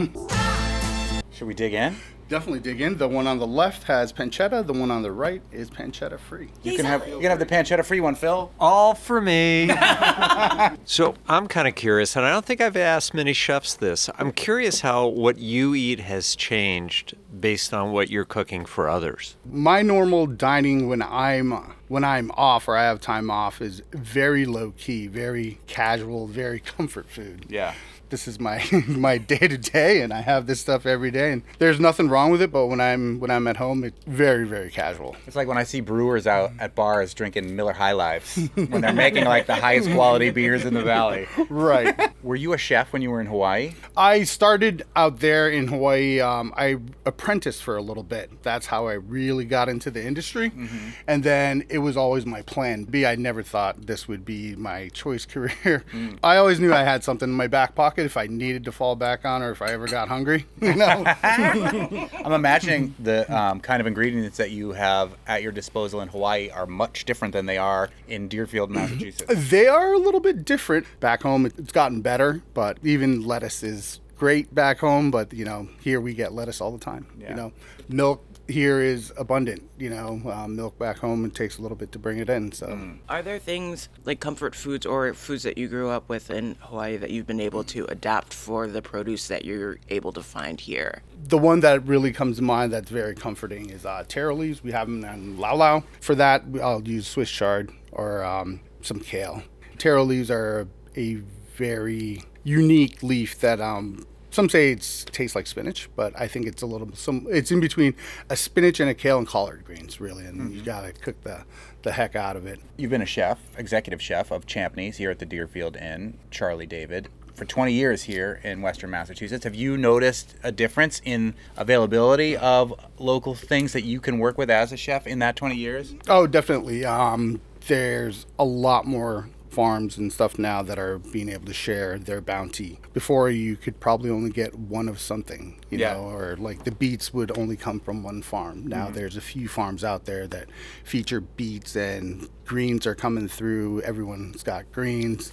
Should 1.33 1.49
we 1.49 1.55
dig 1.55 1.75
in? 1.75 1.97
Definitely 2.33 2.61
dig 2.61 2.81
in. 2.81 2.97
The 2.97 3.11
one 3.11 3.27
on 3.27 3.39
the 3.39 3.47
left 3.47 3.83
has 3.83 4.11
pancetta. 4.11 4.67
The 4.67 4.73
one 4.73 4.91
on 4.91 5.03
the 5.03 5.13
right 5.13 5.43
is 5.53 5.69
pancetta 5.69 6.19
free. 6.19 6.49
You 6.63 6.77
can 6.77 6.87
have 6.87 7.07
you 7.07 7.21
can 7.21 7.29
have 7.29 7.39
the 7.39 7.45
pancetta 7.45 7.85
free 7.85 8.01
one, 8.01 8.15
Phil. 8.15 8.51
All 8.59 8.95
for 8.95 9.21
me. 9.21 9.69
so 10.87 11.15
I'm 11.29 11.47
kind 11.47 11.69
of 11.69 11.75
curious, 11.75 12.17
and 12.17 12.25
I 12.25 12.31
don't 12.31 12.47
think 12.47 12.63
I've 12.63 12.75
asked 12.75 13.13
many 13.13 13.35
chefs 13.35 13.75
this. 13.75 14.09
I'm 14.17 14.33
curious 14.33 14.81
how 14.81 15.09
what 15.09 15.37
you 15.37 15.75
eat 15.75 16.01
has 16.01 16.35
changed 16.35 17.15
based 17.39 17.75
on 17.75 17.93
what 17.93 18.09
you're 18.09 18.25
cooking 18.25 18.65
for 18.65 18.89
others. 18.89 19.37
My 19.45 19.83
normal 19.83 20.27
dining 20.27 20.89
when 20.89 21.03
I'm 21.03 21.75
when 21.89 22.03
I'm 22.03 22.31
off 22.31 22.67
or 22.67 22.79
I 22.79 22.85
have 22.85 22.99
time 22.99 23.31
off 23.31 23.61
is 23.61 23.83
very 23.93 24.47
low 24.47 24.73
key, 24.79 25.07
very 25.07 25.59
casual, 25.67 26.29
very 26.29 26.61
comfort 26.79 27.11
food. 27.11 27.45
Yeah. 27.51 27.75
This 28.13 28.29
is 28.29 28.39
my 28.39 28.63
my 28.87 29.17
day 29.17 29.39
to 29.39 29.57
day, 29.57 30.03
and 30.03 30.13
I 30.13 30.21
have 30.21 30.47
this 30.47 30.61
stuff 30.61 30.85
every 30.85 31.11
day, 31.11 31.33
and 31.33 31.41
there's 31.59 31.81
nothing 31.81 32.11
wrong 32.11 32.31
with 32.31 32.43
it. 32.43 32.53
But 32.53 32.67
when 32.67 32.79
I'm 32.79 33.19
when 33.21 33.31
I'm 33.31 33.47
at 33.47 33.57
home, 33.57 33.85
it's 33.85 34.05
very 34.05 34.47
very 34.47 34.71
casual. 34.71 35.17
It's 35.27 35.35
like 35.35 35.49
when 35.49 35.57
I 35.57 35.63
see 35.63 35.81
brewers 35.81 36.27
out 36.27 36.51
mm. 36.51 36.61
at 36.61 36.75
bars 36.75 37.15
drinking 37.15 37.57
Miller 37.57 37.73
High 37.73 37.93
Lives 37.93 38.37
when 38.55 38.83
they're 38.83 38.93
making 38.93 39.25
like 39.25 39.47
the 39.47 39.55
highest 39.55 39.91
quality 39.93 40.29
beers 40.29 40.67
in 40.67 40.75
the 40.75 40.83
valley. 40.83 41.27
Right. 41.49 42.13
Were 42.23 42.37
you 42.37 42.53
a 42.53 42.59
chef 42.59 42.93
when 42.93 43.01
you 43.01 43.11
were 43.11 43.21
in 43.21 43.29
Hawaii? 43.29 43.73
I 43.97 44.25
started 44.25 44.85
out 44.95 45.21
there 45.21 45.49
in 45.49 45.69
Hawaii. 45.69 46.21
Um, 46.21 46.53
I 46.55 46.77
apprenticed 47.07 47.63
for 47.63 47.77
a 47.79 47.83
little 47.83 48.03
bit. 48.03 48.43
That's 48.43 48.67
how 48.67 48.89
I 48.89 48.93
really 48.93 49.47
got 49.47 49.71
into 49.71 49.91
the 49.91 50.05
industry. 50.05 50.51
Mm-hmm. 50.51 50.91
And 51.07 51.25
then 51.25 51.65
it 51.71 51.79
was 51.79 51.97
always 51.97 52.27
my 52.27 52.43
plan 52.43 52.85
B. 52.85 53.07
I 53.07 53.17
never 53.17 53.43
thought 53.43 53.87
this 53.87 54.07
would 54.07 54.25
be 54.25 54.55
my 54.55 54.91
choice 54.91 55.25
career. 55.25 55.85
Mm. 55.93 56.19
I 56.23 56.37
always 56.37 56.61
knew 56.61 56.73
I 56.73 56.85
had 56.85 57.03
something 57.03 57.29
in 57.29 57.35
my 57.35 57.47
back 57.47 57.75
pocket 57.75 58.02
if 58.05 58.17
I 58.17 58.27
needed 58.27 58.65
to 58.65 58.73
fall 58.73 58.97
back 58.97 59.25
on 59.25 59.43
or 59.43 59.51
if 59.51 59.63
I 59.63 59.73
ever 59.73 59.87
got 59.87 60.09
hungry. 60.09 60.47
You 60.63 60.77
know? 60.77 61.05
I'm 61.23 62.33
imagining 62.33 62.95
the 62.99 63.31
um, 63.35 63.61
kind 63.61 63.81
of 63.81 63.87
ingredients 63.87 64.39
that 64.39 64.51
you 64.53 64.73
have 64.73 65.17
at 65.27 65.43
your 65.43 65.51
disposal 65.53 66.01
in 66.01 66.09
Hawaii 66.09 66.51
are 66.51 66.67
much 66.67 67.05
different 67.05 67.33
than 67.33 67.47
they 67.47 67.59
are 67.59 67.91
in 68.09 68.29
Deerfield, 68.29 68.71
Massachusetts. 68.73 69.51
they 69.51 69.67
are 69.67 69.93
a 69.93 69.99
little 69.99 70.21
bit 70.21 70.45
different. 70.45 70.87
Back 71.01 71.23
home, 71.23 71.47
it's 71.47 71.73
gotten 71.73 72.01
better, 72.01 72.43
but 72.55 72.79
even 72.83 73.23
lettuce 73.23 73.63
is 73.63 74.01
great 74.17 74.55
back 74.55 74.79
home. 74.79 75.11
But 75.11 75.33
you 75.33 75.45
know, 75.45 75.69
here 75.81 76.01
we 76.01 76.15
get 76.15 76.33
lettuce 76.33 76.61
all 76.61 76.71
the 76.71 76.79
time. 76.79 77.07
Yeah. 77.19 77.31
You 77.31 77.37
know, 77.37 77.53
milk 77.89 78.25
here 78.53 78.81
is 78.81 79.13
abundant. 79.17 79.69
You 79.79 79.91
know, 79.91 80.23
um, 80.31 80.57
milk 80.57 80.79
back 80.79 80.99
home 80.99 81.25
it 81.25 81.35
takes 81.35 81.59
a 81.59 81.63
little 81.63 81.77
bit 81.77 81.91
to 81.93 81.99
bring 81.99 82.19
it 82.19 82.31
in. 82.31 82.53
So. 82.53 82.97
Are 83.09 83.23
there 83.23 83.39
things 83.39 83.89
like 84.05 84.21
comfort 84.21 84.55
foods 84.55 84.87
or 84.87 85.13
foods 85.15 85.43
that 85.43 85.59
you 85.59 85.69
grew 85.69 85.89
up 85.89 86.09
with 86.09 86.31
in 86.31 86.57
Hawaii 86.61 86.97
that 86.99 87.11
you've 87.11 87.27
been 87.27 87.41
able 87.41 87.65
to 87.65 87.85
adapt 87.87 88.33
for 88.33 88.67
the 88.67 88.83
produce 88.83 89.29
that 89.29 89.45
you're 89.45 89.79
able 89.89 90.13
to 90.13 90.23
find 90.23 90.61
here? 90.61 91.03
The 91.25 91.39
one 91.39 91.61
that 91.61 91.87
really 91.87 92.13
comes 92.13 92.37
to 92.37 92.43
mind 92.43 92.73
that's 92.73 92.91
very 92.91 93.15
comforting 93.15 93.71
is 93.71 93.85
uh, 93.85 94.05
taro 94.07 94.35
leaves. 94.35 94.63
We 94.63 94.73
have 94.73 94.87
them 94.87 95.05
in 95.05 95.39
Lau 95.39 95.57
Lau. 95.57 95.85
For 96.01 96.15
that, 96.15 96.45
I'll 96.63 96.87
use 96.87 97.07
Swiss 97.07 97.31
chard 97.31 97.73
or 97.91 98.25
um, 98.25 98.61
some 98.83 99.01
kale. 99.01 99.43
Taro 99.79 100.05
leaves 100.05 100.31
are 100.31 100.69
a 100.97 101.15
very 101.57 102.23
unique 102.45 103.03
leaf 103.03 103.39
that 103.41 103.61
um, 103.61 104.07
some 104.33 104.49
say 104.49 104.73
it 104.73 105.05
tastes 105.13 105.37
like 105.37 105.47
spinach, 105.47 105.89
but 105.95 106.19
I 106.19 106.27
think 106.27 106.47
it's 106.47 106.63
a 106.63 106.67
little 106.67 106.91
some. 106.95 107.27
It's 107.31 107.53
in 107.53 107.61
between 107.61 107.95
a 108.29 108.37
spinach 108.37 108.81
and 108.81 108.91
a 108.91 108.95
kale 108.95 109.19
and 109.19 109.27
collard 109.27 109.65
greens, 109.65 110.01
really, 110.01 110.25
and 110.25 110.53
you 110.53 110.63
gotta 110.63 110.93
cook 110.93 111.23
the 111.23 111.45
the 111.83 111.93
heck 111.93 112.17
out 112.17 112.37
of 112.37 112.47
it. 112.47 112.59
You've 112.77 112.91
been 112.91 113.03
a 113.03 113.07
chef, 113.07 113.39
executive 113.59 114.01
chef 114.01 114.31
of 114.31 114.47
Champneys 114.47 114.97
here 114.97 115.11
at 115.11 115.19
the 115.19 115.27
Deerfield 115.27 115.77
Inn, 115.77 116.19
Charlie 116.31 116.67
David. 116.67 117.09
For 117.35 117.47
20 117.47 117.73
years 117.73 118.03
here 118.03 118.41
in 118.45 118.61
Western 118.61 118.91
Massachusetts, 118.91 119.45
have 119.45 119.55
you 119.55 119.79
noticed 119.79 120.37
a 120.43 120.53
difference 120.53 121.01
in 121.03 121.35
availability 121.57 122.37
of 122.37 122.75
local 122.99 123.35
things 123.35 123.73
that 123.73 123.85
you 123.85 124.01
can 124.01 124.19
work 124.19 124.37
with 124.37 124.51
as 124.51 124.71
a 124.71 124.77
chef 124.77 125.07
in 125.07 125.19
that 125.21 125.35
20 125.35 125.57
years? 125.57 125.95
Oh, 126.09 126.27
definitely. 126.27 126.85
Um, 126.85 127.41
there's 127.69 128.27
a 128.39 128.45
lot 128.45 128.87
more 128.87 129.29
farms 129.53 129.99
and 129.99 130.13
stuff 130.13 130.39
now 130.39 130.63
that 130.63 130.79
are 130.79 130.99
being 130.99 131.29
able 131.29 131.47
to 131.47 131.53
share 131.53 131.99
their 131.99 132.21
bounty. 132.21 132.79
Before, 132.93 133.29
you 133.31 133.57
could 133.57 133.81
probably 133.81 134.11
only 134.11 134.31
get 134.31 134.55
one 134.55 134.89
of 134.89 134.99
something, 134.99 135.61
you 135.71 135.79
Yeah. 135.79 135.95
know, 135.95 136.05
or 136.05 136.37
like 136.37 136.65
the 136.65 136.71
beets 136.71 137.13
would 137.13 137.37
only 137.39 137.57
come 137.57 137.81
from 137.81 138.03
one 138.03 138.23
farm. 138.23 138.67
Now 138.67 138.87
mm-hmm. 138.87 138.95
there's 138.95 139.17
a 139.17 139.21
few 139.21 139.49
farms 139.49 139.85
out 139.85 140.07
there 140.07 140.27
that 140.29 140.49
feature 140.85 141.21
beets 141.21 141.77
and 141.77 142.29
greens 142.45 142.87
are 142.87 142.95
coming 142.95 143.29
through. 143.29 143.83
Everyone's 143.83 144.43
got 144.43 144.71
greens. 144.73 145.33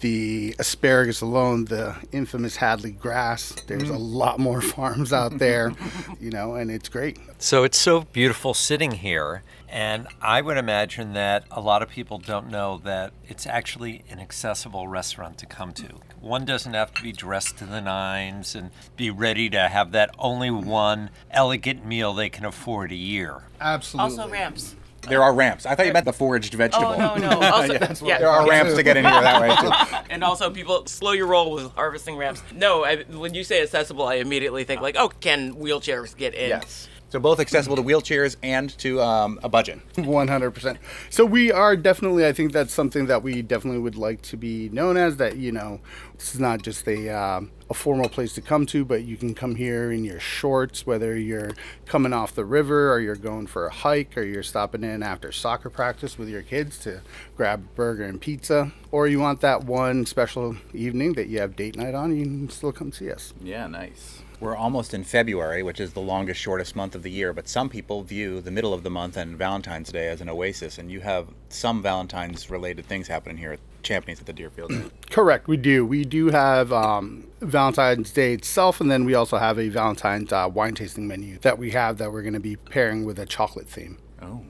The 0.00 0.54
asparagus 0.58 1.20
alone, 1.20 1.66
the 1.66 1.96
infamous 2.12 2.56
Hadley 2.56 2.92
grass, 2.92 3.54
there's 3.66 3.84
mm-hmm. 3.84 3.94
a 3.94 3.98
lot 3.98 4.38
more 4.38 4.60
farms 4.76 5.12
out 5.12 5.38
there, 5.38 5.72
you 6.20 6.30
know, 6.30 6.54
and 6.54 6.70
it's 6.70 6.88
great. 6.88 7.18
So 7.38 7.64
it's 7.64 7.78
so 7.78 8.02
beautiful 8.02 8.54
sitting 8.54 8.92
here, 8.92 9.42
and 9.70 10.08
I 10.20 10.40
would 10.40 10.56
imagine 10.56 11.12
that 11.12 11.44
a 11.50 11.60
lot 11.60 11.82
of 11.82 11.88
people 11.88 12.18
don't 12.18 12.50
know 12.50 12.80
that 12.84 13.12
it's 13.28 13.46
actually 13.46 14.02
an 14.10 14.18
accessible 14.18 14.88
restaurant 14.88 15.38
to 15.38 15.46
come 15.46 15.72
to. 15.74 16.00
One 16.20 16.44
doesn't 16.44 16.74
have 16.74 16.92
to 16.94 17.02
be 17.02 17.12
dressed 17.12 17.58
to 17.58 17.66
the 17.66 17.80
nines 17.80 18.54
and 18.54 18.70
be 18.96 19.10
ready 19.10 19.48
to 19.50 19.68
have 19.68 19.92
that 19.92 20.10
only 20.18 20.50
one 20.50 21.10
elegant 21.30 21.86
meal 21.86 22.12
they 22.12 22.28
can 22.28 22.44
afford 22.44 22.90
a 22.90 22.96
year. 22.96 23.44
Absolutely. 23.60 24.18
Also 24.18 24.28
ramps. 24.28 24.74
There 25.02 25.22
are 25.22 25.32
ramps. 25.32 25.64
I 25.64 25.74
thought 25.74 25.86
you 25.86 25.92
meant 25.92 26.04
the 26.04 26.12
foraged 26.12 26.52
vegetable. 26.52 26.88
Oh 26.88 27.16
no 27.16 27.16
no. 27.16 27.40
Also, 27.40 27.72
yeah. 28.04 28.18
There 28.18 28.28
are 28.28 28.46
ramps 28.46 28.74
to 28.74 28.82
get 28.82 28.96
in 28.96 29.04
here 29.04 29.20
that 29.20 29.40
way 29.40 29.56
too. 29.56 29.96
And 30.10 30.24
also, 30.24 30.50
people 30.50 30.84
slow 30.86 31.12
your 31.12 31.28
roll 31.28 31.52
with 31.52 31.72
harvesting 31.72 32.16
ramps. 32.16 32.42
No, 32.52 32.84
I, 32.84 33.04
when 33.04 33.32
you 33.32 33.44
say 33.44 33.62
accessible, 33.62 34.04
I 34.06 34.16
immediately 34.16 34.64
think 34.64 34.82
like, 34.82 34.96
oh, 34.98 35.08
can 35.08 35.54
wheelchairs 35.54 36.16
get 36.16 36.34
in? 36.34 36.48
Yes. 36.48 36.88
So 37.10 37.18
both 37.18 37.40
accessible 37.40 37.74
to 37.74 37.82
wheelchairs 37.82 38.36
and 38.40 38.70
to 38.78 39.02
um, 39.02 39.40
a 39.42 39.48
budget. 39.48 39.80
100%. 39.96 40.78
So 41.10 41.24
we 41.24 41.50
are 41.50 41.76
definitely, 41.76 42.24
I 42.24 42.32
think 42.32 42.52
that's 42.52 42.72
something 42.72 43.06
that 43.06 43.24
we 43.24 43.42
definitely 43.42 43.80
would 43.80 43.96
like 43.96 44.22
to 44.22 44.36
be 44.36 44.68
known 44.68 44.96
as 44.96 45.16
that, 45.16 45.36
you 45.36 45.50
know, 45.50 45.80
this 46.16 46.34
is 46.34 46.40
not 46.40 46.62
just 46.62 46.86
a, 46.86 47.08
um, 47.08 47.50
a 47.68 47.74
formal 47.74 48.08
place 48.08 48.32
to 48.34 48.40
come 48.40 48.64
to, 48.66 48.84
but 48.84 49.02
you 49.02 49.16
can 49.16 49.34
come 49.34 49.56
here 49.56 49.90
in 49.90 50.04
your 50.04 50.20
shorts, 50.20 50.86
whether 50.86 51.18
you're 51.18 51.50
coming 51.86 52.12
off 52.12 52.32
the 52.32 52.44
river 52.44 52.92
or 52.92 53.00
you're 53.00 53.16
going 53.16 53.48
for 53.48 53.66
a 53.66 53.72
hike 53.72 54.16
or 54.16 54.22
you're 54.22 54.44
stopping 54.44 54.84
in 54.84 55.02
after 55.02 55.32
soccer 55.32 55.68
practice 55.68 56.16
with 56.16 56.28
your 56.28 56.42
kids 56.42 56.78
to 56.78 57.00
grab 57.36 57.64
a 57.64 57.74
burger 57.74 58.04
and 58.04 58.20
pizza, 58.20 58.70
or 58.92 59.08
you 59.08 59.18
want 59.18 59.40
that 59.40 59.64
one 59.64 60.06
special 60.06 60.56
evening 60.72 61.14
that 61.14 61.26
you 61.26 61.40
have 61.40 61.56
date 61.56 61.76
night 61.76 61.94
on, 61.94 62.16
you 62.16 62.24
can 62.24 62.50
still 62.50 62.70
come 62.70 62.92
see 62.92 63.10
us. 63.10 63.34
Yeah, 63.42 63.66
nice. 63.66 64.22
We're 64.40 64.56
almost 64.56 64.94
in 64.94 65.04
February, 65.04 65.62
which 65.62 65.80
is 65.80 65.92
the 65.92 66.00
longest, 66.00 66.40
shortest 66.40 66.74
month 66.74 66.94
of 66.94 67.02
the 67.02 67.10
year, 67.10 67.34
but 67.34 67.46
some 67.46 67.68
people 67.68 68.02
view 68.02 68.40
the 68.40 68.50
middle 68.50 68.72
of 68.72 68.82
the 68.82 68.88
month 68.88 69.18
and 69.18 69.36
Valentine's 69.36 69.92
Day 69.92 70.08
as 70.08 70.22
an 70.22 70.30
oasis, 70.30 70.78
and 70.78 70.90
you 70.90 71.00
have 71.00 71.26
some 71.50 71.82
Valentine's 71.82 72.48
related 72.48 72.86
things 72.86 73.06
happening 73.06 73.36
here 73.36 73.52
at 73.52 73.60
Champney's 73.82 74.18
at 74.18 74.24
the 74.24 74.32
Deerfield. 74.32 74.72
Correct, 75.10 75.46
we 75.46 75.58
do. 75.58 75.84
We 75.84 76.04
do 76.06 76.28
have 76.30 76.72
um, 76.72 77.26
Valentine's 77.42 78.12
Day 78.12 78.32
itself, 78.32 78.80
and 78.80 78.90
then 78.90 79.04
we 79.04 79.12
also 79.12 79.36
have 79.36 79.58
a 79.58 79.68
Valentine's 79.68 80.32
uh, 80.32 80.48
wine 80.50 80.74
tasting 80.74 81.06
menu 81.06 81.38
that 81.40 81.58
we 81.58 81.72
have 81.72 81.98
that 81.98 82.10
we're 82.10 82.22
going 82.22 82.32
to 82.32 82.40
be 82.40 82.56
pairing 82.56 83.04
with 83.04 83.18
a 83.18 83.26
chocolate 83.26 83.68
theme. 83.68 83.98
oh. 84.22 84.40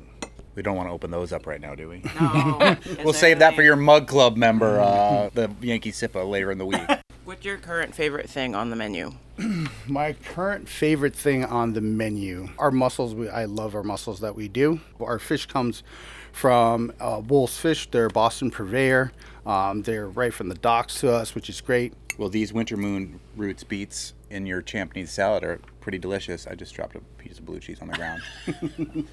We 0.56 0.62
don't 0.62 0.76
want 0.76 0.88
to 0.88 0.92
open 0.92 1.12
those 1.12 1.32
up 1.32 1.46
right 1.46 1.60
now, 1.60 1.76
do 1.76 1.88
we? 1.88 2.02
No. 2.20 2.76
we'll 3.04 3.12
save 3.12 3.38
that 3.38 3.54
for 3.54 3.62
your 3.62 3.76
Mug 3.76 4.08
Club 4.08 4.36
member, 4.36 4.80
uh, 4.80 5.30
the 5.32 5.48
Yankee 5.60 5.92
Sippa, 5.92 6.28
later 6.28 6.50
in 6.50 6.58
the 6.58 6.66
week. 6.66 6.80
What's 7.30 7.44
your 7.44 7.58
current 7.58 7.94
favorite 7.94 8.28
thing 8.28 8.56
on 8.56 8.70
the 8.70 8.76
menu? 8.76 9.12
My 9.86 10.14
current 10.14 10.68
favorite 10.68 11.14
thing 11.14 11.44
on 11.44 11.74
the 11.74 11.80
menu 11.80 12.48
are 12.58 12.72
mussels. 12.72 13.14
We, 13.14 13.28
I 13.28 13.44
love 13.44 13.76
our 13.76 13.84
mussels 13.84 14.18
that 14.18 14.34
we 14.34 14.48
do. 14.48 14.80
Our 14.98 15.20
fish 15.20 15.46
comes 15.46 15.84
from 16.32 16.92
uh, 16.98 17.22
Wulf's 17.24 17.56
Fish. 17.56 17.88
They're 17.88 18.08
Boston 18.08 18.50
purveyor. 18.50 19.12
Um, 19.46 19.82
they're 19.82 20.08
right 20.08 20.34
from 20.34 20.48
the 20.48 20.56
docks 20.56 20.98
to 21.02 21.12
us, 21.12 21.36
which 21.36 21.48
is 21.48 21.60
great. 21.60 21.92
well, 22.18 22.30
these 22.30 22.52
Winter 22.52 22.76
Moon 22.76 23.20
Roots 23.36 23.62
beets 23.62 24.14
in 24.28 24.44
your 24.44 24.60
Champney's 24.60 25.12
salad 25.12 25.44
are 25.44 25.60
pretty 25.80 25.98
delicious. 25.98 26.48
I 26.48 26.56
just 26.56 26.74
dropped 26.74 26.96
a 26.96 27.00
piece 27.18 27.38
of 27.38 27.46
blue 27.46 27.60
cheese 27.60 27.80
on 27.80 27.86
the 27.86 27.94
ground. 27.94 28.22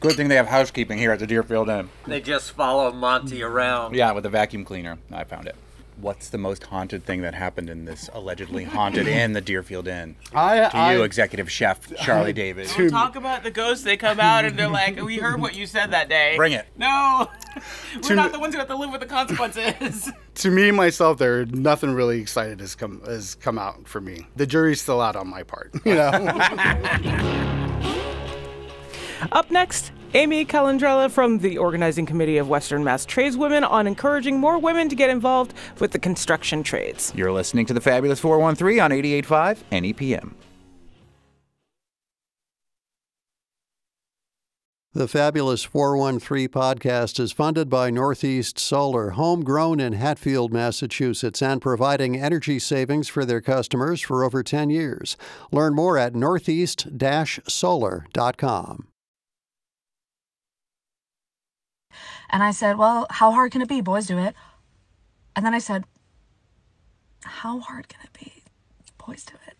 Good 0.00 0.14
thing 0.14 0.26
they 0.26 0.34
have 0.34 0.48
housekeeping 0.48 0.98
here 0.98 1.12
at 1.12 1.20
the 1.20 1.28
Deerfield 1.28 1.68
Inn. 1.68 1.90
They 2.08 2.20
just 2.20 2.50
follow 2.50 2.90
Monty 2.90 3.40
around. 3.40 3.94
Yeah, 3.94 4.10
with 4.10 4.26
a 4.26 4.30
vacuum 4.30 4.64
cleaner. 4.64 4.98
I 5.12 5.22
found 5.22 5.46
it. 5.46 5.54
What's 5.96 6.30
the 6.30 6.38
most 6.38 6.64
haunted 6.64 7.04
thing 7.04 7.22
that 7.22 7.34
happened 7.34 7.70
in 7.70 7.84
this 7.84 8.08
allegedly 8.12 8.64
haunted 8.64 9.06
inn, 9.08 9.34
the 9.34 9.40
Deerfield 9.40 9.86
Inn? 9.86 10.16
I, 10.34 10.56
To 10.70 10.76
you, 10.94 11.02
I- 11.02 11.04
executive 11.04 11.50
chef 11.50 11.94
Charlie 11.96 12.32
David. 12.32 12.68
Don't 12.76 12.90
talk 12.90 13.14
about 13.16 13.42
the 13.44 13.50
ghosts. 13.50 13.84
They 13.84 13.96
come 13.96 14.18
out 14.18 14.44
and 14.44 14.58
they're 14.58 14.68
like, 14.68 15.00
"We 15.00 15.18
heard 15.18 15.40
what 15.40 15.54
you 15.54 15.66
said 15.66 15.90
that 15.92 16.08
day." 16.08 16.34
Bring 16.36 16.52
it. 16.52 16.66
No, 16.76 17.28
we're 18.08 18.14
not 18.14 18.32
the 18.32 18.38
ones 18.40 18.54
who 18.54 18.58
have 18.58 18.68
to 18.68 18.76
live 18.76 18.90
with 18.90 19.00
the 19.00 19.06
consequences. 19.06 20.10
to 20.36 20.50
me 20.50 20.70
myself, 20.70 21.18
there 21.18 21.44
nothing 21.46 21.92
really 21.92 22.20
excited 22.20 22.60
has 22.60 22.74
come 22.74 23.00
has 23.04 23.34
come 23.36 23.58
out 23.58 23.86
for 23.86 24.00
me. 24.00 24.26
The 24.36 24.46
jury's 24.46 24.80
still 24.80 25.00
out 25.00 25.14
on 25.16 25.28
my 25.28 25.42
part. 25.42 25.72
You 25.84 25.94
know. 25.94 26.10
Up 29.30 29.50
next, 29.50 29.92
Amy 30.14 30.44
Calandrella 30.44 31.10
from 31.10 31.38
the 31.38 31.56
organizing 31.56 32.04
committee 32.04 32.36
of 32.36 32.46
Western 32.46 32.84
Mass 32.84 33.06
Tradeswomen 33.06 33.64
on 33.64 33.86
encouraging 33.86 34.38
more 34.38 34.58
women 34.58 34.90
to 34.90 34.94
get 34.94 35.08
involved 35.08 35.54
with 35.80 35.92
the 35.92 35.98
construction 35.98 36.62
trades. 36.62 37.12
You're 37.16 37.32
listening 37.32 37.64
to 37.66 37.74
the 37.74 37.80
Fabulous 37.80 38.20
413 38.20 38.78
on 38.80 38.90
88.5 38.90 39.58
NEPM. 39.72 40.34
The 44.94 45.08
Fabulous 45.08 45.64
413 45.64 46.48
podcast 46.48 47.18
is 47.18 47.32
funded 47.32 47.70
by 47.70 47.88
Northeast 47.88 48.58
Solar, 48.58 49.12
homegrown 49.12 49.80
in 49.80 49.94
Hatfield, 49.94 50.52
Massachusetts, 50.52 51.40
and 51.40 51.62
providing 51.62 52.20
energy 52.20 52.58
savings 52.58 53.08
for 53.08 53.24
their 53.24 53.40
customers 53.40 54.02
for 54.02 54.22
over 54.22 54.42
10 54.42 54.68
years. 54.68 55.16
Learn 55.50 55.74
more 55.74 55.96
at 55.96 56.14
northeast 56.14 56.88
solar.com. 57.48 58.91
And 62.32 62.42
I 62.42 62.50
said, 62.50 62.78
Well, 62.78 63.06
how 63.10 63.30
hard 63.30 63.52
can 63.52 63.60
it 63.62 63.68
be? 63.68 63.80
Boys 63.80 64.06
do 64.06 64.18
it. 64.18 64.34
And 65.36 65.44
then 65.44 65.54
I 65.54 65.58
said, 65.58 65.84
How 67.22 67.60
hard 67.60 67.88
can 67.88 68.00
it 68.04 68.12
be? 68.18 68.32
Boys 69.06 69.24
do 69.24 69.34
it. 69.46 69.52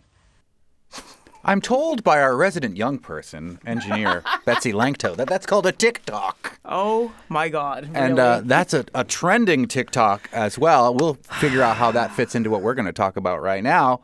I'm 1.45 1.61
told 1.61 2.05
by 2.05 2.21
our 2.21 2.37
resident 2.37 2.77
young 2.77 2.99
person, 2.99 3.59
engineer 3.67 4.23
Betsy 4.45 4.73
Langto, 4.73 5.17
that 5.17 5.29
that's 5.29 5.45
called 5.45 5.67
a 5.67 5.73
TikTok. 5.73 6.59
Oh 6.65 7.13
my 7.29 7.49
God! 7.49 7.91
And 7.95 8.19
uh, 8.19 8.43
that's 8.45 8.73
a, 8.73 8.85
a 8.95 9.03
trending 9.03 9.67
TikTok 9.67 10.29
as 10.33 10.57
well. 10.57 10.95
We'll 10.95 11.15
figure 11.15 11.63
out 11.63 11.77
how 11.77 11.91
that 11.93 12.13
fits 12.13 12.37
into 12.37 12.49
what 12.49 12.63
we're 12.63 12.75
going 12.75 12.87
to 12.87 12.93
talk 12.93 13.17
about 13.17 13.43
right 13.43 13.63
now. 13.63 14.03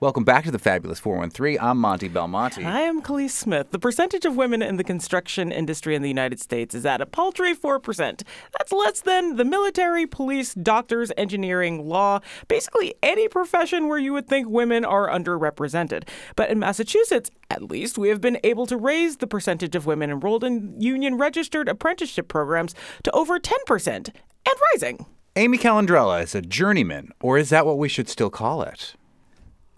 Welcome 0.00 0.22
back 0.22 0.44
to 0.44 0.52
the 0.52 0.60
Fabulous 0.60 1.00
413. 1.00 1.58
I'm 1.60 1.76
Monty 1.76 2.06
Belmonte. 2.06 2.64
I 2.64 2.82
am 2.82 3.02
Kaliis 3.02 3.30
Smith. 3.30 3.72
The 3.72 3.80
percentage 3.80 4.24
of 4.24 4.36
women 4.36 4.62
in 4.62 4.76
the 4.76 4.84
construction 4.84 5.50
industry 5.50 5.96
in 5.96 6.02
the 6.02 6.08
United 6.08 6.38
States 6.38 6.72
is 6.72 6.86
at 6.86 7.00
a 7.00 7.06
paltry 7.06 7.52
4%. 7.52 8.22
That's 8.56 8.70
less 8.70 9.00
than 9.00 9.34
the 9.34 9.44
military, 9.44 10.06
police, 10.06 10.54
doctors, 10.54 11.10
engineering, 11.16 11.88
law, 11.88 12.20
basically 12.46 12.94
any 13.02 13.26
profession 13.26 13.88
where 13.88 13.98
you 13.98 14.12
would 14.12 14.28
think 14.28 14.48
women 14.48 14.84
are 14.84 15.08
underrepresented. 15.08 16.06
But 16.36 16.50
in 16.50 16.60
Massachusetts, 16.60 17.32
at 17.50 17.62
least, 17.62 17.98
we 17.98 18.08
have 18.08 18.20
been 18.20 18.38
able 18.44 18.66
to 18.66 18.76
raise 18.76 19.16
the 19.16 19.26
percentage 19.26 19.74
of 19.74 19.84
women 19.84 20.10
enrolled 20.12 20.44
in 20.44 20.80
union 20.80 21.18
registered 21.18 21.68
apprenticeship 21.68 22.28
programs 22.28 22.72
to 23.02 23.10
over 23.10 23.40
10% 23.40 23.88
and 23.88 24.54
rising. 24.72 25.06
Amy 25.34 25.58
Calandrella 25.58 26.22
is 26.22 26.36
a 26.36 26.40
journeyman, 26.40 27.10
or 27.20 27.36
is 27.36 27.50
that 27.50 27.66
what 27.66 27.78
we 27.78 27.88
should 27.88 28.08
still 28.08 28.30
call 28.30 28.62
it? 28.62 28.94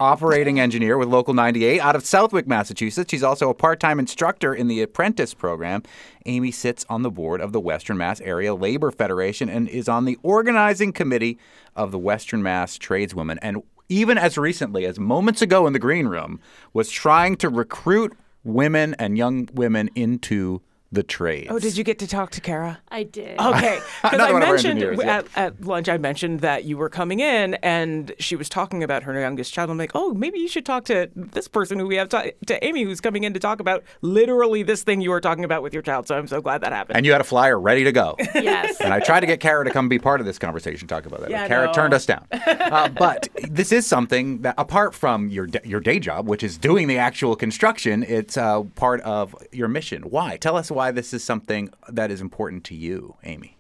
Operating 0.01 0.59
engineer 0.59 0.97
with 0.97 1.09
Local 1.11 1.35
98 1.35 1.79
out 1.79 1.95
of 1.95 2.07
Southwick, 2.07 2.47
Massachusetts. 2.47 3.11
She's 3.11 3.23
also 3.23 3.51
a 3.51 3.55
part 3.55 3.81
time 3.81 3.99
instructor 3.99 4.55
in 4.55 4.67
the 4.67 4.81
apprentice 4.81 5.35
program. 5.35 5.83
Amy 6.25 6.51
sits 6.51 6.87
on 6.89 7.03
the 7.03 7.11
board 7.11 7.43
of 7.43 7.53
the 7.53 7.61
Western 7.61 7.99
Mass 7.99 8.19
Area 8.23 8.55
Labor 8.55 8.91
Federation 8.91 9.51
and 9.51 9.69
is 9.69 9.91
on 9.91 10.07
the 10.07 10.17
organizing 10.23 10.95
committee 10.95 11.39
of 11.77 11.91
the 11.91 11.99
Western 11.99 12.43
Mass 12.43 12.79
Tradeswomen. 12.79 13.39
And 13.43 13.63
even 13.91 14.17
as 14.17 14.39
recently 14.39 14.87
as 14.87 14.99
moments 14.99 15.43
ago 15.43 15.67
in 15.67 15.75
the 15.75 15.79
green 15.79 16.07
room, 16.07 16.41
was 16.73 16.91
trying 16.91 17.37
to 17.37 17.51
recruit 17.51 18.17
women 18.43 18.95
and 18.99 19.19
young 19.19 19.51
women 19.53 19.91
into 19.95 20.63
the 20.93 21.03
trades. 21.03 21.49
Oh, 21.51 21.59
did 21.59 21.77
you 21.77 21.85
get 21.85 21.99
to 22.01 22.07
talk 22.07 22.31
to 22.33 22.41
Kara? 22.41 22.81
I 22.89 23.05
did. 23.05 23.39
Okay, 23.39 23.81
because 24.03 24.21
I 24.21 24.33
one 24.33 24.43
of 24.43 24.49
our 24.49 24.55
mentioned 24.55 24.83
engineers, 24.83 24.99
yeah. 25.01 25.19
at, 25.19 25.27
at 25.37 25.61
lunch, 25.65 25.89
I 25.89 25.99
mentioned 25.99 26.41
that 26.41 26.65
you 26.65 26.77
were 26.77 26.89
coming 26.89 27.21
in, 27.21 27.55
and 27.55 28.13
she 28.19 28.35
was 28.35 28.49
talking 28.49 28.83
about 28.83 29.05
her 29.05 29.19
youngest 29.19 29.53
child. 29.53 29.71
I'm 29.71 29.79
like, 29.79 29.93
oh, 29.95 30.15
maybe 30.15 30.39
you 30.41 30.49
should 30.49 30.67
talk 30.67 30.85
to 30.87 31.09
this 31.15 31.47
person 31.47 31.79
who 31.79 31.87
we 31.87 31.97
have 31.97 32.09
to, 32.09 32.33
to 32.47 32.65
Amy, 32.65 32.83
who's 32.83 33.01
coming 33.01 33.25
in 33.25 33.33
to 33.35 33.41
talk 33.41 33.61
about 33.61 33.85
literally 34.03 34.63
this 34.63 34.83
thing 34.83 35.01
you 35.01 35.11
were 35.11 35.21
talking 35.21 35.45
about 35.45 35.63
with 35.63 35.73
your 35.73 35.83
child. 35.83 36.09
So 36.09 36.17
I'm 36.17 36.27
so 36.27 36.41
glad 36.41 36.63
that 36.63 36.73
happened. 36.73 36.97
And 36.97 37.07
you 37.07 37.13
had 37.13 37.21
a 37.21 37.25
flyer 37.25 37.59
ready 37.59 37.85
to 37.85 37.93
go. 37.93 38.17
Yes. 38.35 38.81
And 38.81 38.93
I 38.93 39.01
tried 39.01 39.21
to 39.21 39.27
get 39.27 39.39
Kara 39.41 39.65
to 39.65 39.71
come 39.71 39.89
be 39.89 39.99
part 39.99 40.21
of 40.21 40.27
this 40.27 40.39
conversation, 40.39 40.89
talk 40.89 41.07
about 41.07 41.21
that. 41.21 41.31
Yeah, 41.31 41.47
Kara 41.47 41.67
no. 41.67 41.73
turned 41.73 41.95
us 41.95 42.07
down. 42.07 42.27
Uh, 42.71 42.89
but 42.89 43.29
this 43.49 43.73
is 43.73 43.87
something 43.87 44.43
that, 44.43 44.55
apart 44.57 44.95
from 44.95 45.29
your 45.29 45.49
your 45.65 45.81
day 45.81 45.99
job, 45.99 46.29
which 46.29 46.43
is 46.43 46.57
doing 46.57 46.87
the 46.89 46.99
actual 46.99 47.35
construction, 47.35 48.05
it's 48.05 48.37
uh, 48.37 48.63
part 48.75 49.01
of 49.01 49.35
your 49.51 49.67
mission. 49.67 50.03
Why? 50.03 50.37
Tell 50.37 50.57
us 50.57 50.71
why 50.81 50.91
this 50.91 51.13
is 51.13 51.23
something 51.23 51.71
that 51.91 52.11
is 52.11 52.21
important 52.23 52.65
to 52.65 52.75
you, 52.75 53.17
Amy. 53.25 53.57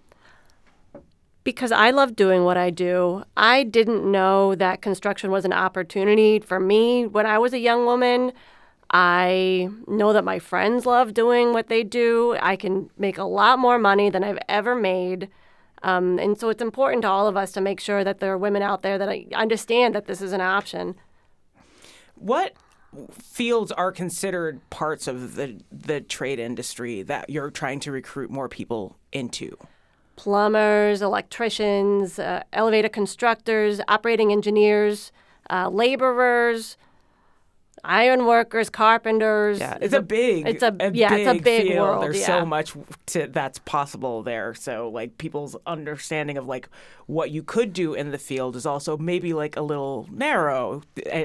because 1.44 1.72
I 1.72 1.90
love 1.90 2.16
doing 2.16 2.44
what 2.44 2.56
I 2.56 2.70
do. 2.70 3.24
I 3.36 3.62
didn't 3.64 4.10
know 4.10 4.54
that 4.54 4.82
construction 4.82 5.30
was 5.30 5.44
an 5.44 5.52
opportunity 5.52 6.38
for 6.38 6.60
me 6.60 7.06
when 7.06 7.26
I 7.26 7.38
was 7.38 7.52
a 7.52 7.58
young 7.58 7.84
woman. 7.86 8.32
I 8.90 9.68
know 9.86 10.12
that 10.12 10.24
my 10.24 10.38
friends 10.38 10.84
love 10.86 11.14
doing 11.14 11.52
what 11.52 11.68
they 11.68 11.82
do. 11.82 12.36
I 12.40 12.56
can 12.56 12.90
make 12.98 13.18
a 13.18 13.24
lot 13.24 13.58
more 13.58 13.78
money 13.78 14.10
than 14.10 14.24
I've 14.24 14.38
ever 14.48 14.74
made. 14.74 15.28
Um, 15.82 16.18
and 16.18 16.38
so 16.38 16.48
it's 16.48 16.62
important 16.62 17.02
to 17.02 17.08
all 17.08 17.26
of 17.26 17.36
us 17.36 17.52
to 17.52 17.60
make 17.60 17.80
sure 17.80 18.02
that 18.04 18.20
there 18.20 18.32
are 18.32 18.38
women 18.38 18.62
out 18.62 18.82
there 18.82 18.98
that 18.98 19.08
understand 19.34 19.94
that 19.94 20.06
this 20.06 20.20
is 20.20 20.32
an 20.32 20.40
option. 20.40 20.94
what 22.16 22.54
fields 23.12 23.72
are 23.72 23.92
considered 23.92 24.60
parts 24.70 25.06
of 25.06 25.36
the 25.36 25.60
the 25.70 26.00
trade 26.00 26.38
industry 26.38 27.02
that 27.02 27.30
you're 27.30 27.50
trying 27.50 27.80
to 27.80 27.92
recruit 27.92 28.30
more 28.30 28.48
people 28.48 28.96
into? 29.12 29.56
plumbers, 30.20 31.00
electricians, 31.00 32.18
uh, 32.18 32.42
elevator 32.52 32.90
constructors, 32.90 33.80
operating 33.88 34.32
engineers, 34.32 35.12
uh, 35.48 35.66
laborers, 35.70 36.76
iron 37.84 38.26
workers, 38.26 38.68
carpenters. 38.68 39.58
Yeah, 39.60 39.78
it's 39.80 39.94
a 39.94 40.02
big, 40.02 40.46
It's 40.46 40.62
a, 40.62 40.76
yeah, 40.92 41.14
it's 41.14 41.40
a 41.40 41.42
big 41.42 41.68
field. 41.68 41.78
world. 41.78 42.02
There's 42.02 42.20
yeah. 42.20 42.26
so 42.26 42.44
much 42.44 42.74
to, 43.06 43.28
that's 43.28 43.60
possible 43.60 44.22
there. 44.22 44.52
So 44.52 44.90
like 44.90 45.16
people's 45.16 45.56
understanding 45.66 46.36
of 46.36 46.46
like 46.46 46.68
what 47.06 47.30
you 47.30 47.42
could 47.42 47.72
do 47.72 47.94
in 47.94 48.10
the 48.10 48.18
field 48.18 48.56
is 48.56 48.66
also 48.66 48.98
maybe 48.98 49.32
like 49.32 49.56
a 49.56 49.62
little 49.62 50.06
narrow 50.12 50.82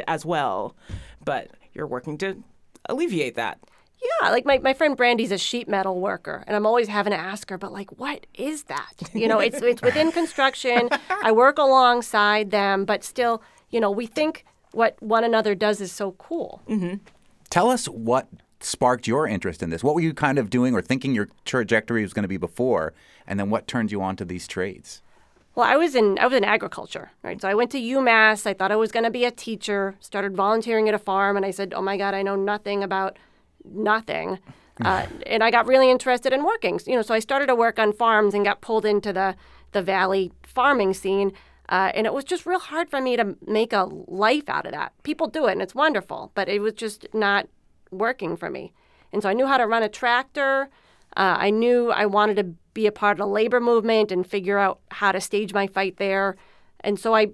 as 0.07 0.25
well. 0.25 0.73
But 1.25 1.49
you're 1.73 1.87
working 1.87 2.17
to 2.19 2.43
alleviate 2.87 3.35
that. 3.35 3.59
Yeah, 4.21 4.29
like 4.29 4.45
my, 4.45 4.59
my 4.59 4.73
friend 4.73 4.95
Brandy's 4.95 5.31
a 5.31 5.37
sheet 5.37 5.67
metal 5.67 5.99
worker, 5.99 6.43
and 6.45 6.55
I'm 6.55 6.65
always 6.65 6.87
having 6.87 7.11
to 7.11 7.17
ask 7.17 7.49
her, 7.49 7.57
but 7.57 7.73
like, 7.73 7.97
what 7.97 8.27
is 8.35 8.63
that? 8.63 8.93
You 9.13 9.27
know, 9.27 9.39
it's 9.39 9.61
it's 9.61 9.81
within 9.81 10.11
construction. 10.11 10.89
I 11.23 11.31
work 11.31 11.57
alongside 11.57 12.51
them, 12.51 12.85
but 12.85 13.03
still, 13.03 13.41
you 13.71 13.79
know, 13.79 13.89
we 13.89 14.05
think 14.05 14.45
what 14.73 15.01
one 15.01 15.23
another 15.23 15.55
does 15.55 15.81
is 15.81 15.91
so 15.91 16.11
cool. 16.13 16.61
Mm-hmm. 16.69 16.95
Tell 17.49 17.69
us 17.69 17.85
what 17.87 18.27
sparked 18.59 19.07
your 19.07 19.27
interest 19.27 19.63
in 19.63 19.69
this. 19.69 19.83
What 19.83 19.95
were 19.95 20.01
you 20.01 20.13
kind 20.13 20.37
of 20.37 20.49
doing 20.49 20.75
or 20.75 20.81
thinking 20.81 21.15
your 21.15 21.29
trajectory 21.45 22.03
was 22.03 22.13
going 22.13 22.23
to 22.23 22.29
be 22.29 22.37
before, 22.37 22.93
and 23.25 23.39
then 23.39 23.49
what 23.49 23.67
turned 23.67 23.91
you 23.91 24.01
on 24.01 24.15
to 24.17 24.25
these 24.25 24.47
trades? 24.47 25.01
Well, 25.55 25.65
I 25.65 25.77
was 25.77 25.95
in 25.95 26.19
I 26.19 26.27
was 26.27 26.35
in 26.35 26.43
agriculture, 26.43 27.11
right? 27.23 27.41
So 27.41 27.47
I 27.47 27.55
went 27.55 27.71
to 27.71 27.79
UMass. 27.79 28.45
I 28.45 28.53
thought 28.53 28.71
I 28.71 28.75
was 28.75 28.91
going 28.91 29.05
to 29.05 29.09
be 29.09 29.23
a 29.23 29.31
teacher. 29.31 29.95
Started 30.01 30.35
volunteering 30.35 30.89
at 30.89 30.93
a 30.93 30.99
farm, 30.99 31.37
and 31.37 31.45
I 31.45 31.51
said, 31.51 31.73
"Oh 31.73 31.81
my 31.81 31.97
God, 31.97 32.13
I 32.13 32.21
know 32.21 32.35
nothing 32.35 32.83
about 32.83 33.17
nothing." 33.63 34.39
Uh, 34.83 35.05
and 35.25 35.41
I 35.41 35.51
got 35.51 35.67
really 35.67 35.89
interested 35.89 36.33
in 36.33 36.43
working. 36.43 36.81
You 36.85 36.97
know, 36.97 37.01
so 37.01 37.13
I 37.13 37.19
started 37.19 37.45
to 37.45 37.55
work 37.55 37.79
on 37.79 37.93
farms 37.93 38.33
and 38.33 38.43
got 38.43 38.59
pulled 38.59 38.85
into 38.85 39.13
the 39.13 39.37
the 39.71 39.81
valley 39.81 40.33
farming 40.43 40.93
scene. 40.93 41.31
Uh, 41.69 41.91
and 41.95 42.05
it 42.05 42.13
was 42.13 42.25
just 42.25 42.45
real 42.45 42.59
hard 42.59 42.89
for 42.89 42.99
me 42.99 43.15
to 43.15 43.37
make 43.47 43.71
a 43.71 43.87
life 44.07 44.49
out 44.49 44.65
of 44.65 44.73
that. 44.73 44.91
People 45.03 45.27
do 45.27 45.45
it, 45.47 45.53
and 45.53 45.61
it's 45.61 45.73
wonderful, 45.73 46.31
but 46.35 46.49
it 46.49 46.59
was 46.59 46.73
just 46.73 47.07
not 47.13 47.47
working 47.89 48.35
for 48.35 48.49
me. 48.49 48.73
And 49.13 49.23
so 49.23 49.29
I 49.29 49.33
knew 49.33 49.47
how 49.47 49.55
to 49.55 49.65
run 49.65 49.81
a 49.81 49.87
tractor. 49.87 50.69
Uh, 51.15 51.37
I 51.39 51.49
knew 51.49 51.91
I 51.91 52.05
wanted 52.05 52.35
to 52.37 52.43
be 52.73 52.87
a 52.87 52.91
part 52.91 53.13
of 53.13 53.19
the 53.19 53.31
labor 53.31 53.59
movement 53.59 54.11
and 54.11 54.27
figure 54.27 54.57
out 54.57 54.79
how 54.91 55.11
to 55.11 55.21
stage 55.21 55.53
my 55.53 55.67
fight 55.67 55.97
there. 55.97 56.35
And 56.81 56.99
so 56.99 57.15
I 57.15 57.29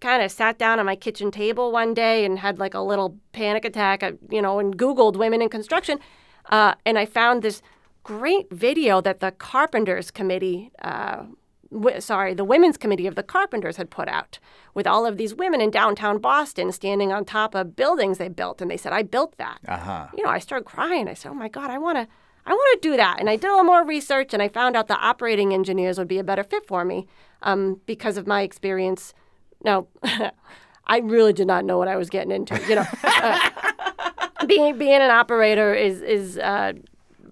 kind 0.00 0.22
of 0.22 0.32
sat 0.32 0.58
down 0.58 0.78
on 0.80 0.86
my 0.86 0.96
kitchen 0.96 1.30
table 1.30 1.70
one 1.70 1.94
day 1.94 2.24
and 2.24 2.38
had 2.38 2.58
like 2.58 2.74
a 2.74 2.80
little 2.80 3.16
panic 3.32 3.64
attack, 3.64 4.02
uh, 4.02 4.12
you 4.30 4.40
know, 4.40 4.58
and 4.58 4.76
Googled 4.76 5.16
women 5.16 5.42
in 5.42 5.48
construction. 5.48 5.98
Uh, 6.46 6.74
and 6.84 6.98
I 6.98 7.04
found 7.04 7.42
this 7.42 7.60
great 8.02 8.50
video 8.50 9.00
that 9.00 9.20
the 9.20 9.32
Carpenters 9.32 10.10
Committee, 10.10 10.70
uh, 10.80 11.24
w- 11.70 12.00
sorry, 12.00 12.34
the 12.34 12.44
Women's 12.44 12.76
Committee 12.76 13.06
of 13.06 13.16
the 13.16 13.22
Carpenters 13.22 13.76
had 13.76 13.90
put 13.90 14.08
out 14.08 14.38
with 14.74 14.86
all 14.86 15.04
of 15.04 15.18
these 15.18 15.34
women 15.34 15.60
in 15.60 15.70
downtown 15.70 16.18
Boston 16.18 16.72
standing 16.72 17.12
on 17.12 17.24
top 17.24 17.54
of 17.54 17.76
buildings 17.76 18.18
they 18.18 18.28
built. 18.28 18.62
And 18.62 18.70
they 18.70 18.76
said, 18.76 18.92
I 18.92 19.02
built 19.02 19.36
that. 19.38 19.58
Uh-huh. 19.68 20.06
You 20.16 20.24
know, 20.24 20.30
I 20.30 20.38
started 20.38 20.64
crying. 20.64 21.06
I 21.08 21.14
said, 21.14 21.30
oh 21.30 21.34
my 21.34 21.48
God, 21.48 21.70
I 21.70 21.78
want 21.78 21.98
to. 21.98 22.08
I 22.46 22.52
want 22.52 22.82
to 22.82 22.88
do 22.88 22.96
that. 22.96 23.18
And 23.18 23.28
I 23.28 23.36
did 23.36 23.46
a 23.46 23.50
little 23.50 23.64
more 23.64 23.84
research 23.84 24.32
and 24.32 24.42
I 24.42 24.48
found 24.48 24.76
out 24.76 24.86
the 24.86 24.96
operating 24.96 25.52
engineers 25.52 25.98
would 25.98 26.08
be 26.08 26.18
a 26.18 26.24
better 26.24 26.44
fit 26.44 26.66
for 26.66 26.84
me 26.84 27.06
um, 27.42 27.80
because 27.86 28.16
of 28.16 28.26
my 28.26 28.42
experience. 28.42 29.12
Now, 29.64 29.88
I 30.86 30.98
really 30.98 31.32
did 31.32 31.48
not 31.48 31.64
know 31.64 31.78
what 31.78 31.88
I 31.88 31.96
was 31.96 32.08
getting 32.08 32.30
into. 32.30 32.58
You 32.68 32.76
know, 32.76 32.86
uh, 33.02 33.50
being 34.46 34.78
being 34.78 35.00
an 35.00 35.10
operator 35.10 35.74
is 35.74 36.00
is 36.02 36.38
uh, 36.38 36.74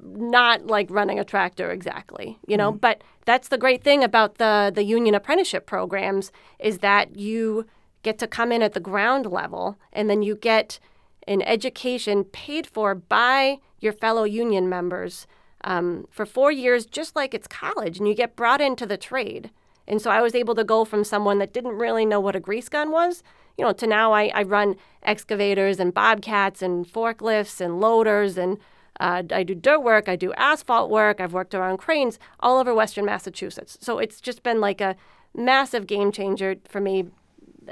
not 0.03 0.67
like 0.67 0.91
running 0.91 1.21
a 1.21 1.25
tractor 1.25 1.71
exactly. 1.71 2.39
You 2.49 2.57
know, 2.57 2.73
but 2.73 3.03
that's 3.25 3.49
the 3.49 3.59
great 3.59 3.85
thing 3.85 4.03
about 4.03 4.39
the 4.39 4.73
the 4.75 4.83
union 4.83 5.15
apprenticeship 5.15 5.67
programs 5.67 6.33
is 6.59 6.79
that 6.79 7.17
you 7.17 7.67
get 8.03 8.19
to 8.19 8.27
come 8.27 8.53
in 8.53 8.63
at 8.63 8.75
the 8.75 8.81
ground 8.81 9.27
level 9.27 9.79
and 9.93 10.11
then 10.11 10.23
you 10.23 10.37
get 10.37 10.79
an 11.27 11.43
education 11.43 12.25
paid 12.25 12.67
for 12.67 12.95
by 12.95 13.59
your 13.81 13.93
fellow 13.93 14.25
union 14.25 14.69
members 14.69 15.27
um, 15.65 16.07
for 16.11 16.27
four 16.27 16.53
years, 16.53 16.87
just 16.87 17.17
like 17.17 17.35
it's 17.35 17.47
college, 17.47 17.99
and 17.99 18.07
you 18.07 18.15
get 18.15 18.37
brought 18.37 18.61
into 18.61 18.87
the 18.87 18.97
trade. 18.97 19.51
And 19.87 20.01
so 20.01 20.11
I 20.11 20.21
was 20.21 20.35
able 20.35 20.55
to 20.55 20.65
go 20.65 20.85
from 20.85 21.05
someone 21.05 21.39
that 21.39 21.53
didn't 21.53 21.73
really 21.73 22.07
know 22.07 22.21
what 22.21 22.37
a 22.37 22.41
grease 22.41 22.69
gun 22.69 22.91
was, 22.91 23.23
you 23.57 23.65
know, 23.65 23.73
to 23.73 23.87
now 23.87 24.13
I, 24.13 24.31
I 24.35 24.43
run 24.43 24.77
excavators 25.03 25.79
and 25.79 25.93
bobcats 25.93 26.63
and 26.63 26.87
forklifts 26.87 27.61
and 27.61 27.81
loaders 27.81 28.39
and 28.39 28.59
uh, 29.01 29.23
I 29.31 29.43
do 29.43 29.55
dirt 29.55 29.81
work, 29.81 30.09
I 30.09 30.17
do 30.17 30.33
asphalt 30.35 30.89
work, 30.89 31.21
I've 31.21 31.33
worked 31.33 31.55
around 31.55 31.79
cranes 31.79 32.19
all 32.41 32.59
over 32.59 32.73
Western 32.73 33.05
Massachusetts. 33.05 33.77
So 33.81 33.99
it's 33.99 34.21
just 34.21 34.43
been 34.43 34.61
like 34.61 34.81
a 34.81 34.95
massive 35.35 35.87
game 35.87 36.13
changer 36.13 36.57
for 36.69 36.81
me. 36.81 37.07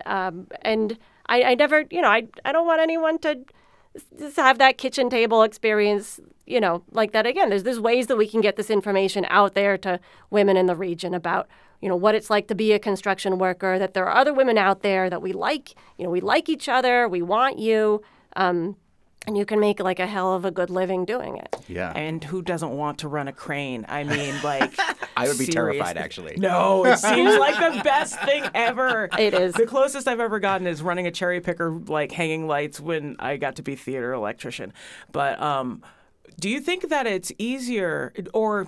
Um, 0.05 0.49
and 0.63 0.99
I, 1.33 1.53
I 1.53 1.55
never, 1.55 1.85
you 1.91 2.03
know, 2.03 2.11
I, 2.11 2.29
I 2.45 2.53
don't 2.53 2.67
want 2.67 2.83
anyone 2.83 3.19
to 3.21 3.39
just 4.19 4.37
have 4.37 4.59
that 4.59 4.77
kitchen 4.77 5.09
table 5.09 5.43
experience, 5.43 6.21
you 6.47 6.61
know, 6.61 6.83
like 6.91 7.13
that 7.13 7.25
again. 7.27 7.49
There's 7.49 7.63
there's 7.63 7.81
ways 7.81 8.07
that 8.09 8.17
we 8.17 8.29
can 8.29 8.43
get 8.43 8.57
this 8.57 8.69
information 8.69 9.25
out 9.31 9.55
there 9.55 9.79
to 9.79 9.99
women 10.29 10.59
in 10.59 10.67
the 10.67 10.77
region 10.77 11.15
about, 11.15 11.49
you 11.81 11.89
know, 11.89 11.97
what 11.97 12.15
it's 12.15 12.29
like 12.29 12.49
to 12.49 12.55
be 12.55 12.73
a 12.73 12.79
construction 12.79 13.39
worker. 13.39 13.79
That 13.79 13.95
there 13.95 14.07
are 14.07 14.15
other 14.15 14.35
women 14.35 14.59
out 14.59 14.83
there 14.83 15.09
that 15.09 15.23
we 15.23 15.33
like. 15.33 15.75
You 15.97 16.05
know, 16.05 16.11
we 16.11 16.21
like 16.21 16.51
each 16.51 16.69
other. 16.69 17.09
We 17.09 17.23
want 17.23 17.59
you. 17.59 18.03
Um, 18.37 18.77
and 19.27 19.37
you 19.37 19.47
can 19.47 19.61
make 19.61 19.81
like 19.81 20.01
a 20.01 20.07
hell 20.07 20.35
of 20.35 20.45
a 20.45 20.51
good 20.51 20.71
living 20.71 21.05
doing 21.05 21.37
it. 21.37 21.57
Yeah. 21.69 21.93
And 21.93 22.23
who 22.23 22.43
doesn't 22.43 22.71
want 22.71 22.99
to 22.99 23.09
run 23.09 23.29
a 23.29 23.33
crane? 23.33 23.85
I 23.89 24.05
mean, 24.05 24.35
like, 24.45 24.75
I 25.17 25.29
would 25.29 25.39
be 25.39 25.47
terrified, 25.47 25.97
actually. 25.97 26.37
No, 26.37 26.85
it 26.85 26.99
seems 26.99 27.39
like 27.39 27.55
the 27.57 27.81
best 27.85 28.19
thing 28.21 28.45
ever. 28.55 29.09
It 29.19 29.35
is. 29.35 29.55
The 29.55 29.67
closest 29.67 30.09
I've 30.09 30.21
ever 30.21 30.41
gotten 30.41 30.67
is 30.67 30.83
running 30.83 31.07
a 31.07 31.11
cherry 31.11 31.41
picker, 31.41 31.71
like 31.71 32.13
hanging 32.13 32.47
lights, 32.47 32.81
when 32.81 33.17
I 33.19 33.37
got 33.37 33.57
to 33.57 33.63
be 33.63 33.77
theater 33.77 34.13
electrician. 34.13 34.73
But 35.13 35.41
um, 35.41 35.83
do 36.41 36.49
you 36.49 36.61
think 36.61 36.89
that 36.89 37.07
it's 37.07 37.31
easier, 37.39 38.13
or 38.33 38.67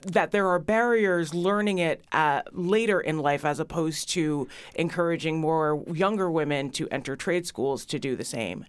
that 0.00 0.32
there 0.32 0.48
are 0.48 0.58
barriers 0.58 1.32
learning 1.32 1.78
it 1.78 2.02
uh, 2.10 2.42
later 2.50 3.00
in 3.00 3.20
life, 3.20 3.44
as 3.44 3.60
opposed 3.60 4.08
to 4.10 4.48
encouraging 4.74 5.40
more 5.40 5.84
younger 5.92 6.30
women 6.30 6.70
to 6.70 6.88
enter 6.88 7.14
trade 7.14 7.46
schools 7.46 7.86
to 7.86 8.00
do 8.00 8.16
the 8.16 8.24
same? 8.24 8.64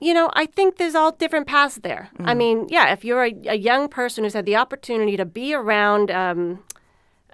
You 0.00 0.14
know, 0.14 0.30
I 0.34 0.46
think 0.46 0.76
there's 0.76 0.94
all 0.94 1.12
different 1.12 1.46
paths 1.46 1.76
there. 1.82 2.10
I 2.20 2.34
mean, 2.34 2.66
yeah, 2.68 2.92
if 2.92 3.04
you're 3.04 3.24
a, 3.24 3.34
a 3.46 3.56
young 3.56 3.88
person 3.88 4.24
who's 4.24 4.34
had 4.34 4.46
the 4.46 4.56
opportunity 4.56 5.16
to 5.16 5.24
be 5.24 5.54
around 5.54 6.10
um, 6.10 6.62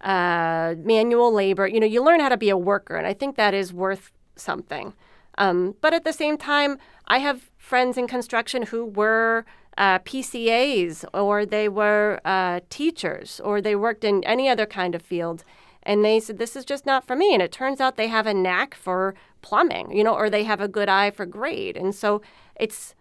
uh, 0.03 0.75
manual 0.79 1.33
labor, 1.33 1.67
you 1.67 1.81
know, 1.81 1.87
you 1.87 2.03
learn 2.03 2.21
how 2.21 2.29
to 2.29 2.37
be 2.37 2.51
a 2.51 2.57
worker, 2.59 2.97
and 2.97 3.07
I 3.07 3.15
think 3.15 3.37
that 3.37 3.55
is 3.55 3.73
worth 3.73 4.13
something. 4.37 4.93
Um, 5.39 5.77
but 5.81 5.95
at 5.95 6.05
the 6.05 6.13
same 6.13 6.37
time, 6.37 6.79
I 7.07 7.19
have 7.19 7.51
friends 7.57 7.97
in 7.97 8.07
construction 8.07 8.63
who 8.65 8.85
were 8.85 9.47
uh, 9.79 10.01
PCAs 10.01 11.05
or 11.15 11.47
they 11.47 11.69
were 11.69 12.21
uh, 12.25 12.61
teachers 12.69 13.41
or 13.45 13.61
they 13.61 13.77
worked 13.77 14.05
in 14.05 14.25
any 14.25 14.49
other 14.49 14.67
kind 14.67 14.95
of 14.95 15.03
field. 15.03 15.45
And 15.89 16.05
they 16.05 16.21
said, 16.21 16.37
This 16.37 16.55
is 16.55 16.67
just 16.67 16.85
not 16.85 17.07
for 17.07 17.17
me. 17.17 17.33
And 17.33 17.43
it 17.43 17.51
turns 17.51 17.81
out 17.81 17.97
they 17.97 18.09
have 18.09 18.27
a 18.27 18.35
knack 18.35 18.75
for 18.75 19.15
plumbing, 19.41 19.91
you 19.91 20.05
know, 20.05 20.15
or 20.15 20.29
they 20.29 20.45
have 20.45 20.61
a 20.61 20.69
good 20.69 20.89
eye 20.89 21.11
for 21.11 21.25
grade. 21.25 21.79
And 21.79 21.95
so 21.95 22.21
it's 22.55 22.95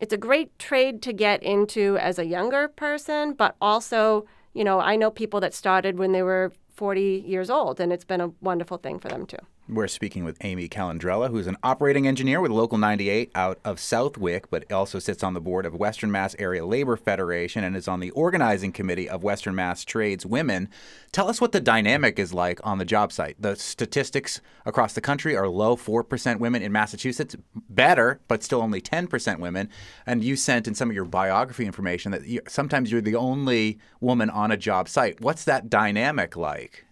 it's 0.00 0.12
a 0.12 0.16
great 0.16 0.58
trade 0.58 1.02
to 1.02 1.12
get 1.12 1.42
into 1.42 1.98
as 1.98 2.18
a 2.18 2.24
younger 2.24 2.68
person, 2.68 3.34
but 3.34 3.56
also, 3.60 4.26
you 4.54 4.64
know, 4.64 4.80
I 4.80 4.96
know 4.96 5.10
people 5.10 5.40
that 5.40 5.52
started 5.52 5.98
when 5.98 6.12
they 6.12 6.22
were 6.22 6.52
40 6.74 7.24
years 7.26 7.50
old, 7.50 7.80
and 7.80 7.92
it's 7.92 8.04
been 8.04 8.20
a 8.20 8.32
wonderful 8.40 8.78
thing 8.78 9.00
for 9.00 9.08
them 9.08 9.26
too. 9.26 9.36
We're 9.70 9.86
speaking 9.86 10.24
with 10.24 10.38
Amy 10.40 10.66
Calandrella, 10.66 11.28
who's 11.28 11.46
an 11.46 11.58
operating 11.62 12.08
engineer 12.08 12.40
with 12.40 12.50
Local 12.50 12.78
98 12.78 13.30
out 13.34 13.58
of 13.66 13.78
Southwick, 13.78 14.48
but 14.48 14.72
also 14.72 14.98
sits 14.98 15.22
on 15.22 15.34
the 15.34 15.42
board 15.42 15.66
of 15.66 15.74
Western 15.74 16.10
Mass 16.10 16.34
Area 16.38 16.64
Labor 16.64 16.96
Federation 16.96 17.62
and 17.62 17.76
is 17.76 17.86
on 17.86 18.00
the 18.00 18.10
organizing 18.12 18.72
committee 18.72 19.10
of 19.10 19.22
Western 19.22 19.54
Mass 19.54 19.84
Trades 19.84 20.24
Women. 20.24 20.70
Tell 21.12 21.28
us 21.28 21.38
what 21.38 21.52
the 21.52 21.60
dynamic 21.60 22.18
is 22.18 22.32
like 22.32 22.66
on 22.66 22.78
the 22.78 22.86
job 22.86 23.12
site. 23.12 23.36
The 23.38 23.56
statistics 23.56 24.40
across 24.64 24.94
the 24.94 25.02
country 25.02 25.36
are 25.36 25.50
low 25.50 25.76
4% 25.76 26.38
women 26.38 26.62
in 26.62 26.72
Massachusetts, 26.72 27.36
better, 27.68 28.20
but 28.26 28.42
still 28.42 28.62
only 28.62 28.80
10% 28.80 29.38
women. 29.38 29.68
And 30.06 30.24
you 30.24 30.36
sent 30.36 30.66
in 30.66 30.74
some 30.74 30.88
of 30.88 30.96
your 30.96 31.04
biography 31.04 31.66
information 31.66 32.12
that 32.12 32.26
you, 32.26 32.40
sometimes 32.48 32.90
you're 32.90 33.02
the 33.02 33.16
only 33.16 33.78
woman 34.00 34.30
on 34.30 34.50
a 34.50 34.56
job 34.56 34.88
site. 34.88 35.20
What's 35.20 35.44
that 35.44 35.68
dynamic 35.68 36.38
like? 36.38 36.86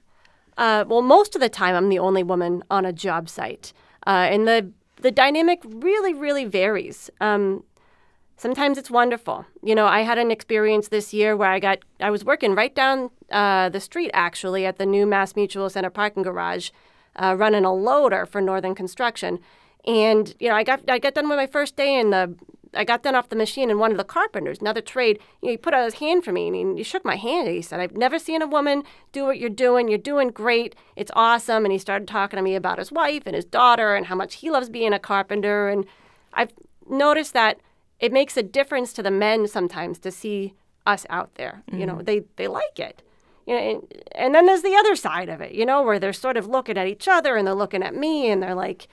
Uh, 0.57 0.85
well, 0.89 1.03
most 1.03 1.35
of 1.35 1.41
the 1.41 1.49
time, 1.49 1.75
I'm 1.75 1.89
the 1.89 1.99
only 1.99 2.23
woman 2.23 2.65
on 2.71 2.85
a 2.85 2.93
job 2.93 3.29
site, 3.29 3.73
uh, 4.07 4.29
and 4.31 4.47
the 4.49 4.71
the 5.03 5.11
dynamic 5.11 5.61
really, 5.65 6.15
really 6.15 6.45
varies. 6.45 7.11
Um, 7.21 7.63
sometimes 8.37 8.79
it's 8.79 8.91
wonderful. 8.91 9.45
You 9.63 9.75
know, 9.75 9.87
I 9.87 10.01
had 10.01 10.19
an 10.19 10.31
experience 10.31 10.89
this 10.89 11.13
year 11.13 11.37
where 11.37 11.51
I 11.51 11.59
got 11.59 11.81
I 12.01 12.11
was 12.11 12.25
working 12.25 12.55
right 12.55 12.75
down 12.75 13.11
uh, 13.31 13.69
the 13.69 13.81
street 13.81 14.11
actually 14.15 14.65
at 14.65 14.79
the 14.79 14.87
new 14.87 15.07
Mass 15.07 15.37
Mutual 15.37 15.69
Center 15.69 15.91
parking 15.91 16.23
garage, 16.23 16.71
uh, 17.17 17.35
running 17.37 17.65
a 17.65 17.75
loader 17.75 18.25
for 18.25 18.41
Northern 18.41 18.75
Construction, 18.75 19.39
and 19.85 20.35
you 20.41 20.49
know, 20.49 20.55
I 20.55 20.63
got 20.63 20.89
I 20.89 20.99
got 20.99 21.15
done 21.15 21.29
with 21.29 21.37
my 21.37 21.47
first 21.47 21.77
day 21.77 21.99
and 22.01 22.13
the 22.13 22.35
I 22.77 22.85
got 22.85 23.03
done 23.03 23.15
off 23.15 23.29
the 23.29 23.37
machine, 23.37 23.71
and 23.71 23.81
one 23.81 23.91
of 23.91 23.97
the 23.97 24.05
carpenters, 24.05 24.61
another 24.61 24.81
trade, 24.81 25.19
you 25.41 25.47
know, 25.47 25.53
he 25.53 25.57
put 25.57 25.75
out 25.75 25.85
his 25.85 25.95
hand 25.95 26.25
for 26.25 26.33
me, 26.33 26.47
and 26.49 26.57
he, 26.57 26.77
he 26.77 26.83
shook 26.83 27.05
my 27.05 27.17
hand, 27.17 27.49
and 27.49 27.57
he 27.57 27.63
said, 27.63 27.81
"I've 27.81 27.97
never 27.97 28.19
seen 28.19 28.43
a 28.43 28.47
woman 28.47 28.83
do 29.13 29.25
what 29.25 29.39
you're 29.39 29.51
doing. 29.51 29.89
You're 29.89 29.99
doing 29.99 30.29
great. 30.29 30.75
It's 30.95 31.11
awesome." 31.15 31.65
And 31.65 31.73
he 31.73 31.79
started 31.79 32.07
talking 32.07 32.37
to 32.37 32.43
me 32.43 32.55
about 32.55 32.79
his 32.79 32.93
wife 32.93 33.23
and 33.27 33.35
his 33.35 33.45
daughter 33.45 33.95
and 33.95 34.07
how 34.07 34.15
much 34.15 34.37
he 34.37 34.51
loves 34.51 34.69
being 34.69 34.93
a 34.93 34.99
carpenter. 34.99 35.69
And 35.69 35.87
I've 36.33 36.53
noticed 36.89 37.33
that 37.33 37.61
it 37.99 38.13
makes 38.13 38.37
a 38.37 38.43
difference 38.43 38.93
to 38.95 39.03
the 39.03 39.11
men 39.11 39.49
sometimes 39.49 39.99
to 40.01 40.11
see 40.11 40.55
us 40.87 41.07
out 41.11 41.35
there. 41.35 41.63
You 41.73 41.87
know, 41.87 41.97
mm. 41.97 42.05
they 42.05 42.23
they 42.37 42.49
like 42.49 42.79
it. 42.79 43.03
You 43.47 43.55
know, 43.55 43.61
and, 43.61 44.03
and 44.13 44.35
then 44.35 44.47
there's 44.47 44.63
the 44.63 44.75
other 44.75 44.97
side 44.97 45.29
of 45.29 45.41
it, 45.41 45.53
you 45.53 45.65
know, 45.65 45.83
where 45.83 46.01
they're 46.01 46.13
sort 46.13 46.37
of 46.37 46.49
looking 46.49 46.77
at 46.77 46.89
each 46.89 47.07
other 47.07 47.37
and 47.37 47.47
they're 47.47 47.55
looking 47.55 47.83
at 47.83 47.95
me 47.95 48.29
and 48.29 48.43
they're 48.43 48.57
like, 48.57 48.89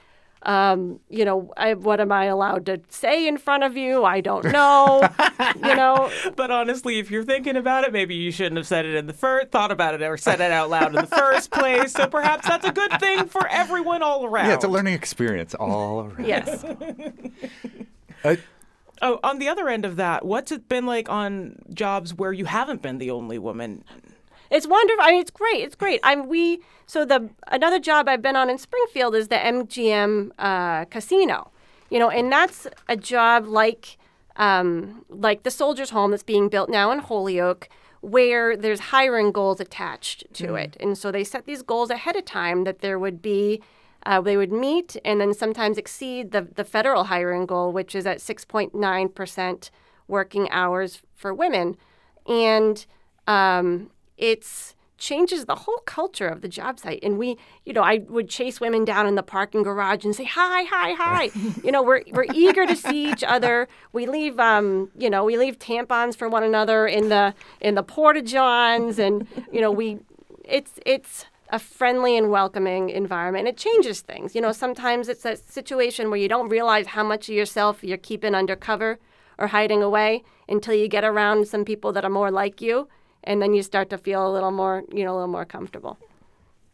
Um, 0.45 0.99
you 1.09 1.23
know, 1.25 1.53
I, 1.55 1.73
what 1.75 1.99
am 2.01 2.11
I 2.11 2.25
allowed 2.25 2.65
to 2.65 2.81
say 2.89 3.27
in 3.27 3.37
front 3.37 3.63
of 3.63 3.77
you? 3.77 4.03
I 4.03 4.19
don't 4.21 4.45
know. 4.45 5.07
you 5.55 5.61
know, 5.75 6.11
But 6.35 6.51
honestly, 6.51 6.99
if 6.99 7.09
you're 7.09 7.23
thinking 7.23 7.55
about 7.55 7.85
it, 7.85 7.93
maybe 7.93 8.15
you 8.15 8.31
shouldn't 8.31 8.57
have 8.57 8.67
said 8.67 8.85
it 8.85 8.95
in 8.95 9.07
the 9.07 9.13
first, 9.13 9.51
thought 9.51 9.71
about 9.71 9.93
it 9.95 10.01
or 10.01 10.17
said 10.17 10.41
it 10.41 10.51
out 10.51 10.69
loud 10.69 10.87
in 10.95 11.01
the 11.01 11.07
first 11.07 11.49
place. 11.51 11.93
So 11.93 12.07
perhaps 12.07 12.47
that's 12.47 12.65
a 12.67 12.71
good 12.73 12.99
thing 12.99 13.27
for 13.27 13.47
everyone 13.47 14.03
all 14.03 14.25
around. 14.25 14.47
Yeah, 14.47 14.55
it's 14.55 14.65
a 14.65 14.67
learning 14.69 14.95
experience 14.95 15.53
all 15.55 16.01
around. 16.07 16.25
yes. 16.25 16.63
Uh, 18.23 18.35
Oh, 19.01 19.19
on 19.21 19.37
the 19.39 19.49
other 19.49 19.67
end 19.67 19.83
of 19.83 19.97
that, 19.97 20.23
what's 20.23 20.49
it 20.53 20.69
been 20.69 20.85
like 20.85 21.09
on 21.09 21.57
jobs 21.73 22.13
where 22.13 22.31
you 22.31 22.45
haven't 22.45 22.81
been 22.81 22.99
the 22.99 23.11
only 23.11 23.37
woman? 23.37 23.83
It's 24.49 24.67
wonderful. 24.67 25.03
I 25.03 25.11
mean, 25.11 25.21
it's 25.21 25.31
great. 25.31 25.63
It's 25.63 25.75
great. 25.75 25.99
I'm 26.03 26.27
we 26.27 26.61
so 26.85 27.05
the 27.05 27.29
another 27.47 27.79
job 27.79 28.07
I've 28.07 28.21
been 28.21 28.35
on 28.35 28.49
in 28.49 28.57
Springfield 28.57 29.15
is 29.15 29.27
the 29.27 29.35
MGM 29.35 30.31
uh, 30.37 30.85
Casino, 30.85 31.51
you 31.89 31.99
know, 31.99 32.09
and 32.09 32.31
that's 32.31 32.67
a 32.87 32.95
job 32.95 33.47
like 33.47 33.97
um, 34.35 35.05
like 35.09 35.43
the 35.43 35.51
Soldiers 35.51 35.91
Home 35.91 36.11
that's 36.11 36.23
being 36.23 36.49
built 36.49 36.69
now 36.69 36.91
in 36.91 36.99
Holyoke, 36.99 37.69
where 38.01 38.57
there's 38.57 38.79
hiring 38.79 39.31
goals 39.31 39.59
attached 39.59 40.25
to 40.33 40.55
it, 40.55 40.75
and 40.79 40.97
so 40.97 41.11
they 41.11 41.23
set 41.23 41.45
these 41.45 41.61
goals 41.61 41.89
ahead 41.89 42.15
of 42.15 42.25
time 42.25 42.63
that 42.63 42.79
there 42.79 42.99
would 42.99 43.21
be. 43.21 43.61
Uh, 44.05 44.19
they 44.19 44.35
would 44.35 44.51
meet 44.51 44.97
and 45.05 45.21
then 45.21 45.33
sometimes 45.33 45.77
exceed 45.77 46.33
the, 46.33 46.41
the 46.41 46.65
federal 46.65 47.05
hiring 47.05 47.45
goal, 47.45 47.71
which 47.71 47.95
is 47.95 48.05
at 48.05 48.17
6.9% 48.17 49.69
working 50.09 50.49
hours 50.49 51.01
for 51.15 51.33
women. 51.33 51.77
And 52.27 52.85
um, 53.27 53.91
it's 54.17 54.75
changes 55.03 55.45
the 55.45 55.55
whole 55.55 55.79
culture 55.79 56.27
of 56.27 56.41
the 56.41 56.47
job 56.47 56.79
site. 56.79 56.99
And 57.03 57.17
we, 57.17 57.37
you 57.65 57.73
know, 57.73 57.83
I 57.83 57.97
would 58.07 58.29
chase 58.29 58.61
women 58.61 58.85
down 58.85 59.05
in 59.05 59.15
the 59.15 59.23
parking 59.23 59.61
garage 59.61 60.05
and 60.05 60.15
say, 60.15 60.23
hi, 60.23 60.63
hi, 60.63 60.93
hi. 60.93 61.29
you 61.63 61.71
know, 61.71 61.83
we're, 61.83 62.03
we're 62.11 62.25
eager 62.33 62.65
to 62.65 62.75
see 62.75 63.11
each 63.11 63.23
other. 63.23 63.67
We 63.91 64.05
leave, 64.05 64.39
um, 64.39 64.91
you 64.97 65.09
know, 65.09 65.25
we 65.25 65.37
leave 65.37 65.59
tampons 65.59 66.15
for 66.15 66.29
one 66.29 66.43
another 66.43 66.87
in 66.87 67.09
the, 67.09 67.33
in 67.59 67.75
the 67.75 67.83
porta 67.83 68.21
johns. 68.21 68.97
And, 68.97 69.27
you 69.51 69.59
know, 69.59 69.71
we, 69.71 69.99
it's, 70.45 70.79
it's, 70.85 71.25
a 71.49 71.59
friendly 71.59 72.17
and 72.17 72.31
welcoming 72.31 72.89
environment. 72.89 73.47
It 73.47 73.57
changes 73.57 74.01
things. 74.01 74.33
You 74.33 74.41
know, 74.41 74.51
sometimes 74.51 75.07
it's 75.07 75.23
a 75.23 75.35
situation 75.35 76.09
where 76.09 76.19
you 76.19 76.27
don't 76.27 76.49
realize 76.49 76.87
how 76.87 77.03
much 77.03 77.29
of 77.29 77.35
yourself 77.35 77.83
you're 77.83 77.97
keeping 77.97 78.33
undercover 78.33 78.97
or 79.37 79.47
hiding 79.47 79.83
away 79.83 80.23
until 80.49 80.73
you 80.73 80.87
get 80.87 81.03
around 81.03 81.47
some 81.47 81.63
people 81.63 81.91
that 81.91 82.03
are 82.03 82.09
more 82.09 82.31
like 82.31 82.59
you, 82.59 82.87
and 83.23 83.41
then 83.41 83.53
you 83.53 83.63
start 83.63 83.89
to 83.89 83.97
feel 83.97 84.27
a 84.27 84.31
little 84.31 84.51
more, 84.51 84.83
you 84.91 85.03
know, 85.03 85.13
a 85.13 85.15
little 85.15 85.27
more 85.27 85.45
comfortable. 85.45 85.97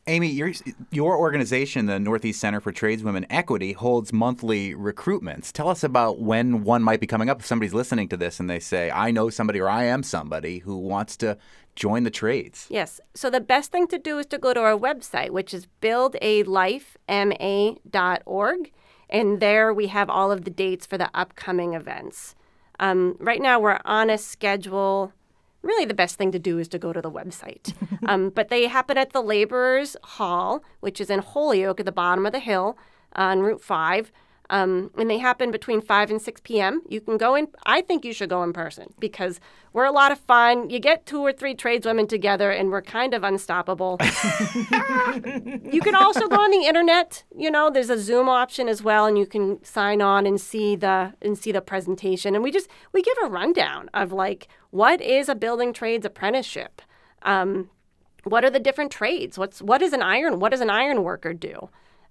Amy, 0.08 0.28
your, 0.28 0.52
your 0.92 1.18
organization, 1.18 1.86
the 1.86 2.00
Northeast 2.00 2.40
Center 2.40 2.60
for 2.60 2.72
Tradeswomen 2.72 3.28
Equity, 3.30 3.74
holds 3.74 4.12
monthly 4.12 4.74
recruitments. 4.74 5.52
Tell 5.52 5.70
us 5.70 5.84
about 5.84 6.20
when 6.20 6.64
one 6.64 6.82
might 6.82 7.00
be 7.00 7.06
coming 7.06 7.30
up. 7.30 7.42
If 7.42 7.46
somebody's 7.46 7.76
listening 7.76 8.10
to 8.10 8.18
this 8.18 8.40
and 8.40 8.50
they 8.50 8.60
say, 8.60 8.90
I 8.90 9.12
know 9.12 9.30
somebody 9.30 9.60
or 9.60 9.70
I 9.70 9.84
am 9.84 10.02
somebody 10.02 10.60
who 10.60 10.78
wants 10.78 11.16
to 11.18 11.38
join 11.76 12.04
the 12.04 12.10
trades. 12.10 12.66
Yes. 12.70 13.00
So 13.14 13.30
the 13.30 13.40
best 13.40 13.72
thing 13.72 13.86
to 13.88 14.00
do 14.00 14.18
is 14.18 14.26
to 14.28 14.40
go 14.40 14.54
to 14.54 14.62
our 14.62 14.76
website, 14.76 15.30
which 15.30 15.54
is 15.54 15.68
buildalifema.org. 15.82 18.72
And 19.12 19.40
there 19.40 19.74
we 19.74 19.88
have 19.88 20.08
all 20.10 20.32
of 20.32 20.44
the 20.44 20.52
dates 20.52 20.86
for 20.86 20.98
the 20.98 21.10
upcoming 21.14 21.76
events. 21.76 22.36
Um, 22.80 23.18
right 23.20 23.42
now, 23.42 23.60
we're 23.60 23.80
on 23.86 24.10
a 24.10 24.18
schedule. 24.18 25.14
Really, 25.62 25.86
the 25.86 25.94
best 25.94 26.16
thing 26.16 26.32
to 26.32 26.40
do 26.40 26.58
is 26.58 26.68
to 26.70 26.80
go 26.80 26.94
to 26.94 27.02
the 27.02 27.12
website. 27.12 27.74
um, 28.08 28.30
but 28.30 28.50
they 28.50 28.68
happen 28.68 28.98
at 28.98 29.12
the 29.12 29.22
Laborers 29.22 29.98
Hall, 30.04 30.64
which 30.80 31.02
is 31.02 31.10
in 31.10 31.20
Holyoke 31.20 31.80
at 31.80 31.86
the 31.86 31.92
bottom 31.92 32.26
of 32.26 32.32
the 32.32 32.40
hill 32.40 32.78
on 33.14 33.42
Route 33.42 33.62
5. 33.62 34.12
Um, 34.52 34.90
and 34.98 35.10
they 35.10 35.20
happen 35.20 35.52
between 35.52 35.80
5 35.80 36.10
and 36.10 36.22
6 36.22 36.42
p.m. 36.44 36.82
You 36.90 37.02
can 37.02 37.18
go 37.18 37.36
in. 37.36 37.50
I 37.66 37.82
think 37.82 38.04
you 38.04 38.14
should 38.14 38.30
go 38.30 38.42
in 38.42 38.52
person 38.52 38.94
because 39.00 39.40
we're 39.74 39.86
a 39.86 39.92
lot 39.92 40.12
of 40.12 40.20
fun. 40.20 40.72
You 40.72 40.80
get 40.80 41.06
two 41.06 41.20
or 41.20 41.32
three 41.32 41.54
tradeswomen 41.54 42.08
together, 42.08 42.50
and 42.50 42.72
we're 42.72 42.82
kind 42.82 43.14
of 43.14 43.24
unstoppable. 43.24 43.98
you 44.02 45.82
can 45.82 45.94
also 45.94 46.28
go 46.28 46.38
on 46.38 46.50
the 46.50 46.66
internet. 46.66 47.24
You 47.38 47.52
know, 47.52 47.70
there's 47.70 47.92
a 47.92 48.00
Zoom 48.00 48.28
option 48.28 48.68
as 48.68 48.82
well, 48.82 49.06
and 49.06 49.18
you 49.20 49.28
can 49.28 49.64
sign 49.64 50.02
on 50.02 50.26
and 50.26 50.42
see 50.42 50.76
the 50.76 51.14
and 51.22 51.38
see 51.38 51.52
the 51.52 51.62
presentation. 51.62 52.34
And 52.34 52.44
we 52.44 52.52
just 52.52 52.70
we 52.92 53.04
give 53.04 53.18
a 53.24 53.28
rundown 53.28 53.90
of 53.94 54.12
like 54.12 54.48
what 54.72 55.00
is 55.00 55.30
a 55.30 55.36
building 55.36 55.74
trades 55.74 56.06
apprenticeship. 56.06 56.82
Um, 57.22 57.70
what 58.24 58.44
are 58.44 58.50
the 58.50 58.60
different 58.60 58.92
trades? 58.92 59.38
What's 59.38 59.62
what 59.62 59.84
is 59.84 59.94
an 59.94 60.02
iron? 60.02 60.40
What 60.40 60.50
does 60.50 60.62
an 60.62 60.72
iron 60.72 61.04
worker 61.04 61.34
do? 61.34 61.70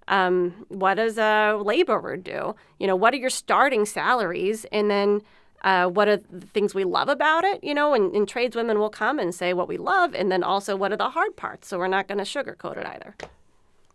Um, 0.09 0.65
what 0.67 0.95
does 0.95 1.17
a 1.17 1.59
laborer 1.63 2.17
do? 2.17 2.55
You 2.79 2.87
know, 2.87 2.95
what 2.95 3.13
are 3.13 3.17
your 3.17 3.29
starting 3.29 3.85
salaries? 3.85 4.65
And 4.71 4.89
then 4.91 5.21
uh, 5.63 5.87
what 5.87 6.07
are 6.07 6.17
the 6.17 6.47
things 6.47 6.73
we 6.73 6.83
love 6.83 7.09
about 7.09 7.43
it? 7.43 7.63
You 7.63 7.73
know, 7.73 7.93
and, 7.93 8.13
and 8.15 8.27
tradeswomen 8.27 8.77
will 8.79 8.89
come 8.89 9.19
and 9.19 9.33
say 9.33 9.53
what 9.53 9.67
we 9.67 9.77
love, 9.77 10.13
and 10.15 10.31
then 10.31 10.43
also 10.43 10.75
what 10.75 10.91
are 10.91 10.97
the 10.97 11.11
hard 11.11 11.35
parts. 11.35 11.67
So 11.67 11.77
we're 11.77 11.87
not 11.87 12.07
going 12.07 12.17
to 12.17 12.23
sugarcoat 12.23 12.77
it 12.77 12.85
either. 12.85 13.15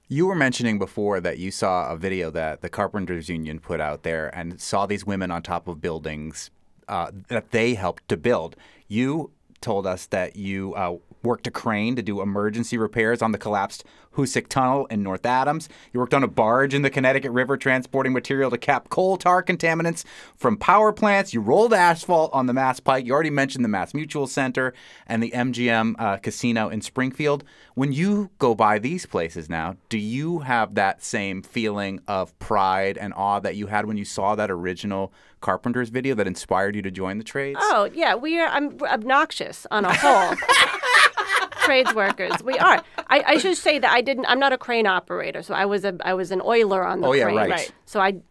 You 0.08 0.26
were 0.26 0.34
mentioning 0.34 0.78
before 0.78 1.20
that 1.20 1.38
you 1.38 1.50
saw 1.50 1.90
a 1.90 1.96
video 1.96 2.30
that 2.30 2.60
the 2.60 2.68
Carpenters 2.68 3.28
Union 3.28 3.58
put 3.58 3.80
out 3.80 4.02
there 4.02 4.28
and 4.36 4.60
saw 4.60 4.86
these 4.86 5.06
women 5.06 5.30
on 5.30 5.42
top 5.42 5.66
of 5.66 5.80
buildings 5.80 6.50
uh, 6.88 7.10
that 7.28 7.50
they 7.50 7.74
helped 7.74 8.06
to 8.10 8.16
build. 8.16 8.54
You 8.86 9.30
told 9.64 9.86
us 9.86 10.06
that 10.06 10.36
you 10.36 10.74
uh, 10.74 10.96
worked 11.24 11.46
a 11.46 11.50
crane 11.50 11.96
to 11.96 12.02
do 12.02 12.20
emergency 12.20 12.78
repairs 12.78 13.22
on 13.22 13.32
the 13.32 13.38
collapsed 13.38 13.82
Hoosac 14.16 14.48
Tunnel 14.48 14.86
in 14.86 15.02
North 15.02 15.26
Adams. 15.26 15.68
You 15.92 16.00
worked 16.00 16.14
on 16.14 16.22
a 16.22 16.28
barge 16.28 16.74
in 16.74 16.82
the 16.82 16.90
Connecticut 16.90 17.32
River 17.32 17.56
transporting 17.56 18.12
material 18.12 18.50
to 18.50 18.58
cap 18.58 18.88
coal 18.88 19.16
tar 19.16 19.42
contaminants 19.42 20.04
from 20.36 20.56
power 20.56 20.92
plants. 20.92 21.34
You 21.34 21.40
rolled 21.40 21.74
asphalt 21.74 22.32
on 22.32 22.46
the 22.46 22.52
Mass 22.52 22.78
Pike. 22.78 23.06
You 23.06 23.12
already 23.12 23.30
mentioned 23.30 23.64
the 23.64 23.68
Mass 23.68 23.94
Mutual 23.94 24.26
Center 24.26 24.72
and 25.06 25.22
the 25.22 25.32
MGM 25.32 25.94
uh, 25.98 26.18
Casino 26.18 26.68
in 26.68 26.80
Springfield. 26.80 27.42
When 27.74 27.92
you 27.92 28.30
go 28.38 28.54
by 28.54 28.78
these 28.78 29.06
places 29.06 29.50
now, 29.50 29.76
do 29.88 29.98
you 29.98 30.40
have 30.40 30.74
that 30.76 31.02
same 31.02 31.42
feeling 31.42 32.00
of 32.06 32.38
pride 32.38 32.96
and 32.96 33.12
awe 33.14 33.40
that 33.40 33.56
you 33.56 33.66
had 33.66 33.86
when 33.86 33.96
you 33.96 34.04
saw 34.04 34.34
that 34.36 34.50
original 34.50 35.12
Carpenters 35.44 35.90
video 35.90 36.14
that 36.14 36.26
inspired 36.26 36.74
you 36.74 36.80
to 36.80 36.90
join 36.90 37.18
the 37.18 37.24
trades? 37.24 37.58
Oh 37.60 37.90
yeah, 37.92 38.14
we 38.14 38.40
are. 38.40 38.48
I'm 38.48 38.80
obnoxious 38.80 39.66
on 39.70 39.84
a 39.84 39.94
whole. 39.94 40.34
trades 41.64 41.94
workers. 41.94 42.32
We 42.42 42.58
are. 42.58 42.82
I, 43.08 43.24
I, 43.26 43.38
should 43.38 43.58
say 43.58 43.78
that 43.78 43.90
I 43.90 44.00
didn't. 44.00 44.24
I'm 44.24 44.38
not 44.38 44.54
a 44.54 44.58
crane 44.58 44.86
operator, 44.86 45.42
so 45.42 45.54
I 45.54 45.66
was 45.66 45.84
a 45.84 45.98
I 46.02 46.14
was 46.14 46.30
an 46.30 46.40
oiler 46.40 46.82
on 46.82 47.02
the 47.02 47.08
oh, 47.08 47.12
yeah, 47.12 47.24
crane. 47.24 47.36
Right. 47.36 47.50
right. 47.50 47.72
So 47.84 48.00
I 48.00 48.22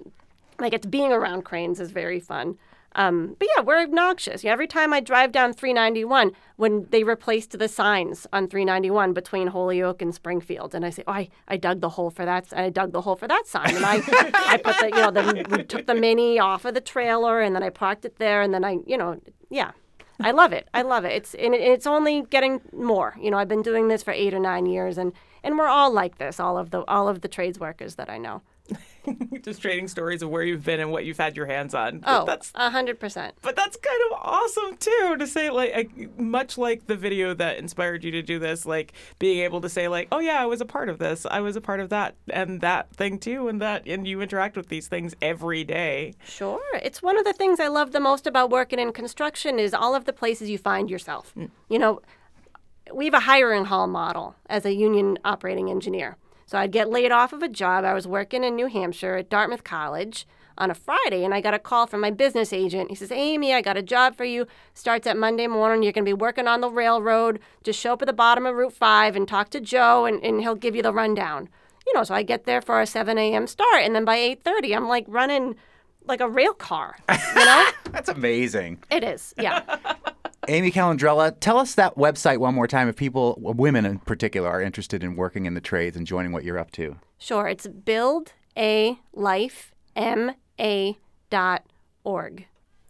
like 0.59 0.73
it's 0.73 0.87
being 0.87 1.13
around 1.13 1.43
cranes 1.43 1.79
is 1.79 1.91
very 1.91 2.19
fun. 2.19 2.57
Um, 2.95 3.35
but 3.39 3.47
yeah, 3.55 3.63
we're 3.63 3.81
obnoxious. 3.81 4.45
every 4.45 4.67
time 4.67 4.93
I 4.93 4.99
drive 4.99 5.31
down 5.31 5.53
391, 5.53 6.31
when 6.57 6.87
they 6.91 7.03
replaced 7.03 7.57
the 7.57 7.67
signs 7.67 8.27
on 8.31 8.47
391 8.47 9.13
between 9.13 9.47
Holyoke 9.47 10.01
and 10.01 10.13
Springfield, 10.13 10.75
and 10.75 10.85
I 10.85 10.89
say, 10.91 11.03
"Oh, 11.07 11.13
I, 11.13 11.29
I 11.47 11.57
dug 11.57 11.81
the 11.81 11.89
hole 11.89 12.11
for 12.11 12.25
that. 12.25 12.53
I 12.55 12.69
dug 12.69 12.91
the 12.91 13.01
hole 13.01 13.15
for 13.15 13.27
that 13.27 13.47
sign." 13.47 13.75
And 13.75 13.85
I, 13.85 14.01
I 14.33 14.57
put 14.57 14.77
the, 14.79 14.89
you 14.89 15.01
know, 15.01 15.11
the, 15.11 15.45
we 15.49 15.63
took 15.63 15.87
the 15.87 15.95
mini 15.95 16.39
off 16.39 16.65
of 16.65 16.73
the 16.73 16.81
trailer, 16.81 17.41
and 17.41 17.55
then 17.55 17.63
I 17.63 17.69
parked 17.69 18.05
it 18.05 18.17
there, 18.17 18.41
and 18.41 18.53
then 18.53 18.63
I, 18.63 18.77
you 18.85 18.97
know, 18.97 19.19
yeah, 19.49 19.71
I 20.19 20.31
love 20.31 20.53
it. 20.53 20.67
I 20.73 20.83
love 20.83 21.05
it. 21.05 21.13
It's 21.13 21.33
and 21.33 21.53
it's 21.55 21.87
only 21.87 22.23
getting 22.29 22.61
more. 22.71 23.15
You 23.19 23.31
know, 23.31 23.37
I've 23.37 23.47
been 23.47 23.63
doing 23.63 23.87
this 23.87 24.03
for 24.03 24.11
eight 24.11 24.33
or 24.33 24.39
nine 24.39 24.65
years, 24.65 24.97
and 24.97 25.13
and 25.43 25.57
we're 25.57 25.67
all 25.67 25.91
like 25.91 26.17
this. 26.17 26.39
All 26.39 26.57
of 26.57 26.69
the 26.71 26.83
all 26.85 27.09
of 27.09 27.21
the 27.21 27.27
trades 27.27 27.59
workers 27.59 27.95
that 27.95 28.09
I 28.09 28.17
know. 28.17 28.41
Just 29.41 29.61
trading 29.61 29.87
stories 29.87 30.21
of 30.21 30.29
where 30.29 30.43
you've 30.43 30.63
been 30.63 30.79
and 30.79 30.91
what 30.91 31.05
you've 31.05 31.17
had 31.17 31.35
your 31.35 31.45
hands 31.45 31.73
on. 31.73 32.03
Oh, 32.05 32.19
but 32.19 32.25
that's 32.25 32.51
a 32.55 32.69
hundred 32.69 32.99
percent. 32.99 33.35
But 33.41 33.55
that's 33.55 33.75
kind 33.75 33.99
of 34.11 34.19
awesome 34.21 34.77
too 34.77 35.15
to 35.19 35.27
say 35.27 35.49
like, 35.49 36.17
much 36.17 36.57
like 36.57 36.87
the 36.87 36.95
video 36.95 37.33
that 37.33 37.57
inspired 37.57 38.03
you 38.03 38.11
to 38.11 38.21
do 38.21 38.39
this, 38.39 38.65
like 38.65 38.93
being 39.19 39.39
able 39.39 39.61
to 39.61 39.69
say 39.69 39.87
like, 39.87 40.07
oh 40.11 40.19
yeah, 40.19 40.41
I 40.41 40.45
was 40.45 40.61
a 40.61 40.65
part 40.65 40.89
of 40.89 40.99
this, 40.99 41.25
I 41.29 41.41
was 41.41 41.55
a 41.55 41.61
part 41.61 41.79
of 41.79 41.89
that 41.89 42.15
and 42.29 42.61
that 42.61 42.95
thing 42.95 43.19
too, 43.19 43.47
and 43.47 43.61
that 43.61 43.85
and 43.85 44.07
you 44.07 44.21
interact 44.21 44.55
with 44.55 44.69
these 44.69 44.87
things 44.87 45.15
every 45.21 45.63
day. 45.63 46.13
Sure, 46.25 46.61
it's 46.81 47.01
one 47.01 47.17
of 47.17 47.25
the 47.25 47.33
things 47.33 47.59
I 47.59 47.67
love 47.67 47.91
the 47.91 47.99
most 47.99 48.25
about 48.25 48.49
working 48.49 48.79
in 48.79 48.93
construction 48.93 49.59
is 49.59 49.73
all 49.73 49.95
of 49.95 50.05
the 50.05 50.13
places 50.13 50.49
you 50.49 50.57
find 50.57 50.89
yourself. 50.89 51.33
Mm. 51.37 51.49
You 51.69 51.79
know, 51.79 52.01
we 52.93 53.05
have 53.05 53.13
a 53.13 53.21
hiring 53.21 53.65
hall 53.65 53.87
model 53.87 54.35
as 54.47 54.65
a 54.65 54.73
union 54.73 55.17
operating 55.25 55.69
engineer. 55.69 56.17
So 56.53 56.59
I'd 56.59 56.71
get 56.71 56.91
laid 56.91 57.11
off 57.11 57.33
of 57.33 57.41
a 57.41 57.49
job. 57.49 57.83
I 57.83 57.95
was 57.95 58.05
working 58.05 58.43
in 58.43 58.55
New 58.55 58.67
Hampshire 58.67 59.15
at 59.15 59.27
Dartmouth 59.27 59.63
College 59.63 60.27
on 60.55 60.69
a 60.69 60.75
Friday, 60.75 61.23
and 61.25 61.33
I 61.33 61.41
got 61.41 61.55
a 61.55 61.57
call 61.57 61.87
from 61.87 62.01
my 62.01 62.11
business 62.11 62.53
agent. 62.53 62.91
He 62.91 62.95
says, 62.95 63.11
Amy, 63.11 63.55
I 63.55 63.63
got 63.63 63.75
a 63.75 63.81
job 63.81 64.15
for 64.15 64.23
you. 64.23 64.45
Starts 64.75 65.07
at 65.07 65.17
Monday 65.17 65.47
morning. 65.47 65.81
You're 65.81 65.93
going 65.93 66.05
to 66.05 66.09
be 66.09 66.13
working 66.13 66.47
on 66.47 66.61
the 66.61 66.69
railroad. 66.69 67.39
Just 67.63 67.79
show 67.79 67.93
up 67.93 68.03
at 68.03 68.05
the 68.05 68.13
bottom 68.13 68.45
of 68.45 68.53
Route 68.53 68.71
5 68.71 69.15
and 69.15 69.27
talk 69.27 69.49
to 69.49 69.59
Joe, 69.59 70.05
and, 70.05 70.23
and 70.23 70.41
he'll 70.41 70.53
give 70.53 70.75
you 70.75 70.83
the 70.83 70.93
rundown. 70.93 71.49
You 71.87 71.93
know, 71.95 72.03
so 72.03 72.13
I 72.13 72.21
get 72.21 72.43
there 72.43 72.61
for 72.61 72.79
a 72.79 72.85
7 72.85 73.17
a.m. 73.17 73.47
start, 73.47 73.81
and 73.81 73.95
then 73.95 74.05
by 74.05 74.19
8.30, 74.19 74.77
I'm 74.77 74.87
like 74.87 75.05
running 75.07 75.55
like 76.05 76.21
a 76.21 76.29
rail 76.29 76.53
car, 76.53 76.97
you 77.09 77.45
know? 77.45 77.67
That's 77.85 78.09
amazing. 78.09 78.77
It 78.91 79.03
is, 79.03 79.33
yeah. 79.39 79.63
Amy 80.49 80.71
Calandrella, 80.71 81.39
tell 81.39 81.57
us 81.57 81.75
that 81.75 81.95
website 81.95 82.37
one 82.37 82.53
more 82.53 82.67
time 82.67 82.89
if 82.89 82.97
people, 82.97 83.37
women 83.39 83.85
in 83.85 83.99
particular, 83.99 84.49
are 84.49 84.61
interested 84.61 85.03
in 85.03 85.15
working 85.15 85.45
in 85.45 85.53
the 85.53 85.61
trades 85.61 85.95
and 85.95 86.05
joining 86.05 86.33
what 86.33 86.43
you're 86.43 86.59
up 86.59 86.71
to. 86.71 86.97
Sure. 87.17 87.47
It's 87.47 87.65
Build 87.67 88.33
A 88.57 88.99
Life 89.13 89.71
M 89.95 90.31
A 90.59 90.97
dot 91.29 91.63
org. 92.03 92.45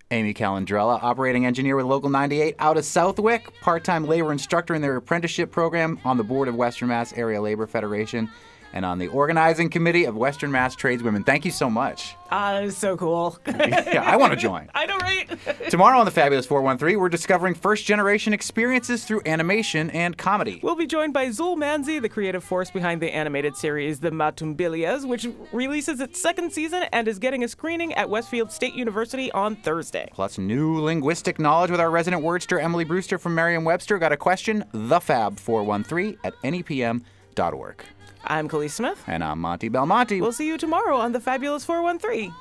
Amy 0.10 0.34
Calandrella, 0.34 1.02
operating 1.02 1.46
engineer 1.46 1.76
with 1.76 1.86
Local 1.86 2.10
98 2.10 2.56
out 2.60 2.78
of 2.78 2.86
Southwick, 2.86 3.52
part 3.62 3.84
time 3.84 4.06
labor 4.06 4.32
instructor 4.32 4.74
in 4.74 4.82
their 4.82 4.96
apprenticeship 4.96 5.52
program 5.52 6.00
on 6.04 6.18
the 6.18 6.24
board 6.24 6.48
of 6.48 6.56
Western 6.56 6.90
Mass 6.90 7.14
Area 7.14 7.42
Labor 7.42 7.68
Federation, 7.68 8.30
and 8.74 8.84
on 8.86 8.98
the 8.98 9.08
organizing 9.08 9.70
committee 9.70 10.06
of 10.06 10.18
Western 10.18 10.52
Mass 10.52 10.76
Tradeswomen. 10.76 11.26
Thank 11.26 11.46
you 11.46 11.52
so 11.52 11.70
much. 11.70 12.16
Ah, 12.32 12.54
that 12.54 12.64
is 12.64 12.76
so 12.76 12.98
cool. 12.98 13.38
yeah, 13.48 14.02
I 14.04 14.18
want 14.18 14.34
to 14.34 14.40
join. 14.40 14.68
I 14.76 14.88
know, 14.88 14.98
right? 14.98 15.30
Tomorrow 15.70 16.00
on 16.00 16.06
the 16.06 16.12
Fabulous 16.12 16.48
413, 16.48 17.00
we're 17.00 17.08
discovering 17.08 17.54
first 17.54 17.86
generation 17.86 18.34
experiences 18.34 19.06
through 19.06 19.22
animation 19.28 19.92
and 19.92 20.18
comedy. 20.18 20.60
We'll 20.64 20.76
be 20.76 20.88
joined 20.88 21.14
by 21.14 21.28
Zul 21.28 21.56
Manzi, 21.56 22.02
the 22.02 22.10
creative 22.10 22.44
force 22.44 22.72
behind 22.72 23.02
the 23.02 23.14
animated 23.14 23.56
series 23.56 24.00
The 24.00 24.10
Matumbilias, 24.10 25.08
which 25.08 25.28
releases 25.52 26.00
its 26.00 26.20
second 26.20 26.52
season 26.52 26.84
and 26.92 27.08
is 27.08 27.20
getting 27.20 27.44
a 27.44 27.48
screening 27.48 27.94
at 27.94 28.10
Westfield 28.10 28.52
State 28.52 28.74
University 28.74 29.32
on 29.34 29.56
Thursday. 29.58 30.10
Plus, 30.12 30.40
new 30.40 30.80
linguistic 30.82 31.38
knowledge 31.38 31.70
with 31.70 31.80
our 31.80 31.92
resident 31.92 32.24
wordster, 32.24 32.62
Emily 32.62 32.84
Brewster 32.84 33.20
from 33.20 33.36
Merriam 33.36 33.64
Webster. 33.64 34.00
Got 34.00 34.12
a 34.12 34.18
question? 34.18 34.66
TheFab413 34.74 36.18
at 36.24 36.34
nepm.org. 36.42 37.84
I'm 38.26 38.48
Kaliis 38.48 38.72
Smith. 38.72 39.04
And 39.08 39.24
I'm 39.24 39.40
Monty 39.40 39.70
Belmonte. 39.70 40.22
We'll 40.22 40.32
see 40.32 40.48
you 40.48 40.58
tomorrow 40.58 40.98
on 40.98 41.12
the 41.12 41.20
Fabulous 41.20 41.66
413. 41.66 42.34